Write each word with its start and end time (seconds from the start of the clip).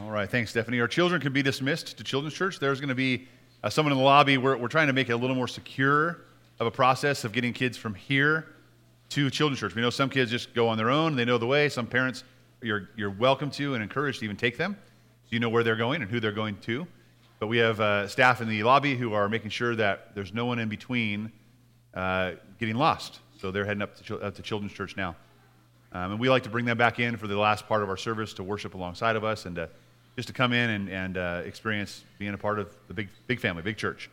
All 0.00 0.12
right, 0.12 0.30
thanks, 0.30 0.50
Stephanie. 0.50 0.78
Our 0.80 0.86
children 0.86 1.20
can 1.20 1.32
be 1.32 1.42
dismissed 1.42 1.98
to 1.98 2.04
Children's 2.04 2.34
Church. 2.34 2.60
There's 2.60 2.78
going 2.78 2.88
to 2.88 2.94
be 2.94 3.26
uh, 3.64 3.68
someone 3.68 3.90
in 3.90 3.98
the 3.98 4.04
lobby. 4.04 4.38
We're, 4.38 4.56
we're 4.56 4.68
trying 4.68 4.86
to 4.86 4.92
make 4.92 5.08
it 5.08 5.12
a 5.12 5.16
little 5.16 5.34
more 5.34 5.48
secure 5.48 6.20
of 6.60 6.68
a 6.68 6.70
process 6.70 7.24
of 7.24 7.32
getting 7.32 7.52
kids 7.52 7.76
from 7.76 7.96
here 7.96 8.46
to 9.08 9.28
Children's 9.28 9.58
Church. 9.58 9.74
We 9.74 9.82
know 9.82 9.90
some 9.90 10.08
kids 10.08 10.30
just 10.30 10.54
go 10.54 10.68
on 10.68 10.78
their 10.78 10.88
own, 10.88 11.16
they 11.16 11.24
know 11.24 11.36
the 11.36 11.48
way. 11.48 11.68
Some 11.68 11.88
parents, 11.88 12.22
you're, 12.62 12.90
you're 12.94 13.10
welcome 13.10 13.50
to 13.52 13.74
and 13.74 13.82
encouraged 13.82 14.20
to 14.20 14.24
even 14.24 14.36
take 14.36 14.56
them. 14.56 14.76
So 15.24 15.30
you 15.30 15.40
know 15.40 15.48
where 15.48 15.64
they're 15.64 15.74
going 15.74 16.00
and 16.00 16.08
who 16.08 16.20
they're 16.20 16.30
going 16.30 16.58
to. 16.58 16.86
But 17.40 17.48
we 17.48 17.58
have 17.58 17.80
uh, 17.80 18.06
staff 18.06 18.40
in 18.40 18.48
the 18.48 18.62
lobby 18.62 18.94
who 18.94 19.14
are 19.14 19.28
making 19.28 19.50
sure 19.50 19.74
that 19.74 20.14
there's 20.14 20.32
no 20.32 20.46
one 20.46 20.60
in 20.60 20.68
between 20.68 21.32
uh, 21.94 22.34
getting 22.60 22.76
lost. 22.76 23.18
So 23.40 23.50
they're 23.50 23.64
heading 23.64 23.82
up 23.82 24.00
to, 24.06 24.20
up 24.20 24.36
to 24.36 24.42
Children's 24.42 24.74
Church 24.74 24.96
now. 24.96 25.16
Um, 25.90 26.12
and 26.12 26.20
we 26.20 26.30
like 26.30 26.44
to 26.44 26.50
bring 26.50 26.66
them 26.66 26.78
back 26.78 27.00
in 27.00 27.16
for 27.16 27.26
the 27.26 27.36
last 27.36 27.66
part 27.66 27.82
of 27.82 27.88
our 27.88 27.96
service 27.96 28.32
to 28.34 28.44
worship 28.44 28.74
alongside 28.74 29.16
of 29.16 29.24
us 29.24 29.44
and 29.44 29.56
to, 29.56 29.68
just 30.18 30.26
to 30.26 30.34
come 30.34 30.52
in 30.52 30.68
and, 30.70 30.88
and 30.88 31.16
uh, 31.16 31.42
experience 31.44 32.02
being 32.18 32.34
a 32.34 32.36
part 32.36 32.58
of 32.58 32.74
the 32.88 32.94
big, 32.94 33.08
big 33.28 33.38
family, 33.38 33.62
big 33.62 33.76
church. 33.76 34.10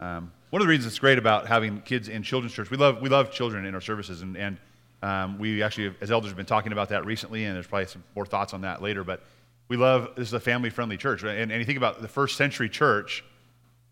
Um, 0.00 0.32
one 0.50 0.60
of 0.60 0.66
the 0.66 0.68
reasons 0.68 0.92
it's 0.92 0.98
great 0.98 1.18
about 1.18 1.46
having 1.46 1.82
kids 1.82 2.08
in 2.08 2.24
children's 2.24 2.52
church, 2.52 2.68
we 2.68 2.76
love, 2.76 3.00
we 3.00 3.08
love 3.08 3.30
children 3.30 3.64
in 3.64 3.72
our 3.76 3.80
services, 3.80 4.22
and, 4.22 4.36
and 4.36 4.58
um, 5.04 5.38
we 5.38 5.62
actually, 5.62 5.94
as 6.00 6.10
elders, 6.10 6.30
have 6.30 6.36
been 6.36 6.46
talking 6.46 6.72
about 6.72 6.88
that 6.88 7.06
recently, 7.06 7.44
and 7.44 7.54
there's 7.54 7.68
probably 7.68 7.86
some 7.86 8.02
more 8.16 8.26
thoughts 8.26 8.54
on 8.54 8.62
that 8.62 8.82
later. 8.82 9.04
But 9.04 9.22
we 9.68 9.76
love 9.76 10.08
this 10.16 10.26
is 10.26 10.34
a 10.34 10.40
family 10.40 10.68
friendly 10.68 10.96
church. 10.96 11.22
And, 11.22 11.52
and 11.52 11.52
you 11.52 11.64
think 11.64 11.78
about 11.78 12.02
the 12.02 12.08
first 12.08 12.36
century 12.36 12.68
church, 12.68 13.22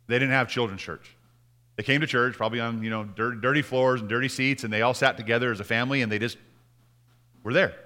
they 0.08 0.16
didn't 0.16 0.34
have 0.34 0.48
children's 0.48 0.82
church. 0.82 1.14
They 1.76 1.84
came 1.84 2.00
to 2.00 2.08
church 2.08 2.34
probably 2.36 2.58
on 2.58 2.82
you 2.82 2.90
know 2.90 3.04
dirty, 3.04 3.40
dirty 3.40 3.62
floors 3.62 4.00
and 4.00 4.08
dirty 4.08 4.28
seats, 4.28 4.64
and 4.64 4.72
they 4.72 4.82
all 4.82 4.92
sat 4.92 5.16
together 5.16 5.52
as 5.52 5.60
a 5.60 5.64
family, 5.64 6.02
and 6.02 6.10
they 6.10 6.18
just 6.18 6.36
were 7.44 7.52
there. 7.52 7.76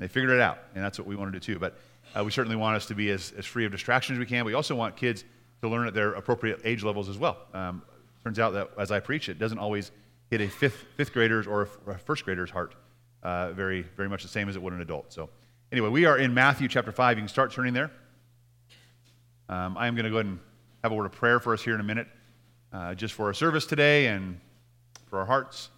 They 0.00 0.08
figured 0.08 0.32
it 0.32 0.40
out, 0.40 0.58
and 0.74 0.82
that's 0.84 0.98
what 0.98 1.06
we 1.06 1.14
want 1.14 1.32
to 1.32 1.38
do 1.38 1.54
too. 1.54 1.60
But 1.60 1.78
uh, 2.16 2.24
we 2.24 2.30
certainly 2.30 2.56
want 2.56 2.76
us 2.76 2.86
to 2.86 2.94
be 2.94 3.10
as, 3.10 3.32
as 3.36 3.46
free 3.46 3.64
of 3.64 3.72
distractions 3.72 4.16
as 4.16 4.20
we 4.20 4.26
can. 4.26 4.40
But 4.40 4.46
we 4.46 4.54
also 4.54 4.74
want 4.74 4.96
kids 4.96 5.24
to 5.62 5.68
learn 5.68 5.86
at 5.86 5.94
their 5.94 6.12
appropriate 6.12 6.60
age 6.64 6.82
levels 6.82 7.08
as 7.08 7.18
well. 7.18 7.38
Um, 7.54 7.82
turns 8.22 8.38
out 8.38 8.52
that 8.52 8.70
as 8.78 8.90
I 8.90 9.00
preach, 9.00 9.28
it 9.28 9.38
doesn't 9.38 9.58
always 9.58 9.90
hit 10.30 10.40
a 10.40 10.48
fifth, 10.48 10.84
fifth 10.96 11.12
grader's 11.12 11.46
or 11.46 11.68
a 11.86 11.98
first 11.98 12.24
grader's 12.24 12.50
heart 12.50 12.74
uh, 13.22 13.52
very, 13.52 13.82
very 13.82 14.08
much 14.08 14.22
the 14.22 14.28
same 14.28 14.48
as 14.48 14.56
it 14.56 14.62
would 14.62 14.72
an 14.72 14.80
adult. 14.80 15.12
So, 15.12 15.30
anyway, 15.70 15.88
we 15.88 16.04
are 16.04 16.18
in 16.18 16.34
Matthew 16.34 16.68
chapter 16.68 16.92
5. 16.92 17.16
You 17.16 17.22
can 17.22 17.28
start 17.28 17.52
turning 17.52 17.74
there. 17.74 17.90
Um, 19.48 19.76
I 19.76 19.86
am 19.86 19.94
going 19.94 20.04
to 20.04 20.10
go 20.10 20.16
ahead 20.16 20.26
and 20.26 20.40
have 20.82 20.92
a 20.92 20.94
word 20.94 21.06
of 21.06 21.12
prayer 21.12 21.38
for 21.38 21.52
us 21.52 21.62
here 21.62 21.74
in 21.74 21.80
a 21.80 21.84
minute, 21.84 22.08
uh, 22.72 22.94
just 22.94 23.14
for 23.14 23.26
our 23.26 23.34
service 23.34 23.66
today 23.66 24.06
and 24.06 24.40
for 25.06 25.18
our 25.18 25.26
hearts. 25.26 25.68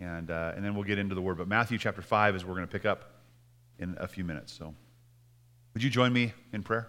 And, 0.00 0.30
uh, 0.30 0.52
and 0.56 0.64
then 0.64 0.74
we'll 0.74 0.84
get 0.84 0.98
into 0.98 1.14
the 1.14 1.20
word. 1.20 1.38
But 1.38 1.48
Matthew 1.48 1.78
chapter 1.78 2.02
5 2.02 2.36
is 2.36 2.44
we're 2.44 2.54
going 2.54 2.66
to 2.66 2.72
pick 2.72 2.86
up 2.86 3.12
in 3.78 3.96
a 3.98 4.08
few 4.08 4.24
minutes. 4.24 4.52
So, 4.52 4.74
would 5.74 5.82
you 5.82 5.90
join 5.90 6.12
me 6.12 6.32
in 6.52 6.62
prayer? 6.62 6.88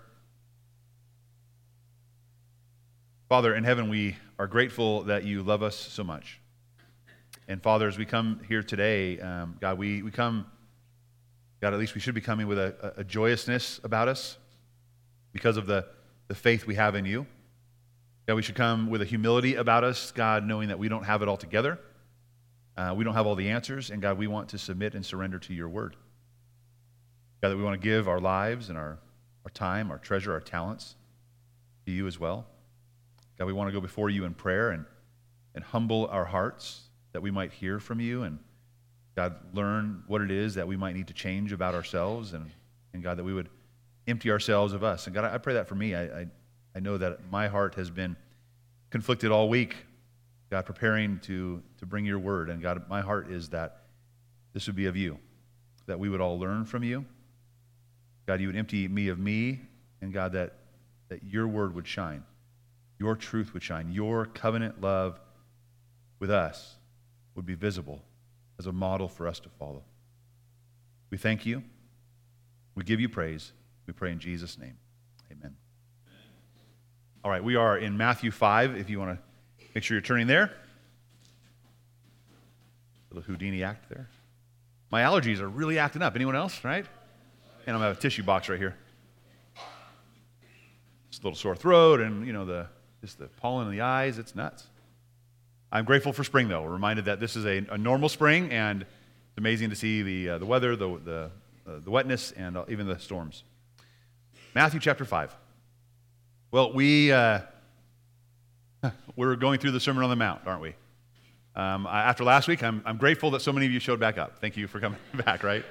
Father 3.29 3.55
in 3.55 3.63
heaven, 3.63 3.89
we 3.89 4.15
are 4.37 4.47
grateful 4.47 5.03
that 5.03 5.23
you 5.23 5.41
love 5.41 5.63
us 5.63 5.75
so 5.75 6.03
much. 6.03 6.39
And 7.47 7.61
Father, 7.61 7.87
as 7.87 7.97
we 7.97 8.05
come 8.05 8.41
here 8.47 8.63
today, 8.63 9.19
um, 9.19 9.57
God, 9.59 9.77
we, 9.77 10.01
we 10.01 10.11
come, 10.11 10.45
God, 11.61 11.73
at 11.73 11.79
least 11.79 11.95
we 11.95 12.01
should 12.01 12.15
be 12.15 12.21
coming 12.21 12.47
with 12.47 12.57
a, 12.57 12.93
a 12.97 13.03
joyousness 13.03 13.79
about 13.83 14.07
us 14.07 14.37
because 15.31 15.57
of 15.57 15.65
the, 15.65 15.85
the 16.27 16.35
faith 16.35 16.67
we 16.67 16.75
have 16.75 16.95
in 16.95 17.05
you. 17.05 17.25
God, 18.27 18.35
we 18.35 18.41
should 18.41 18.55
come 18.55 18.89
with 18.89 19.01
a 19.01 19.05
humility 19.05 19.55
about 19.55 19.83
us, 19.83 20.11
God, 20.11 20.45
knowing 20.45 20.69
that 20.69 20.79
we 20.79 20.87
don't 20.87 21.03
have 21.03 21.21
it 21.21 21.27
all 21.27 21.37
together. 21.37 21.79
Uh, 22.77 22.93
we 22.95 23.03
don't 23.03 23.13
have 23.13 23.27
all 23.27 23.35
the 23.35 23.49
answers. 23.49 23.89
And 23.89 24.01
God, 24.01 24.17
we 24.17 24.27
want 24.27 24.49
to 24.49 24.57
submit 24.57 24.95
and 24.95 25.05
surrender 25.05 25.39
to 25.39 25.53
your 25.53 25.69
word. 25.69 25.95
God, 27.43 27.49
that 27.49 27.57
we 27.57 27.63
want 27.63 27.79
to 27.79 27.85
give 27.85 28.07
our 28.07 28.21
lives 28.21 28.69
and 28.69 28.77
our, 28.77 28.97
our 29.43 29.51
time, 29.53 29.91
our 29.91 29.97
treasure, 29.97 30.31
our 30.31 30.39
talents 30.39 30.95
to 31.85 31.91
you 31.91 32.07
as 32.07 32.17
well. 32.17 32.45
God, 33.37 33.47
we 33.47 33.51
want 33.51 33.67
to 33.67 33.73
go 33.73 33.81
before 33.81 34.09
you 34.09 34.23
in 34.23 34.33
prayer 34.33 34.69
and, 34.69 34.85
and 35.53 35.61
humble 35.61 36.07
our 36.07 36.23
hearts 36.23 36.83
that 37.11 37.21
we 37.21 37.31
might 37.31 37.51
hear 37.51 37.81
from 37.81 37.99
you 37.99 38.23
and, 38.23 38.39
God, 39.17 39.35
learn 39.53 40.03
what 40.07 40.21
it 40.21 40.31
is 40.31 40.55
that 40.55 40.65
we 40.65 40.77
might 40.77 40.95
need 40.95 41.07
to 41.07 41.13
change 41.13 41.51
about 41.51 41.75
ourselves 41.75 42.31
and, 42.31 42.49
and 42.93 43.03
God, 43.03 43.17
that 43.17 43.25
we 43.25 43.33
would 43.33 43.49
empty 44.07 44.31
ourselves 44.31 44.71
of 44.71 44.81
us. 44.81 45.07
And 45.07 45.13
God, 45.13 45.25
I 45.25 45.37
pray 45.37 45.55
that 45.55 45.67
for 45.67 45.75
me. 45.75 45.95
I, 45.95 46.03
I, 46.03 46.27
I 46.75 46.79
know 46.79 46.97
that 46.97 47.29
my 47.29 47.49
heart 47.49 47.75
has 47.75 47.89
been 47.89 48.15
conflicted 48.89 49.31
all 49.31 49.49
week, 49.49 49.75
God, 50.49 50.65
preparing 50.65 51.19
to, 51.23 51.61
to 51.79 51.85
bring 51.85 52.05
your 52.05 52.19
word. 52.19 52.49
And 52.49 52.61
God, 52.61 52.87
my 52.87 53.01
heart 53.01 53.29
is 53.29 53.49
that 53.49 53.81
this 54.53 54.65
would 54.67 54.77
be 54.77 54.85
of 54.85 54.95
you, 54.95 55.19
that 55.87 55.99
we 55.99 56.07
would 56.07 56.21
all 56.21 56.39
learn 56.39 56.63
from 56.63 56.85
you. 56.85 57.03
God, 58.25 58.39
you 58.39 58.47
would 58.47 58.55
empty 58.55 58.87
me 58.87 59.09
of 59.09 59.19
me, 59.19 59.61
and 60.01 60.13
God, 60.13 60.33
that, 60.33 60.55
that 61.09 61.23
your 61.23 61.47
word 61.47 61.75
would 61.75 61.87
shine 61.87 62.23
your 63.03 63.15
truth 63.17 63.53
would 63.53 63.61
shine, 63.61 63.91
your 63.91 64.25
covenant 64.25 64.79
love 64.79 65.19
with 66.19 66.31
us 66.31 66.77
would 67.35 67.45
be 67.45 67.53
visible 67.53 68.01
as 68.57 68.65
a 68.65 68.71
model 68.71 69.09
for 69.09 69.27
us 69.27 69.41
to 69.41 69.49
follow. 69.49 69.83
We 71.09 71.17
thank 71.17 71.45
you. 71.45 71.63
We 72.75 72.83
give 72.83 73.01
you 73.01 73.09
praise. 73.09 73.51
We 73.87 73.93
pray 73.93 74.13
in 74.13 74.19
Jesus' 74.19 74.57
name. 74.57 74.77
Amen. 75.29 75.55
All 77.25 77.31
right, 77.31 77.43
we 77.43 77.57
are 77.57 77.77
in 77.77 77.97
Matthew 77.97 78.31
5. 78.31 78.77
If 78.77 78.89
you 78.89 78.99
want 78.99 79.17
to 79.17 79.65
make 79.75 79.83
sure 79.83 79.95
you're 79.95 80.01
turning 80.01 80.27
there. 80.27 80.51
Little 83.09 83.23
Houdini 83.23 83.63
act 83.63 83.89
there. 83.89 84.07
My 84.91 85.01
allergies 85.01 85.39
are 85.39 85.49
really 85.49 85.77
acting 85.77 86.01
up. 86.01 86.15
Anyone 86.15 86.37
else, 86.37 86.63
right? 86.63 86.85
And 87.65 87.75
I'm 87.75 87.81
to 87.81 87.87
have 87.87 87.97
a 87.97 88.01
tissue 88.01 88.23
box 88.23 88.49
right 88.49 88.59
here. 88.59 88.75
Just 91.09 91.23
a 91.23 91.27
little 91.27 91.37
sore 91.37 91.55
throat 91.55 92.01
and, 92.01 92.27
you 92.27 92.33
know, 92.33 92.45
the 92.45 92.67
just 93.01 93.19
the 93.19 93.27
pollen 93.27 93.67
in 93.67 93.73
the 93.73 93.81
eyes. 93.81 94.17
It's 94.17 94.33
nuts. 94.33 94.67
I'm 95.71 95.85
grateful 95.85 96.13
for 96.13 96.23
spring, 96.23 96.47
though. 96.47 96.61
We're 96.61 96.69
reminded 96.69 97.05
that 97.05 97.19
this 97.19 97.35
is 97.35 97.45
a, 97.45 97.65
a 97.69 97.77
normal 97.77 98.07
spring, 98.07 98.51
and 98.51 98.83
it's 98.83 99.37
amazing 99.37 99.71
to 99.71 99.75
see 99.75 100.03
the, 100.03 100.29
uh, 100.29 100.37
the 100.37 100.45
weather, 100.45 100.75
the, 100.75 100.99
the, 101.03 101.31
uh, 101.67 101.79
the 101.83 101.91
wetness, 101.91 102.31
and 102.31 102.55
uh, 102.55 102.65
even 102.69 102.87
the 102.87 102.99
storms. 102.99 103.43
Matthew 104.55 104.79
chapter 104.79 105.03
5. 105.03 105.35
Well, 106.51 106.71
we, 106.71 107.11
uh, 107.11 107.41
we're 109.15 109.35
going 109.35 109.59
through 109.59 109.71
the 109.71 109.79
Sermon 109.79 110.03
on 110.03 110.09
the 110.09 110.15
Mount, 110.15 110.41
aren't 110.45 110.61
we? 110.61 110.75
Um, 111.55 111.87
after 111.87 112.23
last 112.23 112.47
week, 112.47 112.63
I'm, 112.63 112.81
I'm 112.85 112.97
grateful 112.97 113.31
that 113.31 113.41
so 113.41 113.51
many 113.51 113.65
of 113.65 113.71
you 113.71 113.79
showed 113.79 113.99
back 113.99 114.17
up. 114.17 114.39
Thank 114.39 114.55
you 114.55 114.67
for 114.67 114.79
coming 114.79 114.99
back, 115.25 115.43
right? 115.43 115.65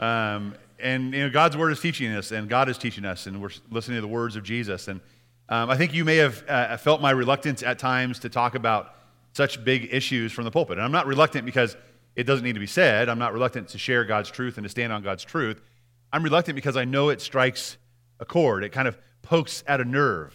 Um, 0.00 0.54
and 0.78 1.12
you 1.12 1.20
know, 1.20 1.30
God's 1.30 1.56
word 1.56 1.72
is 1.72 1.80
teaching 1.80 2.12
us, 2.12 2.32
and 2.32 2.48
God 2.48 2.68
is 2.68 2.78
teaching 2.78 3.04
us, 3.04 3.26
and 3.26 3.40
we're 3.40 3.50
listening 3.70 3.96
to 3.96 4.02
the 4.02 4.08
words 4.08 4.36
of 4.36 4.42
Jesus. 4.42 4.88
And 4.88 5.00
um, 5.48 5.70
I 5.70 5.76
think 5.76 5.94
you 5.94 6.04
may 6.04 6.16
have 6.16 6.44
uh, 6.48 6.76
felt 6.76 7.00
my 7.00 7.10
reluctance 7.10 7.62
at 7.62 7.78
times 7.78 8.18
to 8.20 8.28
talk 8.28 8.54
about 8.54 8.94
such 9.32 9.62
big 9.64 9.88
issues 9.92 10.32
from 10.32 10.44
the 10.44 10.50
pulpit. 10.50 10.78
And 10.78 10.84
I'm 10.84 10.92
not 10.92 11.06
reluctant 11.06 11.44
because 11.44 11.76
it 12.14 12.24
doesn't 12.24 12.44
need 12.44 12.54
to 12.54 12.60
be 12.60 12.66
said. 12.66 13.08
I'm 13.08 13.18
not 13.18 13.32
reluctant 13.32 13.68
to 13.68 13.78
share 13.78 14.04
God's 14.04 14.30
truth 14.30 14.56
and 14.56 14.64
to 14.64 14.70
stand 14.70 14.92
on 14.92 15.02
God's 15.02 15.24
truth. 15.24 15.60
I'm 16.12 16.22
reluctant 16.22 16.56
because 16.56 16.76
I 16.76 16.84
know 16.84 17.10
it 17.10 17.20
strikes 17.20 17.76
a 18.18 18.24
chord, 18.24 18.64
it 18.64 18.70
kind 18.70 18.88
of 18.88 18.98
pokes 19.22 19.62
at 19.66 19.80
a 19.80 19.84
nerve. 19.84 20.34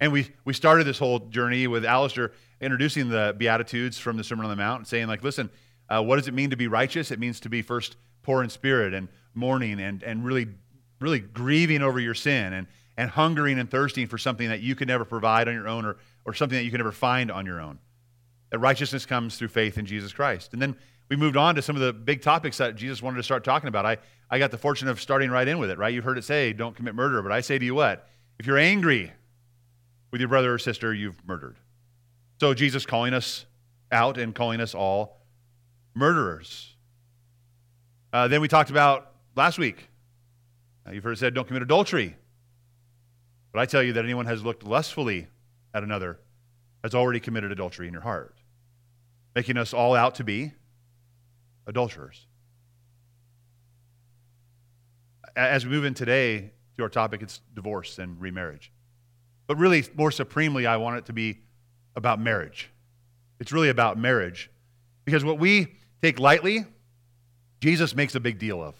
And 0.00 0.12
we, 0.12 0.30
we 0.44 0.54
started 0.54 0.86
this 0.86 0.98
whole 0.98 1.18
journey 1.18 1.66
with 1.66 1.84
Alistair 1.84 2.32
introducing 2.60 3.08
the 3.08 3.34
Beatitudes 3.36 3.98
from 3.98 4.16
the 4.16 4.24
Sermon 4.24 4.44
on 4.44 4.50
the 4.50 4.56
Mount 4.56 4.80
and 4.80 4.86
saying, 4.86 5.08
like, 5.08 5.22
listen, 5.22 5.50
uh, 5.88 6.02
what 6.02 6.16
does 6.16 6.28
it 6.28 6.34
mean 6.34 6.50
to 6.50 6.56
be 6.56 6.68
righteous? 6.68 7.10
It 7.10 7.18
means 7.18 7.40
to 7.40 7.48
be 7.48 7.62
first 7.62 7.96
poor 8.22 8.42
in 8.42 8.50
spirit 8.50 8.92
and 8.94 9.08
mourning 9.34 9.80
and, 9.80 10.02
and 10.02 10.24
really, 10.24 10.48
really 11.00 11.20
grieving 11.20 11.82
over 11.82 11.98
your 11.98 12.14
sin 12.14 12.52
and, 12.52 12.66
and 12.96 13.10
hungering 13.10 13.58
and 13.58 13.70
thirsting 13.70 14.06
for 14.06 14.18
something 14.18 14.48
that 14.48 14.60
you 14.60 14.74
could 14.74 14.88
never 14.88 15.04
provide 15.04 15.48
on 15.48 15.54
your 15.54 15.68
own 15.68 15.84
or, 15.84 15.96
or 16.24 16.34
something 16.34 16.58
that 16.58 16.64
you 16.64 16.70
can 16.70 16.78
never 16.78 16.92
find 16.92 17.30
on 17.30 17.46
your 17.46 17.60
own. 17.60 17.78
That 18.50 18.58
righteousness 18.58 19.06
comes 19.06 19.36
through 19.36 19.48
faith 19.48 19.78
in 19.78 19.86
Jesus 19.86 20.12
Christ. 20.12 20.52
And 20.52 20.60
then 20.60 20.76
we 21.08 21.16
moved 21.16 21.36
on 21.36 21.54
to 21.54 21.62
some 21.62 21.76
of 21.76 21.82
the 21.82 21.92
big 21.92 22.20
topics 22.20 22.58
that 22.58 22.76
Jesus 22.76 23.02
wanted 23.02 23.16
to 23.16 23.22
start 23.22 23.44
talking 23.44 23.68
about. 23.68 23.86
I, 23.86 23.98
I 24.30 24.38
got 24.38 24.50
the 24.50 24.58
fortune 24.58 24.88
of 24.88 25.00
starting 25.00 25.30
right 25.30 25.48
in 25.48 25.58
with 25.58 25.70
it, 25.70 25.78
right? 25.78 25.92
You've 25.92 26.04
heard 26.04 26.18
it 26.18 26.24
say, 26.24 26.52
don't 26.52 26.76
commit 26.76 26.94
murder. 26.94 27.22
But 27.22 27.32
I 27.32 27.40
say 27.40 27.58
to 27.58 27.64
you 27.64 27.74
what? 27.74 28.06
If 28.38 28.46
you're 28.46 28.58
angry 28.58 29.12
with 30.10 30.20
your 30.20 30.28
brother 30.28 30.52
or 30.52 30.58
sister, 30.58 30.92
you've 30.92 31.26
murdered. 31.26 31.56
So 32.40 32.54
Jesus 32.54 32.84
calling 32.84 33.14
us 33.14 33.46
out 33.90 34.18
and 34.18 34.34
calling 34.34 34.60
us 34.60 34.74
all 34.74 35.17
murderers. 35.98 36.74
Uh, 38.12 38.28
then 38.28 38.40
we 38.40 38.48
talked 38.48 38.70
about 38.70 39.12
last 39.34 39.58
week. 39.58 39.88
Uh, 40.86 40.92
you've 40.92 41.04
heard 41.04 41.12
it 41.12 41.18
said, 41.18 41.34
don't 41.34 41.46
commit 41.46 41.62
adultery. 41.62 42.16
But 43.52 43.60
I 43.60 43.66
tell 43.66 43.82
you 43.82 43.92
that 43.94 44.04
anyone 44.04 44.26
has 44.26 44.42
looked 44.42 44.62
lustfully 44.62 45.26
at 45.74 45.82
another 45.82 46.18
has 46.82 46.94
already 46.94 47.20
committed 47.20 47.50
adultery 47.50 47.88
in 47.88 47.92
your 47.92 48.02
heart, 48.02 48.36
making 49.34 49.56
us 49.58 49.74
all 49.74 49.94
out 49.94 50.14
to 50.14 50.24
be 50.24 50.52
adulterers. 51.66 52.26
As 55.36 55.64
we 55.64 55.72
move 55.72 55.84
in 55.84 55.94
today 55.94 56.52
to 56.76 56.82
our 56.84 56.88
topic, 56.88 57.20
it's 57.22 57.40
divorce 57.54 57.98
and 57.98 58.20
remarriage. 58.20 58.72
But 59.46 59.56
really, 59.56 59.84
more 59.96 60.10
supremely, 60.10 60.66
I 60.66 60.76
want 60.76 60.98
it 60.98 61.06
to 61.06 61.12
be 61.12 61.40
about 61.96 62.20
marriage. 62.20 62.70
It's 63.40 63.50
really 63.50 63.68
about 63.68 63.98
marriage. 63.98 64.50
Because 65.04 65.24
what 65.24 65.38
we 65.38 65.74
take 66.02 66.18
lightly, 66.18 66.66
Jesus 67.60 67.94
makes 67.94 68.14
a 68.14 68.20
big 68.20 68.38
deal 68.38 68.62
of. 68.62 68.74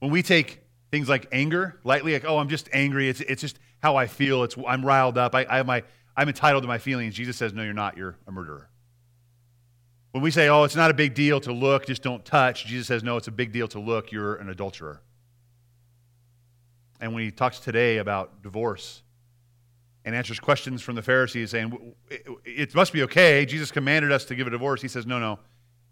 When 0.00 0.10
we 0.10 0.22
take 0.22 0.62
things 0.90 1.08
like 1.08 1.26
anger 1.32 1.78
lightly, 1.84 2.12
like, 2.12 2.24
oh, 2.26 2.38
I'm 2.38 2.48
just 2.48 2.68
angry. 2.72 3.08
It's, 3.08 3.20
it's 3.20 3.40
just 3.40 3.58
how 3.82 3.96
I 3.96 4.06
feel. 4.06 4.42
It's, 4.44 4.56
I'm 4.66 4.84
riled 4.84 5.16
up. 5.16 5.34
I, 5.34 5.46
I 5.48 5.56
have 5.58 5.66
my, 5.66 5.82
I'm 6.16 6.28
entitled 6.28 6.64
to 6.64 6.68
my 6.68 6.78
feelings. 6.78 7.14
Jesus 7.14 7.36
says, 7.36 7.52
no, 7.52 7.62
you're 7.62 7.72
not. 7.72 7.96
You're 7.96 8.16
a 8.26 8.32
murderer. 8.32 8.68
When 10.10 10.22
we 10.22 10.30
say, 10.30 10.48
oh, 10.48 10.64
it's 10.64 10.76
not 10.76 10.90
a 10.90 10.94
big 10.94 11.14
deal 11.14 11.40
to 11.40 11.52
look, 11.52 11.86
just 11.86 12.02
don't 12.02 12.22
touch, 12.22 12.66
Jesus 12.66 12.86
says, 12.86 13.02
no, 13.02 13.16
it's 13.16 13.28
a 13.28 13.32
big 13.32 13.50
deal 13.50 13.66
to 13.68 13.80
look. 13.80 14.12
You're 14.12 14.34
an 14.34 14.50
adulterer. 14.50 15.00
And 17.00 17.14
when 17.14 17.22
he 17.22 17.30
talks 17.30 17.58
today 17.58 17.96
about 17.96 18.42
divorce 18.42 19.02
and 20.04 20.14
answers 20.14 20.38
questions 20.38 20.82
from 20.82 20.96
the 20.96 21.02
Pharisees 21.02 21.50
saying, 21.50 21.94
it 22.44 22.74
must 22.74 22.92
be 22.92 23.02
okay, 23.04 23.46
Jesus 23.46 23.70
commanded 23.70 24.12
us 24.12 24.26
to 24.26 24.34
give 24.34 24.46
a 24.46 24.50
divorce, 24.50 24.82
he 24.82 24.88
says, 24.88 25.06
no, 25.06 25.18
no, 25.18 25.38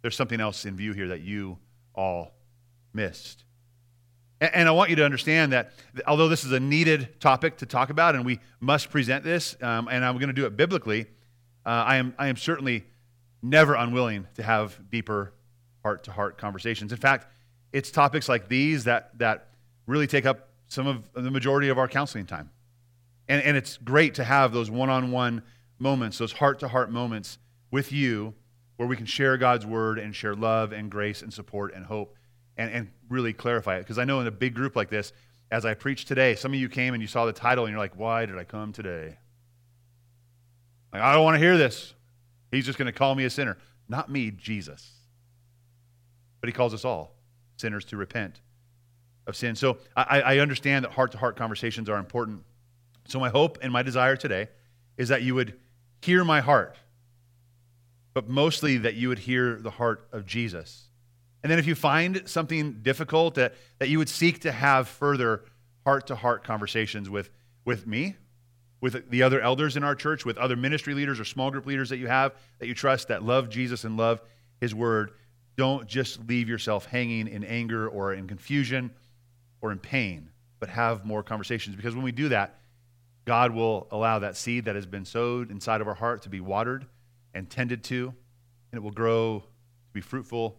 there's 0.02 0.16
something 0.16 0.40
else 0.40 0.64
in 0.64 0.76
view 0.76 0.92
here 0.92 1.08
that 1.08 1.20
you 1.20 1.58
all 1.94 2.32
missed. 2.92 3.44
And 4.40 4.66
I 4.66 4.72
want 4.72 4.88
you 4.88 4.96
to 4.96 5.04
understand 5.04 5.52
that 5.52 5.72
although 6.06 6.28
this 6.28 6.44
is 6.44 6.52
a 6.52 6.60
needed 6.60 7.20
topic 7.20 7.58
to 7.58 7.66
talk 7.66 7.90
about, 7.90 8.14
and 8.14 8.24
we 8.24 8.40
must 8.58 8.90
present 8.90 9.22
this, 9.22 9.54
um, 9.60 9.88
and 9.90 10.02
I'm 10.02 10.16
going 10.16 10.28
to 10.28 10.34
do 10.34 10.46
it 10.46 10.56
biblically, 10.56 11.02
uh, 11.66 11.68
I, 11.68 11.96
am, 11.96 12.14
I 12.18 12.28
am 12.28 12.36
certainly 12.36 12.86
never 13.42 13.74
unwilling 13.74 14.26
to 14.36 14.42
have 14.42 14.80
deeper 14.90 15.34
heart 15.82 16.04
to 16.04 16.12
heart 16.12 16.38
conversations. 16.38 16.90
In 16.90 16.98
fact, 16.98 17.26
it's 17.72 17.90
topics 17.90 18.30
like 18.30 18.48
these 18.48 18.84
that, 18.84 19.18
that 19.18 19.48
really 19.86 20.06
take 20.06 20.24
up 20.24 20.48
some 20.68 20.86
of 20.86 21.12
the 21.12 21.30
majority 21.30 21.68
of 21.68 21.78
our 21.78 21.88
counseling 21.88 22.24
time. 22.24 22.50
And, 23.28 23.42
and 23.42 23.56
it's 23.58 23.76
great 23.76 24.14
to 24.14 24.24
have 24.24 24.52
those 24.52 24.70
one 24.70 24.88
on 24.88 25.10
one 25.10 25.42
moments, 25.78 26.16
those 26.16 26.32
heart 26.32 26.60
to 26.60 26.68
heart 26.68 26.90
moments 26.90 27.38
with 27.70 27.92
you 27.92 28.34
where 28.80 28.88
we 28.88 28.96
can 28.96 29.04
share 29.04 29.36
God's 29.36 29.66
word 29.66 29.98
and 29.98 30.16
share 30.16 30.34
love 30.34 30.72
and 30.72 30.90
grace 30.90 31.20
and 31.20 31.30
support 31.30 31.74
and 31.74 31.84
hope 31.84 32.16
and, 32.56 32.72
and 32.72 32.88
really 33.10 33.34
clarify 33.34 33.76
it. 33.76 33.80
Because 33.80 33.98
I 33.98 34.04
know 34.04 34.20
in 34.20 34.26
a 34.26 34.30
big 34.30 34.54
group 34.54 34.74
like 34.74 34.88
this, 34.88 35.12
as 35.50 35.66
I 35.66 35.74
preached 35.74 36.08
today, 36.08 36.34
some 36.34 36.54
of 36.54 36.58
you 36.58 36.70
came 36.70 36.94
and 36.94 37.02
you 37.02 37.06
saw 37.06 37.26
the 37.26 37.32
title 37.34 37.66
and 37.66 37.72
you're 37.72 37.78
like, 37.78 37.98
why 37.98 38.24
did 38.24 38.38
I 38.38 38.44
come 38.44 38.72
today? 38.72 39.18
Like, 40.94 41.02
I 41.02 41.12
don't 41.12 41.24
want 41.24 41.34
to 41.34 41.38
hear 41.38 41.58
this. 41.58 41.92
He's 42.50 42.64
just 42.64 42.78
going 42.78 42.86
to 42.86 42.92
call 42.98 43.14
me 43.14 43.26
a 43.26 43.28
sinner. 43.28 43.58
Not 43.86 44.10
me, 44.10 44.30
Jesus. 44.30 44.90
But 46.40 46.48
he 46.48 46.54
calls 46.54 46.72
us 46.72 46.86
all 46.86 47.16
sinners 47.58 47.84
to 47.84 47.98
repent 47.98 48.40
of 49.26 49.36
sin. 49.36 49.56
So 49.56 49.76
I, 49.94 50.22
I 50.22 50.38
understand 50.38 50.86
that 50.86 50.92
heart 50.92 51.12
to 51.12 51.18
heart 51.18 51.36
conversations 51.36 51.90
are 51.90 51.98
important. 51.98 52.44
So 53.08 53.20
my 53.20 53.28
hope 53.28 53.58
and 53.60 53.70
my 53.70 53.82
desire 53.82 54.16
today 54.16 54.48
is 54.96 55.10
that 55.10 55.20
you 55.20 55.34
would 55.34 55.58
hear 56.00 56.24
my 56.24 56.40
heart, 56.40 56.78
but 58.20 58.28
mostly 58.28 58.76
that 58.76 58.94
you 58.94 59.08
would 59.08 59.20
hear 59.20 59.56
the 59.56 59.70
heart 59.70 60.08
of 60.12 60.26
Jesus 60.26 60.90
and 61.42 61.50
then 61.50 61.58
if 61.58 61.66
you 61.66 61.74
find 61.74 62.22
something 62.26 62.80
difficult, 62.82 63.34
that, 63.36 63.54
that 63.78 63.88
you 63.88 63.98
would 63.98 64.08
seek 64.08 64.40
to 64.40 64.52
have 64.52 64.88
further 64.88 65.44
heart 65.84 66.08
to 66.08 66.14
heart 66.14 66.44
conversations 66.44 67.08
with, 67.08 67.30
with 67.64 67.86
me, 67.86 68.16
with 68.80 69.10
the 69.10 69.22
other 69.22 69.40
elders 69.40 69.76
in 69.76 69.84
our 69.84 69.94
church, 69.94 70.24
with 70.24 70.36
other 70.36 70.56
ministry 70.56 70.94
leaders 70.94 71.18
or 71.18 71.24
small 71.24 71.50
group 71.50 71.66
leaders 71.66 71.88
that 71.90 71.96
you 71.96 72.08
have 72.08 72.34
that 72.58 72.66
you 72.66 72.74
trust, 72.74 73.08
that 73.08 73.22
love 73.22 73.48
Jesus 73.48 73.84
and 73.84 73.96
love 73.96 74.20
his 74.60 74.74
word. 74.74 75.12
Don't 75.56 75.86
just 75.86 76.26
leave 76.28 76.48
yourself 76.48 76.86
hanging 76.86 77.26
in 77.28 77.44
anger 77.44 77.88
or 77.88 78.12
in 78.12 78.26
confusion 78.26 78.90
or 79.62 79.72
in 79.72 79.78
pain, 79.78 80.30
but 80.58 80.68
have 80.68 81.04
more 81.04 81.22
conversations. 81.22 81.74
Because 81.74 81.94
when 81.94 82.04
we 82.04 82.12
do 82.12 82.28
that, 82.30 82.56
God 83.24 83.52
will 83.52 83.86
allow 83.90 84.18
that 84.18 84.36
seed 84.36 84.66
that 84.66 84.74
has 84.74 84.86
been 84.86 85.04
sowed 85.04 85.50
inside 85.50 85.80
of 85.80 85.88
our 85.88 85.94
heart 85.94 86.22
to 86.22 86.28
be 86.28 86.40
watered 86.40 86.86
and 87.34 87.48
tended 87.48 87.84
to, 87.84 88.14
and 88.72 88.78
it 88.78 88.82
will 88.82 88.90
grow 88.90 89.40
to 89.40 89.92
be 89.92 90.00
fruitful 90.00 90.58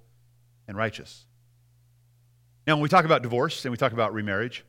and 0.67 0.77
righteous. 0.77 1.25
Now, 2.67 2.75
when 2.75 2.83
we 2.83 2.89
talk 2.89 3.05
about 3.05 3.23
divorce 3.23 3.65
and 3.65 3.71
we 3.71 3.77
talk 3.77 3.91
about 3.91 4.13
remarriage, 4.13 4.63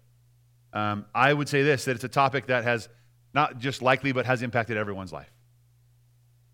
um, 0.73 1.05
I 1.15 1.33
would 1.33 1.49
say 1.49 1.63
this 1.63 1.85
that 1.85 1.93
it's 1.95 2.05
a 2.05 2.09
topic 2.09 2.47
that 2.47 2.65
has 2.65 2.89
not 3.35 3.59
just 3.59 3.83
likely, 3.83 4.13
but 4.13 4.27
has 4.27 4.43
impacted 4.43 4.77
everyone's 4.77 5.13
life. 5.13 5.33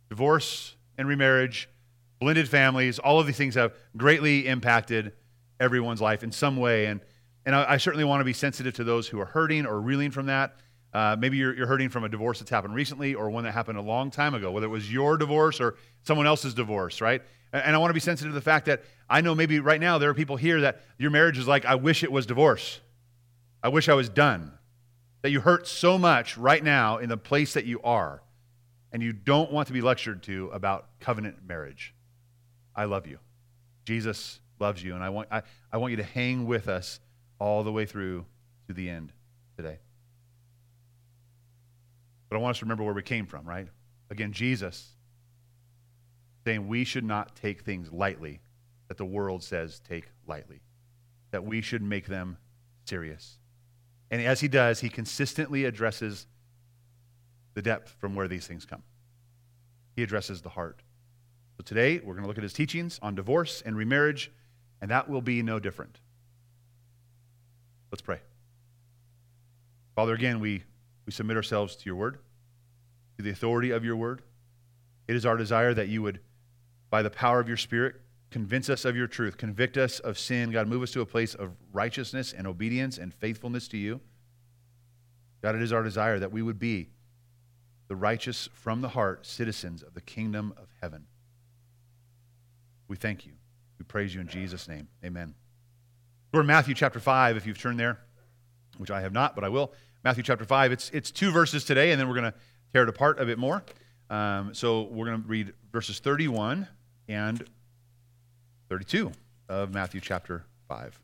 Divorce 0.08 0.76
and 0.96 1.08
remarriage, 1.08 1.68
blended 2.20 2.48
families, 2.48 2.98
all 2.98 3.20
of 3.20 3.26
these 3.26 3.36
things 3.36 3.54
have 3.54 3.72
greatly 3.96 4.46
impacted 4.46 5.12
everyone's 5.60 6.00
life 6.00 6.22
in 6.22 6.32
some 6.32 6.56
way. 6.56 6.86
And, 6.86 7.00
and 7.46 7.54
I, 7.54 7.72
I 7.72 7.76
certainly 7.76 8.04
want 8.04 8.20
to 8.20 8.24
be 8.24 8.32
sensitive 8.32 8.74
to 8.74 8.84
those 8.84 9.08
who 9.08 9.20
are 9.20 9.26
hurting 9.26 9.66
or 9.66 9.80
reeling 9.80 10.10
from 10.10 10.26
that. 10.26 10.56
Uh, 10.92 11.16
maybe 11.18 11.36
you're, 11.36 11.54
you're 11.54 11.66
hurting 11.66 11.88
from 11.90 12.04
a 12.04 12.08
divorce 12.08 12.38
that's 12.38 12.50
happened 12.50 12.74
recently 12.74 13.14
or 13.14 13.28
one 13.30 13.44
that 13.44 13.52
happened 13.52 13.78
a 13.78 13.82
long 13.82 14.10
time 14.10 14.34
ago, 14.34 14.50
whether 14.50 14.66
it 14.66 14.70
was 14.70 14.90
your 14.90 15.16
divorce 15.16 15.60
or 15.60 15.76
someone 16.02 16.26
else's 16.26 16.54
divorce, 16.54 17.00
right? 17.00 17.22
And 17.52 17.74
I 17.74 17.78
want 17.78 17.90
to 17.90 17.94
be 17.94 18.00
sensitive 18.00 18.32
to 18.32 18.34
the 18.34 18.40
fact 18.40 18.66
that 18.66 18.82
I 19.08 19.20
know 19.20 19.34
maybe 19.34 19.60
right 19.60 19.80
now 19.80 19.98
there 19.98 20.10
are 20.10 20.14
people 20.14 20.36
here 20.36 20.62
that 20.62 20.82
your 20.98 21.10
marriage 21.10 21.38
is 21.38 21.46
like, 21.46 21.64
I 21.64 21.74
wish 21.74 22.02
it 22.02 22.12
was 22.12 22.26
divorce. 22.26 22.80
I 23.62 23.68
wish 23.68 23.88
I 23.88 23.94
was 23.94 24.08
done. 24.08 24.52
That 25.22 25.30
you 25.30 25.40
hurt 25.40 25.66
so 25.66 25.98
much 25.98 26.38
right 26.38 26.62
now 26.62 26.98
in 26.98 27.08
the 27.08 27.16
place 27.16 27.54
that 27.54 27.64
you 27.64 27.80
are, 27.82 28.22
and 28.92 29.02
you 29.02 29.12
don't 29.12 29.50
want 29.50 29.66
to 29.66 29.72
be 29.72 29.80
lectured 29.80 30.22
to 30.24 30.48
about 30.52 31.00
covenant 31.00 31.38
marriage. 31.46 31.92
I 32.76 32.84
love 32.84 33.06
you. 33.06 33.18
Jesus 33.84 34.40
loves 34.60 34.82
you, 34.82 34.94
and 34.94 35.02
I 35.02 35.08
want, 35.08 35.28
I, 35.30 35.42
I 35.72 35.78
want 35.78 35.90
you 35.90 35.96
to 35.96 36.04
hang 36.04 36.46
with 36.46 36.68
us 36.68 37.00
all 37.40 37.64
the 37.64 37.72
way 37.72 37.84
through 37.84 38.26
to 38.68 38.72
the 38.72 38.88
end 38.88 39.12
today. 39.56 39.78
But 42.28 42.36
I 42.36 42.38
want 42.40 42.52
us 42.52 42.58
to 42.58 42.64
remember 42.64 42.84
where 42.84 42.94
we 42.94 43.02
came 43.02 43.26
from, 43.26 43.46
right? 43.46 43.68
Again, 44.10 44.32
Jesus 44.32 44.92
saying 46.44 46.66
we 46.66 46.84
should 46.84 47.04
not 47.04 47.36
take 47.36 47.62
things 47.62 47.92
lightly 47.92 48.40
that 48.88 48.96
the 48.96 49.04
world 49.04 49.42
says 49.42 49.80
take 49.80 50.08
lightly, 50.26 50.60
that 51.30 51.44
we 51.44 51.60
should 51.60 51.82
make 51.82 52.06
them 52.06 52.38
serious. 52.84 53.38
And 54.10 54.22
as 54.22 54.40
he 54.40 54.48
does, 54.48 54.80
he 54.80 54.88
consistently 54.88 55.64
addresses 55.64 56.26
the 57.54 57.62
depth 57.62 57.96
from 57.98 58.14
where 58.14 58.28
these 58.28 58.46
things 58.46 58.64
come. 58.64 58.82
He 59.96 60.02
addresses 60.02 60.40
the 60.40 60.48
heart. 60.48 60.82
So 61.56 61.64
today, 61.64 61.98
we're 61.98 62.14
going 62.14 62.22
to 62.22 62.28
look 62.28 62.38
at 62.38 62.42
his 62.44 62.52
teachings 62.52 62.98
on 63.02 63.14
divorce 63.14 63.62
and 63.66 63.76
remarriage, 63.76 64.30
and 64.80 64.90
that 64.90 65.10
will 65.10 65.20
be 65.20 65.42
no 65.42 65.58
different. 65.58 65.98
Let's 67.90 68.02
pray. 68.02 68.20
Father, 69.96 70.14
again, 70.14 70.40
we, 70.40 70.62
we 71.08 71.12
submit 71.12 71.38
ourselves 71.38 71.74
to 71.74 71.86
your 71.86 71.96
word, 71.96 72.18
to 73.16 73.22
the 73.22 73.30
authority 73.30 73.70
of 73.70 73.82
your 73.82 73.96
word. 73.96 74.20
It 75.06 75.16
is 75.16 75.24
our 75.24 75.38
desire 75.38 75.72
that 75.72 75.88
you 75.88 76.02
would 76.02 76.20
by 76.90 77.00
the 77.00 77.08
power 77.08 77.40
of 77.40 77.48
your 77.48 77.56
Spirit, 77.56 77.94
convince 78.30 78.68
us 78.68 78.84
of 78.84 78.94
your 78.94 79.06
truth, 79.06 79.38
convict 79.38 79.78
us 79.78 80.00
of 80.00 80.18
sin. 80.18 80.50
God, 80.50 80.68
move 80.68 80.82
us 80.82 80.90
to 80.90 81.00
a 81.00 81.06
place 81.06 81.34
of 81.34 81.52
righteousness 81.72 82.34
and 82.36 82.46
obedience 82.46 82.98
and 82.98 83.14
faithfulness 83.14 83.68
to 83.68 83.78
you. 83.78 84.02
God, 85.40 85.54
it 85.54 85.62
is 85.62 85.72
our 85.72 85.82
desire 85.82 86.18
that 86.18 86.30
we 86.30 86.42
would 86.42 86.58
be 86.58 86.90
the 87.88 87.96
righteous 87.96 88.50
from 88.52 88.82
the 88.82 88.88
heart 88.90 89.24
citizens 89.24 89.82
of 89.82 89.94
the 89.94 90.02
kingdom 90.02 90.52
of 90.58 90.68
heaven. 90.82 91.06
We 92.86 92.96
thank 92.96 93.24
you. 93.24 93.32
We 93.78 93.86
praise 93.86 94.14
you 94.14 94.20
in 94.20 94.28
Jesus' 94.28 94.68
name. 94.68 94.88
Amen. 95.02 95.34
We're 96.34 96.42
in 96.42 96.46
Matthew 96.46 96.74
chapter 96.74 97.00
5, 97.00 97.38
if 97.38 97.46
you've 97.46 97.58
turned 97.58 97.80
there, 97.80 97.98
which 98.76 98.90
I 98.90 99.00
have 99.00 99.14
not, 99.14 99.34
but 99.34 99.42
I 99.42 99.48
will. 99.48 99.72
Matthew 100.04 100.22
chapter 100.22 100.44
5. 100.44 100.72
It's, 100.72 100.90
it's 100.90 101.10
two 101.10 101.30
verses 101.30 101.64
today, 101.64 101.90
and 101.90 102.00
then 102.00 102.08
we're 102.08 102.14
going 102.14 102.32
to 102.32 102.38
tear 102.72 102.82
it 102.84 102.88
apart 102.88 103.20
a 103.20 103.26
bit 103.26 103.38
more. 103.38 103.64
Um, 104.10 104.54
so 104.54 104.82
we're 104.82 105.06
going 105.06 105.22
to 105.22 105.28
read 105.28 105.52
verses 105.72 105.98
31 105.98 106.66
and 107.08 107.44
32 108.68 109.12
of 109.48 109.72
Matthew 109.74 110.00
chapter 110.00 110.44
5. 110.68 111.00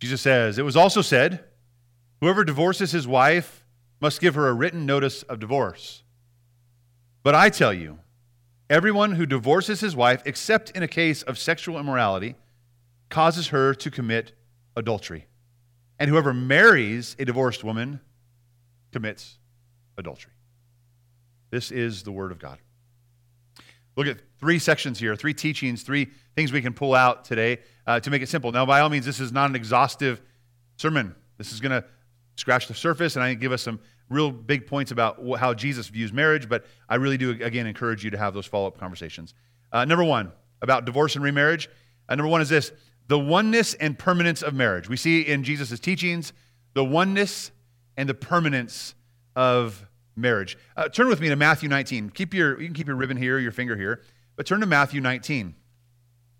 Jesus 0.00 0.20
says, 0.20 0.58
It 0.58 0.64
was 0.64 0.76
also 0.76 1.02
said, 1.02 1.44
Whoever 2.20 2.44
divorces 2.44 2.92
his 2.92 3.06
wife 3.06 3.64
must 4.00 4.20
give 4.20 4.34
her 4.34 4.48
a 4.48 4.52
written 4.52 4.86
notice 4.86 5.22
of 5.24 5.40
divorce. 5.40 6.02
But 7.22 7.34
I 7.34 7.50
tell 7.50 7.72
you, 7.72 7.98
everyone 8.70 9.12
who 9.12 9.26
divorces 9.26 9.80
his 9.80 9.96
wife, 9.96 10.22
except 10.24 10.70
in 10.70 10.82
a 10.82 10.88
case 10.88 11.22
of 11.22 11.38
sexual 11.38 11.78
immorality, 11.78 12.36
causes 13.08 13.48
her 13.48 13.74
to 13.74 13.90
commit 13.90 14.32
adultery. 14.76 15.26
And 15.98 16.08
whoever 16.08 16.32
marries 16.32 17.16
a 17.18 17.24
divorced 17.24 17.64
woman 17.64 18.00
commits 18.92 19.38
adultery. 19.96 20.32
This 21.50 21.70
is 21.70 22.02
the 22.02 22.12
Word 22.12 22.30
of 22.30 22.38
God. 22.38 22.58
Look 23.96 24.06
at 24.06 24.18
three 24.38 24.60
sections 24.60 24.98
here, 24.98 25.16
three 25.16 25.34
teachings, 25.34 25.82
three 25.82 26.08
things 26.36 26.52
we 26.52 26.62
can 26.62 26.72
pull 26.72 26.94
out 26.94 27.24
today 27.24 27.58
uh, 27.86 27.98
to 28.00 28.10
make 28.10 28.22
it 28.22 28.28
simple. 28.28 28.52
Now, 28.52 28.64
by 28.64 28.80
all 28.80 28.88
means, 28.88 29.04
this 29.04 29.18
is 29.18 29.32
not 29.32 29.50
an 29.50 29.56
exhaustive 29.56 30.20
sermon. 30.76 31.16
This 31.36 31.52
is 31.52 31.58
going 31.58 31.72
to 31.72 31.84
scratch 32.36 32.68
the 32.68 32.74
surface 32.74 33.16
and 33.16 33.24
I 33.24 33.34
give 33.34 33.50
us 33.50 33.62
some 33.62 33.80
real 34.08 34.30
big 34.30 34.66
points 34.66 34.92
about 34.92 35.18
how 35.38 35.52
Jesus 35.52 35.88
views 35.88 36.12
marriage, 36.12 36.48
but 36.48 36.64
I 36.88 36.94
really 36.94 37.18
do, 37.18 37.30
again, 37.30 37.66
encourage 37.66 38.04
you 38.04 38.10
to 38.10 38.18
have 38.18 38.34
those 38.34 38.46
follow 38.46 38.68
up 38.68 38.78
conversations. 38.78 39.34
Uh, 39.72 39.84
number 39.84 40.04
one, 40.04 40.32
about 40.62 40.84
divorce 40.84 41.14
and 41.14 41.24
remarriage. 41.24 41.68
Uh, 42.08 42.14
number 42.14 42.30
one 42.30 42.40
is 42.40 42.48
this 42.48 42.72
the 43.08 43.18
oneness 43.18 43.74
and 43.74 43.98
permanence 43.98 44.42
of 44.42 44.54
marriage. 44.54 44.88
We 44.88 44.96
see 44.96 45.22
in 45.22 45.42
Jesus' 45.42 45.80
teachings 45.80 46.32
the 46.74 46.84
oneness 46.84 47.50
and 47.96 48.08
the 48.08 48.14
permanence 48.14 48.94
of 49.34 49.84
marriage. 50.14 50.56
Uh, 50.76 50.88
turn 50.88 51.08
with 51.08 51.20
me 51.20 51.28
to 51.28 51.36
Matthew 51.36 51.68
19. 51.68 52.10
Keep 52.10 52.34
your, 52.34 52.60
you 52.60 52.66
can 52.66 52.74
keep 52.74 52.86
your 52.86 52.96
ribbon 52.96 53.16
here, 53.16 53.38
your 53.38 53.52
finger 53.52 53.76
here, 53.76 54.02
but 54.36 54.46
turn 54.46 54.60
to 54.60 54.66
Matthew 54.66 55.00
19. 55.00 55.54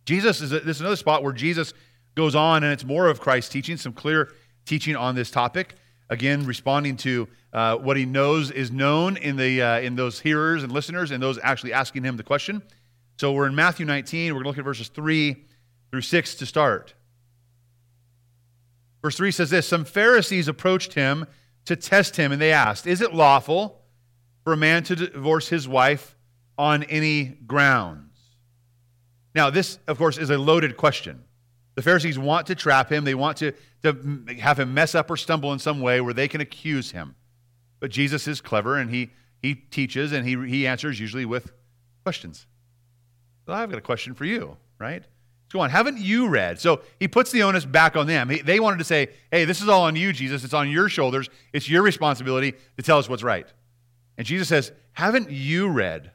Jesus 0.05 0.41
is, 0.41 0.53
a, 0.53 0.61
this 0.61 0.77
is 0.77 0.81
another 0.81 0.97
spot 0.97 1.23
where 1.23 1.33
Jesus 1.33 1.73
goes 2.15 2.35
on, 2.35 2.65
and 2.65 2.73
it's 2.73 2.85
more 2.85 3.09
of 3.09 3.21
Christ's 3.21 3.51
teaching, 3.51 3.77
some 3.77 3.93
clear 3.93 4.33
teaching 4.65 4.97
on 4.97 5.15
this 5.15 5.31
topic. 5.31 5.75
Again, 6.11 6.47
responding 6.47 6.97
to 6.99 7.29
uh, 7.53 7.77
what 7.77 7.97
he 7.97 8.05
knows 8.05 8.51
is 8.51 8.71
known 8.71 9.17
in, 9.17 9.37
the, 9.37 9.63
uh, 9.63 9.81
in 9.81 9.97
those 9.97 10.21
hearers 10.21 10.63
and 10.63 10.73
listeners 10.73 11.11
and 11.11 11.23
those 11.23 11.39
actually 11.43 11.73
asking 11.73 12.05
him 12.05 12.17
the 12.17 12.23
question. 12.23 12.63
So 13.19 13.33
we're 13.33 13.47
in 13.47 13.55
Matthew 13.55 13.85
19. 13.85 14.33
We're 14.33 14.43
going 14.43 14.45
to 14.45 14.49
look 14.49 14.59
at 14.59 14.65
verses 14.65 14.89
3 14.89 15.37
through 15.91 16.03
6 16.03 16.35
to 16.37 16.47
start. 16.47 16.95
Verse 19.03 19.17
3 19.17 19.31
says 19.31 19.51
this 19.51 19.67
Some 19.67 19.85
Pharisees 19.85 20.49
approached 20.49 20.95
him 20.95 21.27
to 21.65 21.77
test 21.77 22.17
him, 22.17 22.33
and 22.33 22.41
they 22.41 22.53
asked, 22.53 22.87
Is 22.87 23.01
it 23.01 23.15
lawful 23.15 23.83
for 24.45 24.53
a 24.53 24.57
man 24.57 24.83
to 24.85 24.97
divorce 24.97 25.49
his 25.49 25.69
wife 25.69 26.17
on 26.57 26.83
any 26.85 27.25
grounds? 27.25 28.09
Now, 29.35 29.51
this, 29.51 29.79
of 29.87 29.99
course, 29.99 30.19
is 30.19 30.31
a 30.31 30.39
loaded 30.39 30.77
question. 30.77 31.25
The 31.75 31.83
Pharisees 31.83 32.19
want 32.19 32.49
to 32.49 32.57
trap 32.57 32.91
him, 32.91 33.05
they 33.05 33.15
want 33.15 33.37
to, 33.37 33.53
to 33.85 34.25
have 34.41 34.59
him 34.59 34.75
mess 34.75 34.97
up 34.97 35.11
or 35.11 35.17
stumble 35.17 35.53
in 35.53 35.61
some 35.61 35.81
way 35.81 36.01
where 36.01 36.15
they 36.15 36.27
can 36.27 36.41
accuse 36.41 36.91
him. 36.91 37.15
But 37.79 37.93
Jesus 37.93 38.27
is 38.27 38.41
clever 38.41 38.77
and 38.77 38.91
he, 38.91 39.11
he 39.41 39.55
teaches 39.55 40.13
and 40.13 40.27
he, 40.27 40.37
he 40.49 40.67
answers 40.67 40.99
usually 40.99 41.25
with 41.25 41.53
questions. 42.03 42.47
So 43.47 43.53
I've 43.53 43.71
got 43.71 43.79
a 43.79 43.83
question 43.83 44.15
for 44.15 44.25
you, 44.25 44.57
right? 44.79 45.05
Go 45.53 45.61
on, 45.61 45.71
haven't 45.71 45.99
you 45.99 46.29
read? 46.29 46.61
So 46.61 46.83
he 47.01 47.09
puts 47.09 47.31
the 47.31 47.43
onus 47.43 47.65
back 47.65 47.97
on 47.97 48.07
them. 48.07 48.29
He, 48.29 48.43
they 48.43 48.61
wanted 48.61 48.79
to 48.79 48.85
say, 48.85 49.09
hey, 49.31 49.47
this 49.47 49.63
is 49.63 49.69
all 49.69 49.85
on 49.85 49.97
you, 49.97 50.13
Jesus. 50.13 50.45
It's 50.45 50.53
on 50.53 50.71
your 50.71 50.89
shoulders. 50.89 51.31
It's 51.53 51.71
your 51.71 51.83
responsibility 51.83 52.53
to 52.77 52.83
tell 52.83 52.99
us 52.99 53.09
what's 53.09 53.23
right. 53.23 53.47
And 54.19 54.27
Jesus 54.27 54.49
says, 54.49 54.73
haven't 54.93 55.31
you 55.31 55.69
read? 55.69 56.11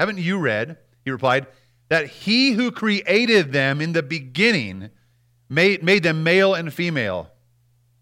Haven't 0.00 0.18
you 0.18 0.38
read? 0.38 0.78
He 1.04 1.10
replied, 1.10 1.46
that 1.88 2.08
he 2.08 2.52
who 2.52 2.72
created 2.72 3.52
them 3.52 3.80
in 3.80 3.92
the 3.92 4.02
beginning 4.02 4.90
made, 5.48 5.84
made 5.84 6.02
them 6.02 6.24
male 6.24 6.54
and 6.54 6.72
female. 6.72 7.30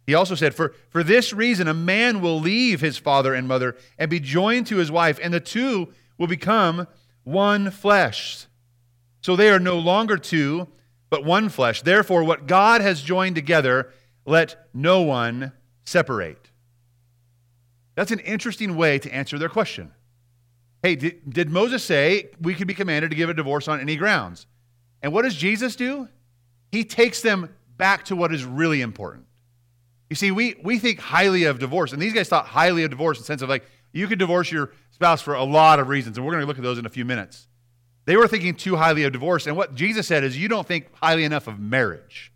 He 0.06 0.14
also 0.14 0.34
said, 0.34 0.54
for, 0.54 0.74
for 0.88 1.02
this 1.02 1.32
reason, 1.32 1.68
a 1.68 1.74
man 1.74 2.20
will 2.20 2.40
leave 2.40 2.80
his 2.80 2.96
father 2.96 3.34
and 3.34 3.46
mother 3.46 3.76
and 3.98 4.10
be 4.10 4.20
joined 4.20 4.66
to 4.68 4.78
his 4.78 4.90
wife, 4.90 5.18
and 5.22 5.34
the 5.34 5.40
two 5.40 5.92
will 6.16 6.26
become 6.26 6.86
one 7.24 7.70
flesh. 7.70 8.46
So 9.22 9.36
they 9.36 9.50
are 9.50 9.60
no 9.60 9.78
longer 9.78 10.18
two, 10.18 10.68
but 11.08 11.24
one 11.24 11.48
flesh. 11.48 11.82
Therefore, 11.82 12.24
what 12.24 12.46
God 12.46 12.80
has 12.80 13.02
joined 13.02 13.36
together, 13.36 13.90
let 14.26 14.68
no 14.74 15.02
one 15.02 15.52
separate. 15.84 16.50
That's 17.94 18.10
an 18.10 18.20
interesting 18.20 18.76
way 18.76 18.98
to 18.98 19.12
answer 19.12 19.38
their 19.38 19.48
question. 19.48 19.92
Hey, 20.82 20.96
did, 20.96 21.30
did 21.30 21.50
Moses 21.50 21.84
say 21.84 22.30
we 22.40 22.54
could 22.54 22.66
be 22.66 22.74
commanded 22.74 23.10
to 23.10 23.16
give 23.16 23.30
a 23.30 23.34
divorce 23.34 23.68
on 23.68 23.80
any 23.80 23.96
grounds? 23.96 24.46
And 25.02 25.12
what 25.12 25.22
does 25.22 25.36
Jesus 25.36 25.76
do? 25.76 26.08
He 26.70 26.84
takes 26.84 27.22
them 27.22 27.54
back 27.76 28.04
to 28.06 28.16
what 28.16 28.34
is 28.34 28.44
really 28.44 28.80
important. 28.80 29.26
You 30.10 30.16
see, 30.16 30.30
we, 30.30 30.56
we 30.62 30.78
think 30.78 30.98
highly 30.98 31.44
of 31.44 31.58
divorce, 31.58 31.92
and 31.92 32.02
these 32.02 32.12
guys 32.12 32.28
thought 32.28 32.46
highly 32.46 32.84
of 32.84 32.90
divorce 32.90 33.18
in 33.18 33.22
the 33.22 33.26
sense 33.26 33.42
of 33.42 33.48
like, 33.48 33.64
you 33.92 34.08
could 34.08 34.18
divorce 34.18 34.50
your 34.50 34.72
spouse 34.90 35.22
for 35.22 35.34
a 35.34 35.44
lot 35.44 35.78
of 35.78 35.88
reasons, 35.88 36.16
and 36.16 36.26
we're 36.26 36.32
going 36.32 36.42
to 36.42 36.46
look 36.46 36.58
at 36.58 36.62
those 36.62 36.78
in 36.78 36.86
a 36.86 36.90
few 36.90 37.04
minutes. 37.04 37.46
They 38.04 38.16
were 38.16 38.26
thinking 38.26 38.54
too 38.54 38.76
highly 38.76 39.04
of 39.04 39.12
divorce, 39.12 39.46
and 39.46 39.56
what 39.56 39.74
Jesus 39.74 40.06
said 40.06 40.24
is, 40.24 40.36
you 40.36 40.48
don't 40.48 40.66
think 40.66 40.88
highly 40.94 41.24
enough 41.24 41.46
of 41.46 41.60
marriage. 41.60 42.32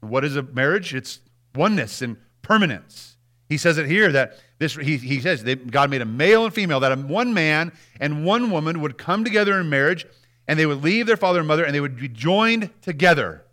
What 0.00 0.24
is 0.24 0.36
a 0.36 0.42
marriage? 0.42 0.94
It's 0.94 1.20
oneness 1.54 2.00
and 2.00 2.16
permanence. 2.42 3.16
He 3.48 3.56
says 3.58 3.78
it 3.78 3.86
here 3.86 4.10
that 4.12 4.38
this, 4.58 4.74
he, 4.74 4.96
he 4.96 5.20
says 5.20 5.44
that 5.44 5.70
God 5.70 5.90
made 5.90 6.00
a 6.00 6.06
male 6.06 6.44
and 6.44 6.54
female, 6.54 6.80
that 6.80 6.96
one 6.98 7.34
man 7.34 7.72
and 8.00 8.24
one 8.24 8.50
woman 8.50 8.80
would 8.80 8.96
come 8.98 9.24
together 9.24 9.60
in 9.60 9.68
marriage, 9.68 10.06
and 10.48 10.58
they 10.58 10.66
would 10.66 10.82
leave 10.82 11.06
their 11.06 11.16
father 11.16 11.40
and 11.40 11.48
mother, 11.48 11.64
and 11.64 11.74
they 11.74 11.80
would 11.80 11.96
be 11.96 12.08
joined 12.08 12.70
together. 12.80 13.44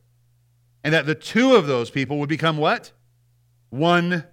And 0.84 0.94
that 0.94 1.06
the 1.06 1.15
two 1.15 1.56
of 1.56 1.68
those 1.68 1.89
people 1.89 2.18
would 2.20 2.30
become 2.30 2.58
what? 2.58 2.92
One 3.70 4.25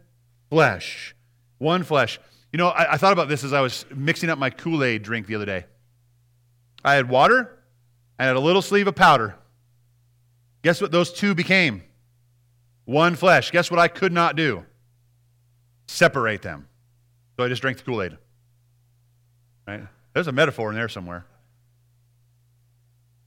flesh. 0.51 1.15
One 1.59 1.83
flesh. 1.83 2.21
You 2.53 2.59
know, 2.59 2.69
I, 2.69 2.95
I 2.95 2.97
thought 2.97 3.13
about 3.13 3.29
this 3.29 3.45
as 3.45 3.53
I 3.53 3.61
was 3.61 3.85
mixing 3.95 4.31
up 4.31 4.39
my 4.39 4.51
Kool 4.51 4.83
Aid 4.83 5.03
drink 5.03 5.27
the 5.27 5.35
other 5.35 5.47
day. 5.47 5.65
I 6.85 6.95
had 6.95 7.09
water, 7.09 7.59
I 8.19 8.25
had 8.25 8.37
a 8.37 8.41
little 8.41 8.63
sleeve 8.63 8.87
of 8.87 8.95
powder. 8.95 9.37
Guess 10.63 10.81
what 10.81 10.93
those 10.93 11.13
two 11.13 11.35
became? 11.35 11.83
One 12.85 13.17
flesh. 13.17 13.51
Guess 13.51 13.71
what 13.71 13.81
I 13.81 13.89
could 13.89 14.13
not 14.13 14.37
do? 14.37 14.65
separate 15.91 16.43
them. 16.43 16.69
So 17.37 17.45
I 17.45 17.49
just 17.49 17.63
drank 17.63 17.79
the 17.79 17.85
Kool 17.85 18.03
Aid. 18.03 18.17
Right? 19.67 19.83
There's 20.15 20.29
a 20.29 20.33
metaphor 20.33 20.71
in 20.71 20.77
there 20.77 20.89
somewhere. 20.89 21.27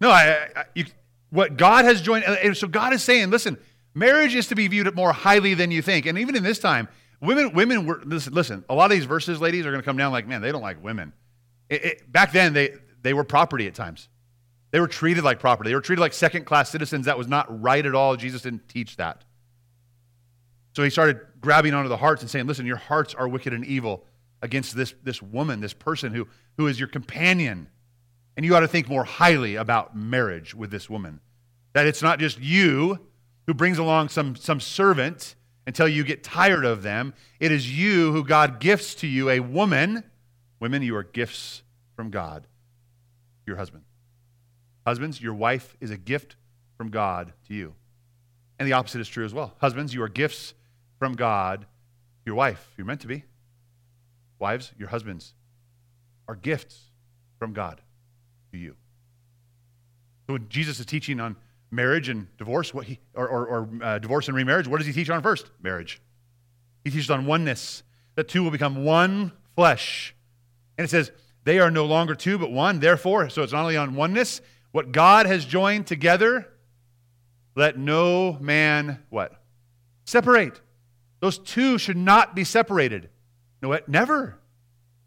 No, 0.02 0.10
I, 0.10 0.48
I, 0.56 0.64
you, 0.74 0.86
what 1.30 1.58
God 1.58 1.86
has 1.86 2.02
joined, 2.02 2.26
uh, 2.26 2.54
so 2.54 2.68
God 2.68 2.94
is 2.94 3.04
saying, 3.04 3.30
listen, 3.30 3.58
marriage 3.94 4.36
is 4.36 4.48
to 4.48 4.56
be 4.56 4.68
viewed 4.68 4.94
more 4.96 5.14
highly 5.14 5.54
than 5.54 5.72
you 5.72 5.82
think. 5.82 6.06
And 6.06 6.18
even 6.18 6.36
in 6.36 6.44
this 6.44 6.60
time, 6.60 6.88
women, 7.22 7.54
women 7.54 7.86
were, 7.86 8.02
listen, 8.04 8.34
listen 8.34 8.66
a 8.70 8.76
lot 8.76 8.86
of 8.86 8.92
these 8.92 9.06
verses, 9.06 9.40
ladies, 9.40 9.66
are 9.66 9.72
going 9.72 9.82
to 9.82 9.86
come 9.86 9.98
down 9.98 10.12
like, 10.12 10.28
man, 10.28 10.42
they 10.42 10.52
don't 10.52 10.62
like 10.62 10.84
women. 10.84 11.14
It, 11.70 11.86
it, 11.86 12.12
back 12.12 12.34
then, 12.34 12.54
they, 12.54 12.74
they 13.04 13.14
were 13.14 13.24
property 13.24 13.68
at 13.68 13.76
times. 13.76 14.10
They 14.72 14.80
were 14.80 14.88
treated 14.88 15.24
like 15.24 15.40
property. 15.40 15.70
They 15.70 15.76
were 15.76 15.82
treated 15.82 16.02
like 16.02 16.14
second 16.14 16.46
class 16.46 16.72
citizens. 16.72 17.06
That 17.06 17.18
was 17.18 17.28
not 17.28 17.62
right 17.62 17.86
at 17.86 17.94
all. 17.94 18.16
Jesus 18.16 18.42
didn't 18.42 18.68
teach 18.68 18.98
that. 18.98 19.24
So 20.76 20.84
he 20.84 20.90
started 20.90 21.20
grabbing 21.40 21.76
onto 21.76 21.90
the 21.90 21.98
hearts 21.98 22.24
and 22.24 22.32
saying, 22.32 22.48
Listen, 22.48 22.66
your 22.66 22.78
hearts 22.78 23.14
are 23.14 23.28
wicked 23.28 23.54
and 23.54 23.64
evil 23.64 24.06
against 24.42 24.76
this, 24.76 24.96
this 25.04 25.22
woman, 25.22 25.62
this 25.62 25.74
person 25.74 26.14
who, 26.14 26.28
who 26.58 26.68
is 26.68 26.80
your 26.80 26.90
companion. 26.90 27.70
And 28.36 28.46
you 28.46 28.56
ought 28.56 28.62
to 28.62 28.68
think 28.68 28.90
more 28.90 29.04
highly 29.04 29.56
about 29.56 29.96
marriage 29.96 30.56
with 30.56 30.72
this 30.72 30.90
woman. 30.90 31.20
That 31.74 31.86
it's 31.86 32.02
not 32.02 32.20
just 32.20 32.40
you 32.40 33.00
who 33.46 33.54
brings 33.54 33.78
along 33.78 34.10
some, 34.10 34.36
some 34.36 34.60
servant 34.60 35.36
until 35.68 35.88
you 35.88 36.04
get 36.04 36.24
tired 36.24 36.66
of 36.66 36.82
them. 36.82 37.14
It 37.40 37.52
is 37.52 37.78
you 37.78 38.12
who 38.12 38.24
God 38.24 38.60
gifts 38.60 38.96
to 38.96 39.08
you 39.08 39.30
a 39.30 39.40
woman. 39.40 40.04
Women, 40.60 40.82
you 40.82 40.96
are 40.96 41.04
gifts 41.04 41.62
from 41.96 42.10
God, 42.10 42.48
your 43.46 43.58
husband. 43.58 43.84
Husbands, 44.86 45.22
your 45.22 45.34
wife 45.34 45.76
is 45.80 45.92
a 45.92 45.98
gift 45.98 46.36
from 46.78 46.90
God 46.90 47.34
to 47.48 47.54
you. 47.54 47.74
And 48.60 48.68
the 48.68 48.74
opposite 48.74 49.02
is 49.02 49.08
true 49.08 49.26
as 49.26 49.34
well. 49.34 49.56
Husbands, 49.60 49.94
you 49.94 50.04
are 50.04 50.10
gifts 50.10 50.54
from 51.00 51.14
God, 51.14 51.66
your 52.26 52.36
wife. 52.36 52.74
You're 52.78 52.86
meant 52.86 53.02
to 53.02 53.08
be. 53.08 53.24
Wives, 54.40 54.72
your 54.78 54.90
husbands 54.90 55.34
are 56.28 56.36
gifts 56.36 56.92
from 57.40 57.54
God 57.54 57.82
to 58.52 58.58
you. 58.58 58.76
So 60.28 60.34
when 60.34 60.48
Jesus 60.50 60.80
is 60.80 60.86
teaching 60.86 61.20
on 61.20 61.36
marriage 61.72 62.10
and 62.10 62.28
divorce, 62.38 62.74
what 62.74 62.86
he, 62.86 63.00
or, 63.14 63.28
or, 63.28 63.46
or 63.48 63.70
uh, 63.82 64.00
divorce 64.00 64.28
and 64.28 64.38
remarriage, 64.38 64.68
what 64.68 64.78
does 64.78 64.88
he 64.88 64.94
teach 64.94 65.10
on 65.10 65.22
first? 65.22 65.50
Marriage. 65.62 66.02
He 66.84 66.90
teaches 66.90 67.10
on 67.10 67.26
oneness, 67.26 67.84
that 68.16 68.28
two 68.28 68.44
will 68.44 68.52
become 68.52 68.84
one 68.84 69.32
flesh. 69.56 70.16
And 70.78 70.86
it 70.86 70.90
says, 70.90 71.12
they 71.44 71.60
are 71.60 71.72
no 71.72 71.86
longer 71.86 72.16
two, 72.16 72.38
but 72.38 72.52
one. 72.52 72.80
Therefore, 72.80 73.30
so 73.30 73.44
it's 73.44 73.54
not 73.54 73.62
only 73.62 73.78
on 73.78 73.96
oneness, 73.96 74.42
what 74.72 74.92
God 74.92 75.26
has 75.26 75.46
joined 75.46 75.88
together, 75.88 76.48
let 77.56 77.78
no 77.78 78.38
man 78.40 79.04
what? 79.10 79.34
Separate. 80.06 80.60
Those 81.20 81.38
two 81.38 81.78
should 81.78 81.98
not 81.98 82.36
be 82.36 82.44
separated. 82.44 83.10
No, 83.62 83.70
what? 83.70 83.88
Never. 83.88 84.40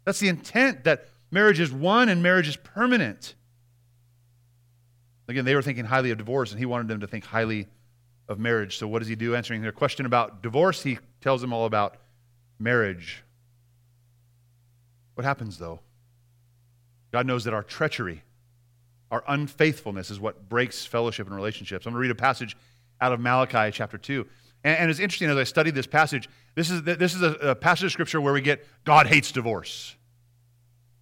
That's 0.05 0.19
the 0.19 0.29
intent 0.29 0.85
that 0.85 1.07
marriage 1.31 1.59
is 1.59 1.71
one 1.71 2.09
and 2.09 2.23
marriage 2.23 2.47
is 2.47 2.55
permanent. 2.55 3.35
Again, 5.27 5.43
they 5.43 5.55
were 5.55 5.61
thinking 5.61 5.85
highly 5.85 6.11
of 6.11 6.17
divorce, 6.17 6.51
and 6.51 6.59
he 6.59 6.65
wanted 6.65 6.87
them 6.87 7.01
to 7.01 7.07
think 7.07 7.25
highly 7.25 7.67
of 8.29 8.39
marriage. 8.39 8.77
So, 8.77 8.87
what 8.87 8.99
does 8.99 9.07
he 9.07 9.15
do? 9.15 9.35
Answering 9.35 9.61
their 9.61 9.71
question 9.71 10.05
about 10.05 10.41
divorce, 10.41 10.83
he 10.83 10.99
tells 11.19 11.41
them 11.41 11.51
all 11.51 11.65
about 11.65 11.97
marriage. 12.59 13.23
What 15.15 15.25
happens, 15.25 15.57
though? 15.57 15.81
God 17.11 17.25
knows 17.25 17.43
that 17.45 17.53
our 17.53 17.63
treachery, 17.63 18.23
our 19.11 19.23
unfaithfulness, 19.27 20.11
is 20.11 20.19
what 20.19 20.49
breaks 20.49 20.85
fellowship 20.85 21.27
and 21.27 21.35
relationships. 21.35 21.85
I'm 21.85 21.93
going 21.93 22.01
to 22.01 22.07
read 22.07 22.11
a 22.11 22.15
passage 22.15 22.57
out 22.99 23.13
of 23.13 23.19
Malachi 23.19 23.71
chapter 23.71 23.97
2. 23.97 24.25
And, 24.63 24.77
and 24.77 24.91
it's 24.91 24.99
interesting 24.99 25.29
as 25.29 25.37
I 25.37 25.43
studied 25.43 25.75
this 25.75 25.87
passage, 25.87 26.27
this 26.55 26.69
is, 26.69 26.83
this 26.83 27.13
is 27.13 27.21
a, 27.21 27.33
a 27.33 27.55
passage 27.55 27.85
of 27.85 27.91
scripture 27.91 28.19
where 28.19 28.33
we 28.33 28.41
get 28.41 28.65
God 28.83 29.07
hates 29.07 29.31
divorce. 29.31 29.95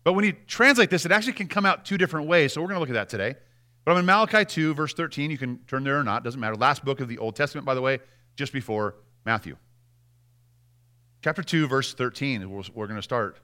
But 0.04 0.14
when 0.14 0.26
you 0.26 0.34
translate 0.46 0.90
this, 0.92 1.06
it 1.06 1.12
actually 1.12 1.34
can 1.34 1.48
come 1.48 1.66
out 1.66 1.84
two 1.84 1.98
different 1.98 2.28
ways. 2.28 2.54
So 2.54 2.62
we're 2.62 2.68
going 2.68 2.76
to 2.76 2.80
look 2.82 2.90
at 2.90 2.94
that 2.94 3.10
today. 3.10 3.36
But 3.84 3.92
I'm 3.92 3.98
in 3.98 4.06
Malachi 4.06 4.46
2, 4.46 4.74
verse 4.74 4.94
13. 4.94 5.32
You 5.32 5.38
can 5.38 5.60
turn 5.68 5.84
there 5.84 6.00
or 6.00 6.04
not, 6.04 6.24
doesn't 6.24 6.40
matter. 6.40 6.56
Last 6.56 6.86
book 6.86 7.00
of 7.00 7.08
the 7.08 7.18
Old 7.18 7.36
Testament, 7.36 7.66
by 7.66 7.74
the 7.74 7.82
way, 7.82 8.00
just 8.36 8.54
before 8.54 8.96
Matthew. 9.26 9.58
Chapter 11.24 11.42
2, 11.42 11.68
verse 11.68 11.94
13 11.94 12.50
we're, 12.50 12.64
we're 12.76 12.88
going 12.88 13.00
to 13.00 13.04
start. 13.04 13.38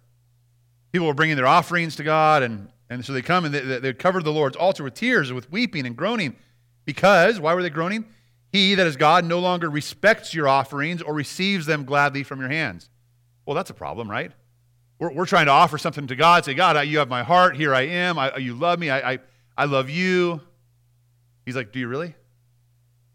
People 0.91 1.07
were 1.07 1.13
bringing 1.13 1.38
their 1.38 1.48
offerings 1.48 1.95
to 1.98 2.03
God, 2.03 2.43
and, 2.43 2.67
and 2.89 3.05
so 3.05 3.13
they 3.13 3.21
come 3.21 3.45
and 3.45 3.53
they, 3.53 3.79
they 3.79 3.93
covered 3.93 4.24
the 4.24 4.31
Lord's 4.31 4.57
altar 4.57 4.83
with 4.83 4.93
tears 4.93 5.31
with 5.31 5.51
weeping 5.51 5.86
and 5.86 5.95
groaning. 5.95 6.36
Because, 6.86 7.39
why 7.39 7.53
were 7.53 7.62
they 7.62 7.69
groaning? 7.69 8.05
He, 8.51 8.75
that 8.75 8.86
is 8.86 8.98
God, 8.98 9.24
no 9.24 9.39
longer 9.39 9.69
respects 9.69 10.33
your 10.33 10.48
offerings 10.48 11.01
or 11.01 11.13
receives 11.13 11.65
them 11.65 11.86
gladly 11.86 12.24
from 12.24 12.39
your 12.39 12.50
hands. 12.50 12.89
Well, 13.45 13.55
that's 13.55 13.69
a 13.69 13.74
problem, 13.74 14.12
right? 14.12 14.31
We're, 15.00 15.13
we're 15.13 15.25
trying 15.25 15.45
to 15.45 15.51
offer 15.51 15.77
something 15.77 16.07
to 16.07 16.15
God, 16.15 16.43
say, 16.43 16.53
God, 16.53 16.86
you 16.88 17.00
have 17.00 17.07
my 17.07 17.24
heart. 17.24 17.55
Here 17.55 17.74
I 17.74 17.81
am. 17.81 18.19
I, 18.19 18.38
you 18.38 18.53
love 18.53 18.79
me. 18.79 18.89
I, 18.89 19.13
I, 19.13 19.19
I 19.57 19.65
love 19.65 19.89
you. 19.89 20.41
He's 21.45 21.55
like, 21.55 21.71
Do 21.71 21.79
you 21.79 21.88
really? 21.88 22.13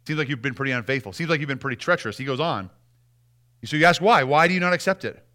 Seems 0.07 0.19
like 0.19 0.29
you've 0.29 0.43
been 0.43 0.55
pretty 0.55 0.73
unfaithful. 0.73 1.13
Seems 1.13 1.29
like 1.29 1.41
you've 1.41 1.49
been 1.49 1.59
pretty 1.59 1.77
treacherous. 1.77 2.17
He 2.17 2.25
goes 2.25 2.41
on. 2.41 2.71
So 3.65 3.77
you 3.77 3.85
ask 3.85 4.01
why? 4.01 4.23
Why 4.23 4.47
do 4.47 4.55
you 4.55 4.61
not 4.61 4.73
accept 4.73 5.05
it? 5.05 5.26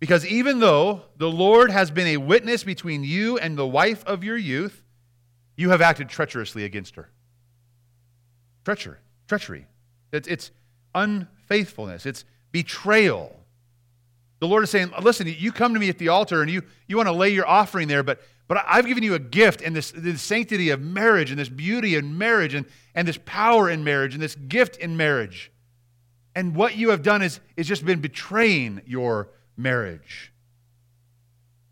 Because 0.00 0.26
even 0.26 0.60
though 0.60 1.02
the 1.18 1.30
Lord 1.30 1.70
has 1.70 1.90
been 1.90 2.06
a 2.08 2.16
witness 2.16 2.64
between 2.64 3.04
you 3.04 3.38
and 3.38 3.56
the 3.56 3.66
wife 3.66 4.02
of 4.06 4.24
your 4.24 4.38
youth, 4.38 4.82
you 5.56 5.70
have 5.70 5.82
acted 5.82 6.08
treacherously 6.08 6.64
against 6.64 6.96
her. 6.96 7.10
Treachery. 8.64 8.96
Treachery. 9.28 9.66
It's, 10.10 10.26
it's 10.26 10.50
unfaithfulness. 10.94 12.06
It's 12.06 12.24
betrayal. 12.50 13.36
The 14.40 14.48
Lord 14.48 14.64
is 14.64 14.70
saying, 14.70 14.90
listen, 15.02 15.26
you 15.38 15.52
come 15.52 15.74
to 15.74 15.80
me 15.80 15.90
at 15.90 15.98
the 15.98 16.08
altar 16.08 16.40
and 16.40 16.50
you, 16.50 16.62
you 16.88 16.96
want 16.96 17.08
to 17.08 17.12
lay 17.12 17.28
your 17.28 17.46
offering 17.46 17.86
there, 17.86 18.02
but, 18.02 18.22
but 18.48 18.64
I've 18.66 18.86
given 18.86 19.04
you 19.04 19.12
a 19.12 19.18
gift 19.18 19.60
and 19.60 19.76
this, 19.76 19.92
this 19.94 20.22
sanctity 20.22 20.70
of 20.70 20.80
marriage 20.80 21.30
and 21.30 21.38
this 21.38 21.50
beauty 21.50 21.94
in 21.94 22.16
marriage 22.16 22.54
and, 22.54 22.64
and 22.94 23.06
this 23.06 23.18
power 23.26 23.68
in 23.68 23.84
marriage 23.84 24.14
and 24.14 24.22
this 24.22 24.34
gift 24.34 24.78
in 24.78 24.96
marriage. 24.96 25.52
And 26.34 26.56
what 26.56 26.74
you 26.74 26.88
have 26.88 27.02
done 27.02 27.20
is, 27.20 27.40
is 27.58 27.68
just 27.68 27.84
been 27.84 28.00
betraying 28.00 28.80
your 28.86 29.28
marriage. 29.60 30.32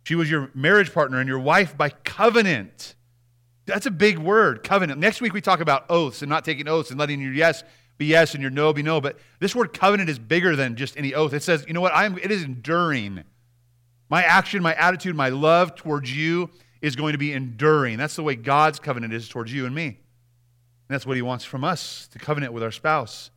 She 0.05 0.15
was 0.15 0.31
your 0.31 0.51
marriage 0.55 0.93
partner 0.93 1.21
and 1.21 1.29
your 1.29 1.39
wife 1.39 1.77
by 1.77 1.91
covenant. 1.91 2.95
That's 3.67 3.87
a 3.87 3.91
big 3.91 4.19
word, 4.19 4.63
covenant. 4.63 4.99
Next 4.99 5.21
week 5.21 5.35
we 5.35 5.41
talk 5.41 5.61
about 5.61 5.85
oaths 5.91 6.23
and 6.23 6.31
not 6.31 6.45
taking 6.45 6.67
oaths 6.67 6.91
and 6.91 6.99
letting 6.99 7.21
your 7.21 7.33
yes 7.33 7.63
be 7.99 8.07
yes 8.07 8.33
and 8.33 8.41
your 8.41 8.51
no 8.51 8.73
be 8.73 8.83
no. 8.83 9.01
But 9.01 9.19
this 9.41 9.55
word 9.55 9.73
covenant 9.75 10.09
is 10.09 10.19
bigger 10.19 10.57
than 10.57 10.77
just 10.77 10.97
any 10.97 11.15
oath. 11.15 11.35
It 11.35 11.43
says, 11.43 11.65
you 11.67 11.75
know 11.75 11.81
what? 11.81 11.93
I'm, 11.95 12.17
it 12.19 12.31
is 12.31 12.43
enduring. 12.43 13.25
My 14.09 14.23
action, 14.23 14.63
my 14.63 14.75
attitude, 14.75 15.15
my 15.15 15.29
love 15.29 15.75
towards 15.75 16.17
you 16.17 16.49
is 16.81 16.97
going 16.97 17.13
to 17.13 17.19
be 17.19 17.33
enduring. 17.33 17.99
That's 17.99 18.17
the 18.17 18.23
way 18.23 18.37
God's 18.37 18.79
covenant 18.79 19.13
is 19.13 19.29
towards 19.29 19.53
you 19.53 19.67
and 19.67 19.75
me. 19.75 19.87
And 19.87 19.97
that's 20.89 21.05
what 21.05 21.17
he 21.17 21.23
wants 21.23 21.45
from 21.45 21.65
us 21.65 22.09
to 22.13 22.19
covenant 22.19 22.55
with 22.55 22.63
our 22.63 22.71
spouse. 22.71 23.31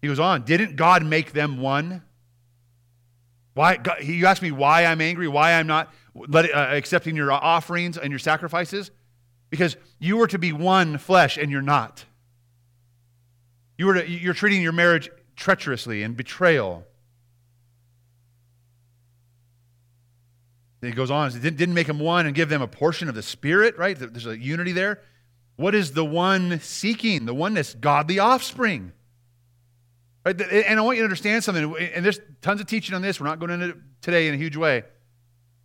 He 0.00 0.08
goes 0.08 0.20
on, 0.20 0.44
didn't 0.44 0.76
God 0.76 1.04
make 1.04 1.32
them 1.32 1.58
one? 1.58 2.02
Why, 3.56 3.78
God, 3.78 4.04
you 4.04 4.26
ask 4.26 4.42
me 4.42 4.50
why 4.50 4.84
I'm 4.84 5.00
angry, 5.00 5.28
why 5.28 5.54
I'm 5.54 5.66
not 5.66 5.90
uh, 6.14 6.46
accepting 6.52 7.16
your 7.16 7.32
offerings 7.32 7.96
and 7.96 8.10
your 8.12 8.18
sacrifices? 8.18 8.90
Because 9.48 9.78
you 9.98 10.18
were 10.18 10.26
to 10.26 10.38
be 10.38 10.52
one 10.52 10.98
flesh 10.98 11.38
and 11.38 11.50
you're 11.50 11.62
not. 11.62 12.04
You 13.78 13.86
were 13.86 13.94
to, 13.94 14.10
you're 14.10 14.34
treating 14.34 14.60
your 14.60 14.72
marriage 14.72 15.08
treacherously 15.36 16.02
and 16.02 16.14
betrayal. 16.14 16.84
He 20.82 20.90
goes 20.90 21.10
on, 21.10 21.28
it 21.34 21.40
didn't 21.40 21.72
make 21.72 21.86
them 21.86 21.98
one 21.98 22.26
and 22.26 22.34
give 22.34 22.50
them 22.50 22.60
a 22.60 22.68
portion 22.68 23.08
of 23.08 23.14
the 23.14 23.22
Spirit, 23.22 23.78
right? 23.78 23.98
There's 23.98 24.26
a 24.26 24.38
unity 24.38 24.72
there. 24.72 25.00
What 25.56 25.74
is 25.74 25.92
the 25.92 26.04
one 26.04 26.60
seeking? 26.60 27.24
The 27.24 27.32
oneness, 27.32 27.72
godly 27.72 28.18
offspring. 28.18 28.92
Right? 30.26 30.40
And 30.40 30.80
I 30.80 30.82
want 30.82 30.96
you 30.96 31.02
to 31.02 31.06
understand 31.06 31.44
something, 31.44 31.76
and 31.76 32.04
there's 32.04 32.18
tons 32.42 32.60
of 32.60 32.66
teaching 32.66 32.96
on 32.96 33.00
this. 33.00 33.20
We're 33.20 33.28
not 33.28 33.38
going 33.38 33.52
into 33.52 33.76
today 34.02 34.26
in 34.26 34.34
a 34.34 34.36
huge 34.36 34.56
way. 34.56 34.82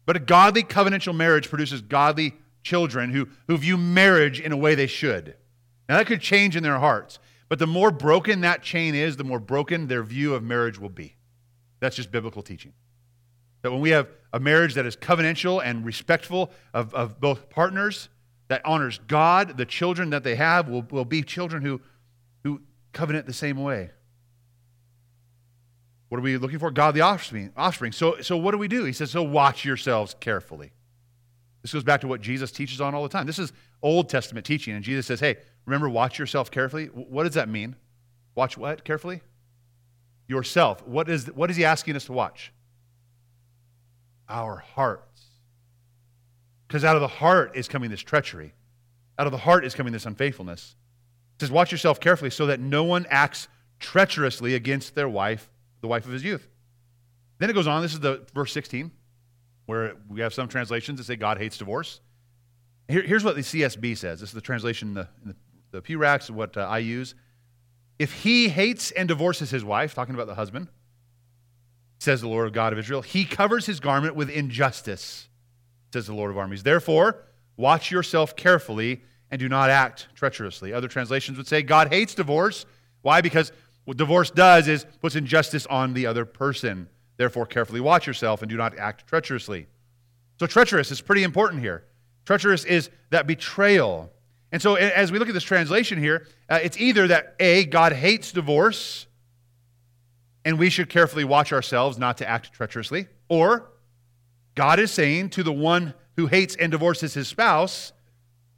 But 0.05 0.17
a 0.17 0.19
godly 0.19 0.61
covenantal 0.61 1.15
marriage 1.15 1.49
produces 1.49 1.81
godly 1.81 2.35
children 2.61 3.09
who, 3.09 3.27
who 3.47 3.57
view 3.57 3.75
marriage 3.75 4.39
in 4.39 4.51
a 4.51 4.57
way 4.57 4.75
they 4.75 4.85
should. 4.85 5.35
Now, 5.89 5.97
that 5.97 6.05
could 6.05 6.21
change 6.21 6.55
in 6.55 6.61
their 6.61 6.77
hearts. 6.77 7.17
But 7.49 7.57
the 7.57 7.65
more 7.65 7.89
broken 7.89 8.41
that 8.41 8.61
chain 8.61 8.93
is, 8.93 9.17
the 9.17 9.23
more 9.23 9.39
broken 9.39 9.87
their 9.87 10.03
view 10.03 10.35
of 10.35 10.43
marriage 10.43 10.77
will 10.77 10.89
be. 10.89 11.15
That's 11.79 11.95
just 11.95 12.11
biblical 12.11 12.43
teaching. 12.43 12.73
That 13.63 13.71
when 13.71 13.81
we 13.81 13.89
have 13.89 14.09
a 14.31 14.39
marriage 14.39 14.75
that 14.75 14.85
is 14.85 14.95
covenantal 14.95 15.59
and 15.65 15.83
respectful 15.83 16.51
of, 16.71 16.93
of 16.93 17.19
both 17.19 17.49
partners, 17.49 18.09
that 18.49 18.63
honors 18.63 18.99
God, 19.07 19.57
the 19.57 19.65
children 19.65 20.11
that 20.11 20.23
they 20.23 20.35
have 20.35 20.69
will, 20.69 20.85
will 20.91 21.03
be 21.03 21.23
children 21.23 21.63
who, 21.63 21.81
who 22.43 22.61
covenant 22.93 23.25
the 23.25 23.33
same 23.33 23.57
way. 23.57 23.89
What 26.11 26.17
are 26.17 26.21
we 26.21 26.37
looking 26.37 26.59
for? 26.59 26.69
Godly 26.71 26.99
offspring. 26.99 27.53
offspring. 27.55 27.93
So, 27.93 28.19
so 28.19 28.35
what 28.35 28.51
do 28.51 28.57
we 28.57 28.67
do? 28.67 28.83
He 28.83 28.91
says, 28.91 29.11
so 29.11 29.23
watch 29.23 29.63
yourselves 29.63 30.13
carefully. 30.19 30.73
This 31.61 31.71
goes 31.71 31.85
back 31.85 32.01
to 32.01 32.07
what 32.07 32.19
Jesus 32.19 32.51
teaches 32.51 32.81
on 32.81 32.93
all 32.93 33.03
the 33.03 33.09
time. 33.09 33.25
This 33.25 33.39
is 33.39 33.53
Old 33.81 34.09
Testament 34.09 34.45
teaching, 34.45 34.75
and 34.75 34.83
Jesus 34.83 35.05
says, 35.05 35.19
hey, 35.19 35.37
Remember, 35.65 35.89
watch 35.89 36.17
yourself 36.17 36.49
carefully. 36.49 36.87
What 36.87 37.23
does 37.23 37.35
that 37.35 37.49
mean? 37.49 37.75
Watch 38.35 38.57
what 38.57 38.83
carefully? 38.83 39.21
Yourself. 40.27 40.85
What 40.87 41.09
is, 41.09 41.27
what 41.27 41.49
is 41.49 41.57
he 41.57 41.65
asking 41.65 41.95
us 41.95 42.05
to 42.05 42.13
watch? 42.13 42.51
Our 44.27 44.57
hearts. 44.57 45.21
Because 46.67 46.83
out 46.83 46.95
of 46.95 47.01
the 47.01 47.07
heart 47.07 47.51
is 47.55 47.67
coming 47.67 47.89
this 47.89 48.01
treachery. 48.01 48.53
Out 49.19 49.27
of 49.27 49.31
the 49.31 49.37
heart 49.39 49.65
is 49.65 49.75
coming 49.75 49.93
this 49.93 50.05
unfaithfulness. 50.05 50.75
It 51.35 51.41
says, 51.41 51.51
Watch 51.51 51.71
yourself 51.71 51.99
carefully 51.99 52.31
so 52.31 52.45
that 52.47 52.59
no 52.59 52.83
one 52.83 53.05
acts 53.09 53.47
treacherously 53.79 54.55
against 54.55 54.95
their 54.95 55.09
wife, 55.09 55.49
the 55.81 55.87
wife 55.87 56.05
of 56.05 56.11
his 56.11 56.23
youth. 56.23 56.47
Then 57.39 57.49
it 57.49 57.53
goes 57.53 57.67
on. 57.67 57.81
This 57.81 57.93
is 57.93 57.99
the 57.99 58.25
verse 58.33 58.53
16, 58.53 58.91
where 59.65 59.95
we 60.07 60.21
have 60.21 60.33
some 60.33 60.47
translations 60.47 60.99
that 60.99 61.05
say 61.05 61.15
God 61.15 61.37
hates 61.37 61.57
divorce. 61.57 61.99
Here, 62.87 63.01
here's 63.01 63.23
what 63.23 63.35
the 63.35 63.41
CSB 63.41 63.97
says. 63.97 64.19
This 64.19 64.29
is 64.29 64.35
the 64.35 64.41
translation 64.41 64.89
in 64.89 64.93
the, 64.93 65.07
in 65.23 65.29
the 65.29 65.35
the 65.71 65.81
Pew 65.81 65.97
Racks, 65.97 66.29
what 66.29 66.55
uh, 66.57 66.61
I 66.61 66.79
use. 66.79 67.15
If 67.97 68.13
he 68.13 68.49
hates 68.49 68.91
and 68.91 69.07
divorces 69.07 69.49
his 69.49 69.63
wife, 69.63 69.93
talking 69.93 70.15
about 70.15 70.27
the 70.27 70.35
husband, 70.35 70.67
says 71.99 72.21
the 72.21 72.27
Lord 72.27 72.51
God 72.53 72.73
of 72.73 72.79
Israel, 72.79 73.01
he 73.01 73.25
covers 73.25 73.65
his 73.65 73.79
garment 73.79 74.15
with 74.15 74.29
injustice, 74.29 75.29
says 75.93 76.07
the 76.07 76.13
Lord 76.13 76.31
of 76.31 76.37
armies. 76.37 76.63
Therefore, 76.63 77.23
watch 77.57 77.91
yourself 77.91 78.35
carefully 78.35 79.03
and 79.29 79.39
do 79.39 79.47
not 79.47 79.69
act 79.69 80.07
treacherously. 80.15 80.73
Other 80.73 80.87
translations 80.87 81.37
would 81.37 81.47
say 81.47 81.61
God 81.61 81.89
hates 81.89 82.15
divorce. 82.15 82.65
Why? 83.01 83.21
Because 83.21 83.51
what 83.85 83.97
divorce 83.97 84.31
does 84.31 84.67
is 84.67 84.85
puts 85.01 85.15
injustice 85.15 85.65
on 85.65 85.93
the 85.93 86.05
other 86.05 86.25
person. 86.25 86.87
Therefore, 87.17 87.45
carefully 87.45 87.79
watch 87.79 88.07
yourself 88.07 88.41
and 88.41 88.49
do 88.49 88.57
not 88.57 88.77
act 88.77 89.07
treacherously. 89.07 89.67
So, 90.39 90.47
treacherous 90.47 90.91
is 90.91 91.01
pretty 91.01 91.23
important 91.23 91.61
here. 91.61 91.83
Treacherous 92.25 92.63
is 92.65 92.89
that 93.09 93.27
betrayal. 93.27 94.11
And 94.51 94.61
so, 94.61 94.75
as 94.75 95.11
we 95.11 95.19
look 95.19 95.27
at 95.27 95.33
this 95.33 95.43
translation 95.43 95.99
here, 95.99 96.27
uh, 96.49 96.59
it's 96.61 96.77
either 96.79 97.07
that 97.07 97.35
A, 97.39 97.65
God 97.65 97.93
hates 97.93 98.31
divorce, 98.31 99.07
and 100.43 100.57
we 100.57 100.69
should 100.69 100.89
carefully 100.89 101.23
watch 101.23 101.53
ourselves 101.53 101.97
not 101.97 102.17
to 102.17 102.27
act 102.27 102.53
treacherously, 102.53 103.07
or 103.29 103.69
God 104.55 104.79
is 104.79 104.91
saying 104.91 105.29
to 105.31 105.43
the 105.43 105.53
one 105.53 105.93
who 106.15 106.27
hates 106.27 106.55
and 106.55 106.71
divorces 106.71 107.13
his 107.13 107.27
spouse 107.27 107.93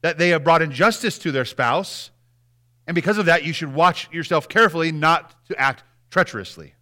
that 0.02 0.18
they 0.18 0.30
have 0.30 0.44
brought 0.44 0.62
injustice 0.62 1.18
to 1.20 1.32
their 1.32 1.46
spouse, 1.46 2.12
and 2.88 2.96
because 2.96 3.18
of 3.18 3.26
that, 3.28 3.44
you 3.44 3.54
should 3.54 3.74
watch 3.74 4.12
yourself 4.12 4.50
carefully 4.50 4.92
not 4.92 5.34
to 5.48 5.60
act 5.60 5.84
treacherously. 6.10 6.74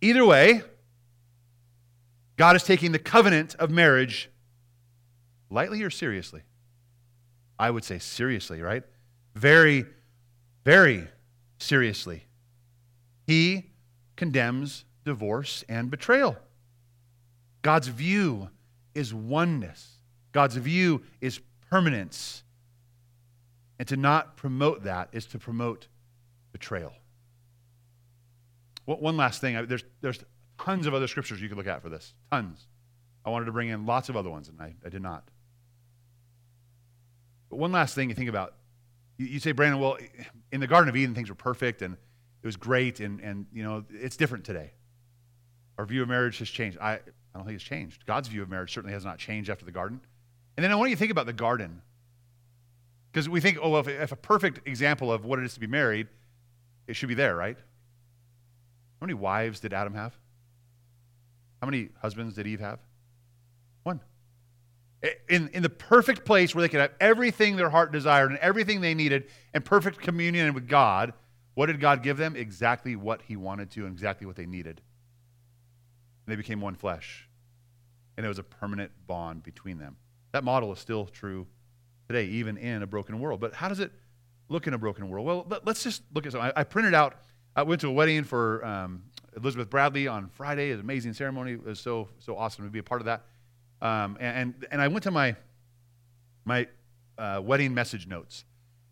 Either 0.00 0.24
way, 0.24 0.62
God 2.36 2.56
is 2.56 2.62
taking 2.62 2.92
the 2.92 2.98
covenant 2.98 3.54
of 3.56 3.70
marriage 3.70 4.30
lightly 5.50 5.82
or 5.82 5.90
seriously. 5.90 6.42
I 7.58 7.70
would 7.70 7.84
say 7.84 7.98
seriously, 7.98 8.62
right? 8.62 8.82
Very, 9.34 9.84
very 10.64 11.08
seriously. 11.58 12.24
He 13.26 13.66
condemns 14.16 14.84
divorce 15.04 15.64
and 15.68 15.90
betrayal. 15.90 16.36
God's 17.62 17.88
view 17.88 18.48
is 18.94 19.12
oneness, 19.12 19.98
God's 20.32 20.56
view 20.56 21.02
is 21.20 21.40
permanence. 21.68 22.42
And 23.80 23.88
to 23.88 23.96
not 23.96 24.36
promote 24.36 24.84
that 24.84 25.08
is 25.12 25.24
to 25.24 25.38
promote 25.38 25.88
betrayal. 26.52 26.92
One 28.84 29.16
last 29.16 29.40
thing 29.40 29.54
there's, 29.66 29.84
there's 30.02 30.22
tons 30.58 30.86
of 30.86 30.92
other 30.92 31.06
scriptures 31.06 31.40
you 31.40 31.48
could 31.48 31.56
look 31.56 31.66
at 31.66 31.80
for 31.80 31.88
this. 31.88 32.12
Tons. 32.30 32.66
I 33.24 33.30
wanted 33.30 33.46
to 33.46 33.52
bring 33.52 33.70
in 33.70 33.86
lots 33.86 34.10
of 34.10 34.18
other 34.18 34.28
ones, 34.28 34.50
and 34.50 34.60
I, 34.60 34.74
I 34.84 34.90
did 34.90 35.00
not. 35.00 35.26
But 37.48 37.56
one 37.56 37.72
last 37.72 37.94
thing 37.94 38.10
you 38.10 38.14
think 38.14 38.28
about. 38.28 38.52
You, 39.16 39.28
you 39.28 39.40
say, 39.40 39.52
Brandon, 39.52 39.80
well, 39.80 39.96
in 40.52 40.60
the 40.60 40.66
Garden 40.66 40.90
of 40.90 40.96
Eden, 40.96 41.14
things 41.14 41.30
were 41.30 41.34
perfect 41.34 41.80
and 41.80 41.94
it 41.94 42.46
was 42.46 42.56
great, 42.56 43.00
and, 43.00 43.18
and 43.20 43.46
you 43.50 43.62
know, 43.62 43.86
it's 43.88 44.18
different 44.18 44.44
today. 44.44 44.72
Our 45.78 45.86
view 45.86 46.02
of 46.02 46.08
marriage 46.10 46.38
has 46.40 46.50
changed. 46.50 46.76
I, 46.82 46.92
I 46.92 47.00
don't 47.34 47.46
think 47.46 47.54
it's 47.54 47.64
changed. 47.64 48.04
God's 48.04 48.28
view 48.28 48.42
of 48.42 48.50
marriage 48.50 48.74
certainly 48.74 48.92
has 48.92 49.06
not 49.06 49.16
changed 49.16 49.48
after 49.48 49.64
the 49.64 49.72
garden. 49.72 50.02
And 50.58 50.64
then 50.64 50.70
I 50.70 50.74
want 50.74 50.90
you 50.90 50.96
to 50.96 51.00
think 51.00 51.12
about 51.12 51.24
the 51.24 51.32
garden. 51.32 51.80
Because 53.12 53.28
we 53.28 53.40
think, 53.40 53.58
oh, 53.60 53.70
well, 53.70 53.80
if, 53.80 53.88
if, 53.88 54.12
a 54.12 54.16
perfect 54.16 54.66
example 54.68 55.12
of 55.12 55.24
what 55.24 55.38
it 55.38 55.44
is 55.44 55.54
to 55.54 55.60
be 55.60 55.66
married, 55.66 56.06
it 56.86 56.94
should 56.94 57.08
be 57.08 57.14
there, 57.14 57.34
right? 57.34 57.56
How 57.56 59.06
many 59.06 59.14
wives 59.14 59.60
did 59.60 59.72
Adam 59.72 59.94
have? 59.94 60.16
How 61.60 61.66
many 61.66 61.88
husbands 62.00 62.34
did 62.34 62.46
Eve 62.46 62.60
have? 62.60 62.80
One 63.82 64.00
in, 65.28 65.48
in 65.48 65.62
the 65.62 65.70
perfect 65.70 66.24
place 66.24 66.54
where 66.54 66.62
they 66.62 66.68
could 66.68 66.80
have 66.80 66.92
everything 67.00 67.56
their 67.56 67.70
heart 67.70 67.92
desired 67.92 68.30
and 68.30 68.38
everything 68.40 68.80
they 68.80 68.94
needed 68.94 69.28
and 69.54 69.64
perfect 69.64 69.98
communion 70.00 70.52
with 70.52 70.68
God, 70.68 71.14
what 71.54 71.66
did 71.66 71.80
God 71.80 72.02
give 72.02 72.16
them? 72.16 72.36
Exactly 72.36 72.96
what 72.96 73.22
He 73.22 73.36
wanted 73.36 73.70
to 73.72 73.86
and 73.86 73.92
exactly 73.92 74.26
what 74.26 74.36
they 74.36 74.46
needed. 74.46 74.80
And 76.26 76.32
they 76.32 76.36
became 76.36 76.60
one 76.60 76.74
flesh. 76.74 77.28
And 78.16 78.26
it 78.26 78.28
was 78.28 78.38
a 78.38 78.42
permanent 78.42 78.92
bond 79.06 79.42
between 79.42 79.78
them. 79.78 79.96
That 80.32 80.44
model 80.44 80.72
is 80.72 80.78
still 80.78 81.06
true 81.06 81.46
today, 82.10 82.24
even 82.24 82.56
in 82.56 82.82
a 82.82 82.86
broken 82.86 83.20
world. 83.20 83.38
But 83.38 83.54
how 83.54 83.68
does 83.68 83.78
it 83.78 83.92
look 84.48 84.66
in 84.66 84.74
a 84.74 84.78
broken 84.78 85.08
world? 85.08 85.24
Well, 85.24 85.46
let, 85.48 85.66
us 85.68 85.84
just 85.84 86.02
look 86.12 86.26
at 86.26 86.32
something. 86.32 86.50
I, 86.56 86.60
I, 86.60 86.64
printed 86.64 86.92
out, 86.92 87.14
I 87.54 87.62
went 87.62 87.80
to 87.82 87.86
a 87.86 87.92
wedding 87.92 88.24
for 88.24 88.64
um, 88.64 89.04
Elizabeth 89.36 89.70
Bradley 89.70 90.08
on 90.08 90.28
Friday. 90.28 90.72
An 90.72 90.80
amazing 90.80 91.12
ceremony. 91.14 91.52
It 91.52 91.64
was 91.64 91.78
so, 91.78 92.08
so 92.18 92.36
awesome 92.36 92.64
to 92.64 92.70
be 92.70 92.80
a 92.80 92.82
part 92.82 93.00
of 93.00 93.04
that. 93.04 93.26
Um, 93.80 94.16
and, 94.18 94.66
and 94.72 94.82
I 94.82 94.88
went 94.88 95.04
to 95.04 95.12
my, 95.12 95.36
my 96.44 96.66
uh, 97.16 97.40
wedding 97.44 97.72
message 97.74 98.08
notes, 98.08 98.44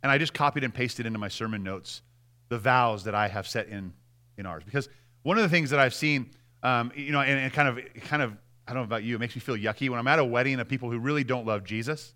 and 0.05 0.13
I 0.13 0.19
just 0.19 0.33
copied 0.33 0.63
and 0.63 0.73
pasted 0.73 1.05
into 1.05 1.19
my 1.19 1.29
sermon 1.29 1.65
notes 1.65 2.03
the 2.51 2.59
vows 2.59 3.03
that 3.05 3.17
I 3.17 3.27
have 3.27 3.49
set 3.49 3.67
in, 3.67 3.93
in 4.37 4.47
ours. 4.47 4.63
Because 4.65 4.89
one 5.25 5.39
of 5.39 5.43
the 5.43 5.49
things 5.49 5.71
that 5.71 5.81
I've 5.81 5.93
seen, 5.93 6.31
um, 6.63 6.93
you 6.95 7.11
know, 7.11 7.21
and, 7.21 7.39
and 7.39 7.53
kind 7.53 7.69
of, 7.69 7.81
kind 8.03 8.23
of, 8.23 8.33
I 8.67 8.75
don't 8.75 8.83
know 8.83 8.87
about 8.87 9.03
you, 9.03 9.17
it 9.17 9.19
makes 9.19 9.35
me 9.35 9.41
feel 9.41 9.57
yucky 9.57 9.91
when 9.91 9.99
I'm 9.99 10.07
at 10.07 10.21
a 10.21 10.25
wedding 10.25 10.61
of 10.61 10.69
people 10.69 10.89
who 10.89 11.01
really 11.01 11.25
don't 11.25 11.47
love 11.47 11.65
Jesus, 11.65 12.15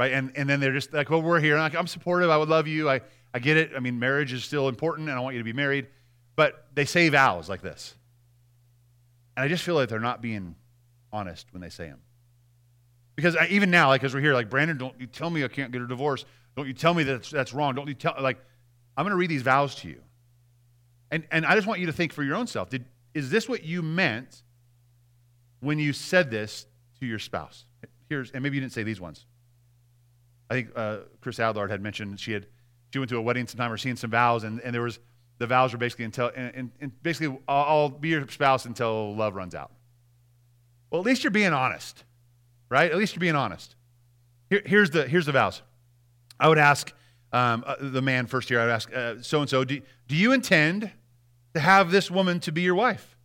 right? 0.00 0.12
And, 0.12 0.32
and 0.34 0.48
then 0.48 0.60
they're 0.60 0.72
just 0.72 0.94
like, 0.94 1.10
well, 1.10 1.20
we're 1.20 1.40
here. 1.40 1.56
I'm, 1.56 1.60
like, 1.60 1.74
I'm 1.74 1.86
supportive. 1.86 2.30
I 2.30 2.38
would 2.38 2.48
love 2.48 2.66
you. 2.66 2.88
I, 2.88 3.02
I 3.34 3.38
get 3.38 3.58
it. 3.58 3.72
I 3.76 3.80
mean, 3.80 3.98
marriage 3.98 4.32
is 4.32 4.42
still 4.42 4.66
important, 4.66 5.10
and 5.10 5.18
I 5.18 5.20
want 5.20 5.34
you 5.34 5.40
to 5.40 5.44
be 5.44 5.52
married. 5.52 5.88
But 6.36 6.68
they 6.72 6.86
say 6.86 7.10
vows 7.10 7.50
like 7.50 7.60
this. 7.60 7.94
And 9.36 9.44
I 9.44 9.48
just 9.48 9.62
feel 9.62 9.74
like 9.74 9.90
they're 9.90 9.98
not 10.00 10.22
being 10.22 10.54
honest 11.12 11.48
when 11.50 11.60
they 11.60 11.68
say 11.68 11.88
them. 11.88 12.00
Because 13.14 13.36
I, 13.36 13.48
even 13.48 13.70
now, 13.70 13.88
like 13.88 14.02
as 14.02 14.14
we're 14.14 14.22
here, 14.22 14.32
like 14.32 14.48
Brandon, 14.48 14.78
don't 14.78 14.98
you 14.98 15.06
tell 15.06 15.28
me 15.28 15.44
I 15.44 15.48
can't 15.48 15.70
get 15.70 15.82
a 15.82 15.86
divorce. 15.86 16.24
Don't 16.56 16.66
you 16.66 16.72
tell 16.72 16.94
me 16.94 17.02
that 17.02 17.12
that's, 17.12 17.30
that's 17.30 17.52
wrong. 17.52 17.74
Don't 17.74 17.86
you 17.86 17.92
tell 17.92 18.14
like 18.20 18.38
I'm 18.96 19.04
going 19.04 19.10
to 19.10 19.18
read 19.18 19.28
these 19.28 19.42
vows 19.42 19.74
to 19.76 19.88
you. 19.88 20.00
And, 21.10 21.26
and 21.30 21.44
I 21.44 21.56
just 21.56 21.66
want 21.66 21.80
you 21.80 21.86
to 21.86 21.92
think 21.92 22.14
for 22.14 22.22
your 22.22 22.36
own 22.36 22.46
self. 22.46 22.70
Did, 22.70 22.86
is 23.12 23.28
this 23.28 23.50
what 23.50 23.64
you 23.64 23.82
meant 23.82 24.44
when 25.60 25.78
you 25.78 25.92
said 25.92 26.30
this 26.30 26.64
to 27.00 27.06
your 27.06 27.18
spouse? 27.18 27.66
Here's, 28.08 28.30
and 28.30 28.42
maybe 28.42 28.56
you 28.56 28.62
didn't 28.62 28.72
say 28.72 28.82
these 28.82 29.00
ones. 29.00 29.26
I 30.50 30.54
think 30.54 30.70
uh, 30.74 30.98
Chris 31.20 31.38
Adlard 31.38 31.70
had 31.70 31.80
mentioned 31.80 32.18
she 32.18 32.32
had 32.32 32.46
she 32.92 32.98
went 32.98 33.08
to 33.10 33.16
a 33.16 33.22
wedding 33.22 33.46
sometime 33.46 33.70
or 33.70 33.76
seen 33.76 33.96
some 33.96 34.10
vows, 34.10 34.42
and, 34.42 34.60
and 34.60 34.74
there 34.74 34.82
was 34.82 34.98
the 35.38 35.46
vows 35.46 35.72
were 35.72 35.78
basically 35.78 36.04
until 36.04 36.30
and, 36.34 36.72
and 36.80 37.02
basically 37.02 37.38
I'll, 37.48 37.64
I'll 37.64 37.88
be 37.88 38.08
your 38.08 38.28
spouse 38.28 38.66
until 38.66 39.14
love 39.14 39.36
runs 39.36 39.54
out. 39.54 39.70
Well, 40.90 41.00
at 41.00 41.06
least 41.06 41.22
you're 41.22 41.30
being 41.30 41.52
honest, 41.52 42.04
right? 42.68 42.90
At 42.90 42.98
least 42.98 43.14
you're 43.14 43.20
being 43.20 43.36
honest. 43.36 43.76
Here, 44.50 44.62
here's 44.66 44.90
the 44.90 45.06
here's 45.06 45.26
the 45.26 45.32
vows. 45.32 45.62
I 46.38 46.48
would 46.48 46.58
ask 46.58 46.92
um, 47.32 47.62
uh, 47.66 47.76
the 47.78 48.02
man 48.02 48.26
first 48.26 48.48
here. 48.48 48.60
I 48.60 48.64
would 48.64 48.72
ask 48.72 48.90
so 49.24 49.40
and 49.40 49.48
so. 49.48 49.62
Do 49.64 49.80
you 50.08 50.32
intend 50.32 50.90
to 51.54 51.60
have 51.60 51.92
this 51.92 52.10
woman 52.10 52.40
to 52.40 52.52
be 52.52 52.62
your 52.62 52.74
wife, 52.74 53.16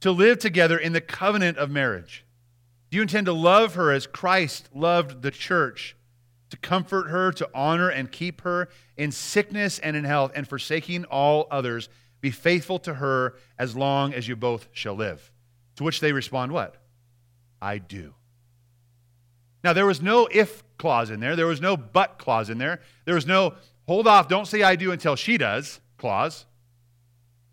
to 0.00 0.10
live 0.10 0.38
together 0.38 0.76
in 0.76 0.92
the 0.92 1.00
covenant 1.00 1.56
of 1.56 1.70
marriage? 1.70 2.24
Do 2.90 2.96
you 2.96 3.02
intend 3.02 3.26
to 3.26 3.32
love 3.32 3.76
her 3.76 3.90
as 3.90 4.06
Christ 4.06 4.68
loved 4.74 5.22
the 5.22 5.30
church, 5.30 5.96
to 6.54 6.60
comfort 6.60 7.08
her, 7.08 7.32
to 7.32 7.48
honor 7.52 7.88
and 7.88 8.12
keep 8.12 8.42
her 8.42 8.68
in 8.96 9.10
sickness 9.10 9.80
and 9.80 9.96
in 9.96 10.04
health, 10.04 10.30
and 10.36 10.46
forsaking 10.46 11.04
all 11.06 11.48
others, 11.50 11.88
be 12.20 12.30
faithful 12.30 12.78
to 12.78 12.94
her 12.94 13.34
as 13.58 13.74
long 13.74 14.14
as 14.14 14.28
you 14.28 14.36
both 14.36 14.68
shall 14.72 14.94
live? 14.94 15.32
To 15.76 15.84
which 15.84 16.00
they 16.00 16.12
respond, 16.12 16.52
What? 16.52 16.76
I 17.60 17.78
do. 17.78 18.14
Now, 19.64 19.72
there 19.72 19.86
was 19.86 20.02
no 20.02 20.28
if 20.30 20.62
clause 20.76 21.10
in 21.10 21.20
there. 21.20 21.34
There 21.34 21.46
was 21.46 21.60
no 21.60 21.76
but 21.76 22.18
clause 22.18 22.50
in 22.50 22.58
there. 22.58 22.80
There 23.06 23.14
was 23.14 23.26
no 23.26 23.54
hold 23.88 24.06
off, 24.06 24.28
don't 24.28 24.46
say 24.46 24.62
I 24.62 24.76
do 24.76 24.92
until 24.92 25.16
she 25.16 25.38
does 25.38 25.80
clause. 25.96 26.44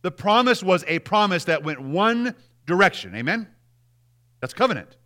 The 0.02 0.12
promise 0.12 0.62
was 0.62 0.84
a 0.88 1.00
promise 1.00 1.46
that 1.46 1.64
went 1.64 1.82
one 1.82 2.36
direction. 2.68 3.16
Amen? 3.16 3.48
That's 4.42 4.54
covenant. 4.54 4.98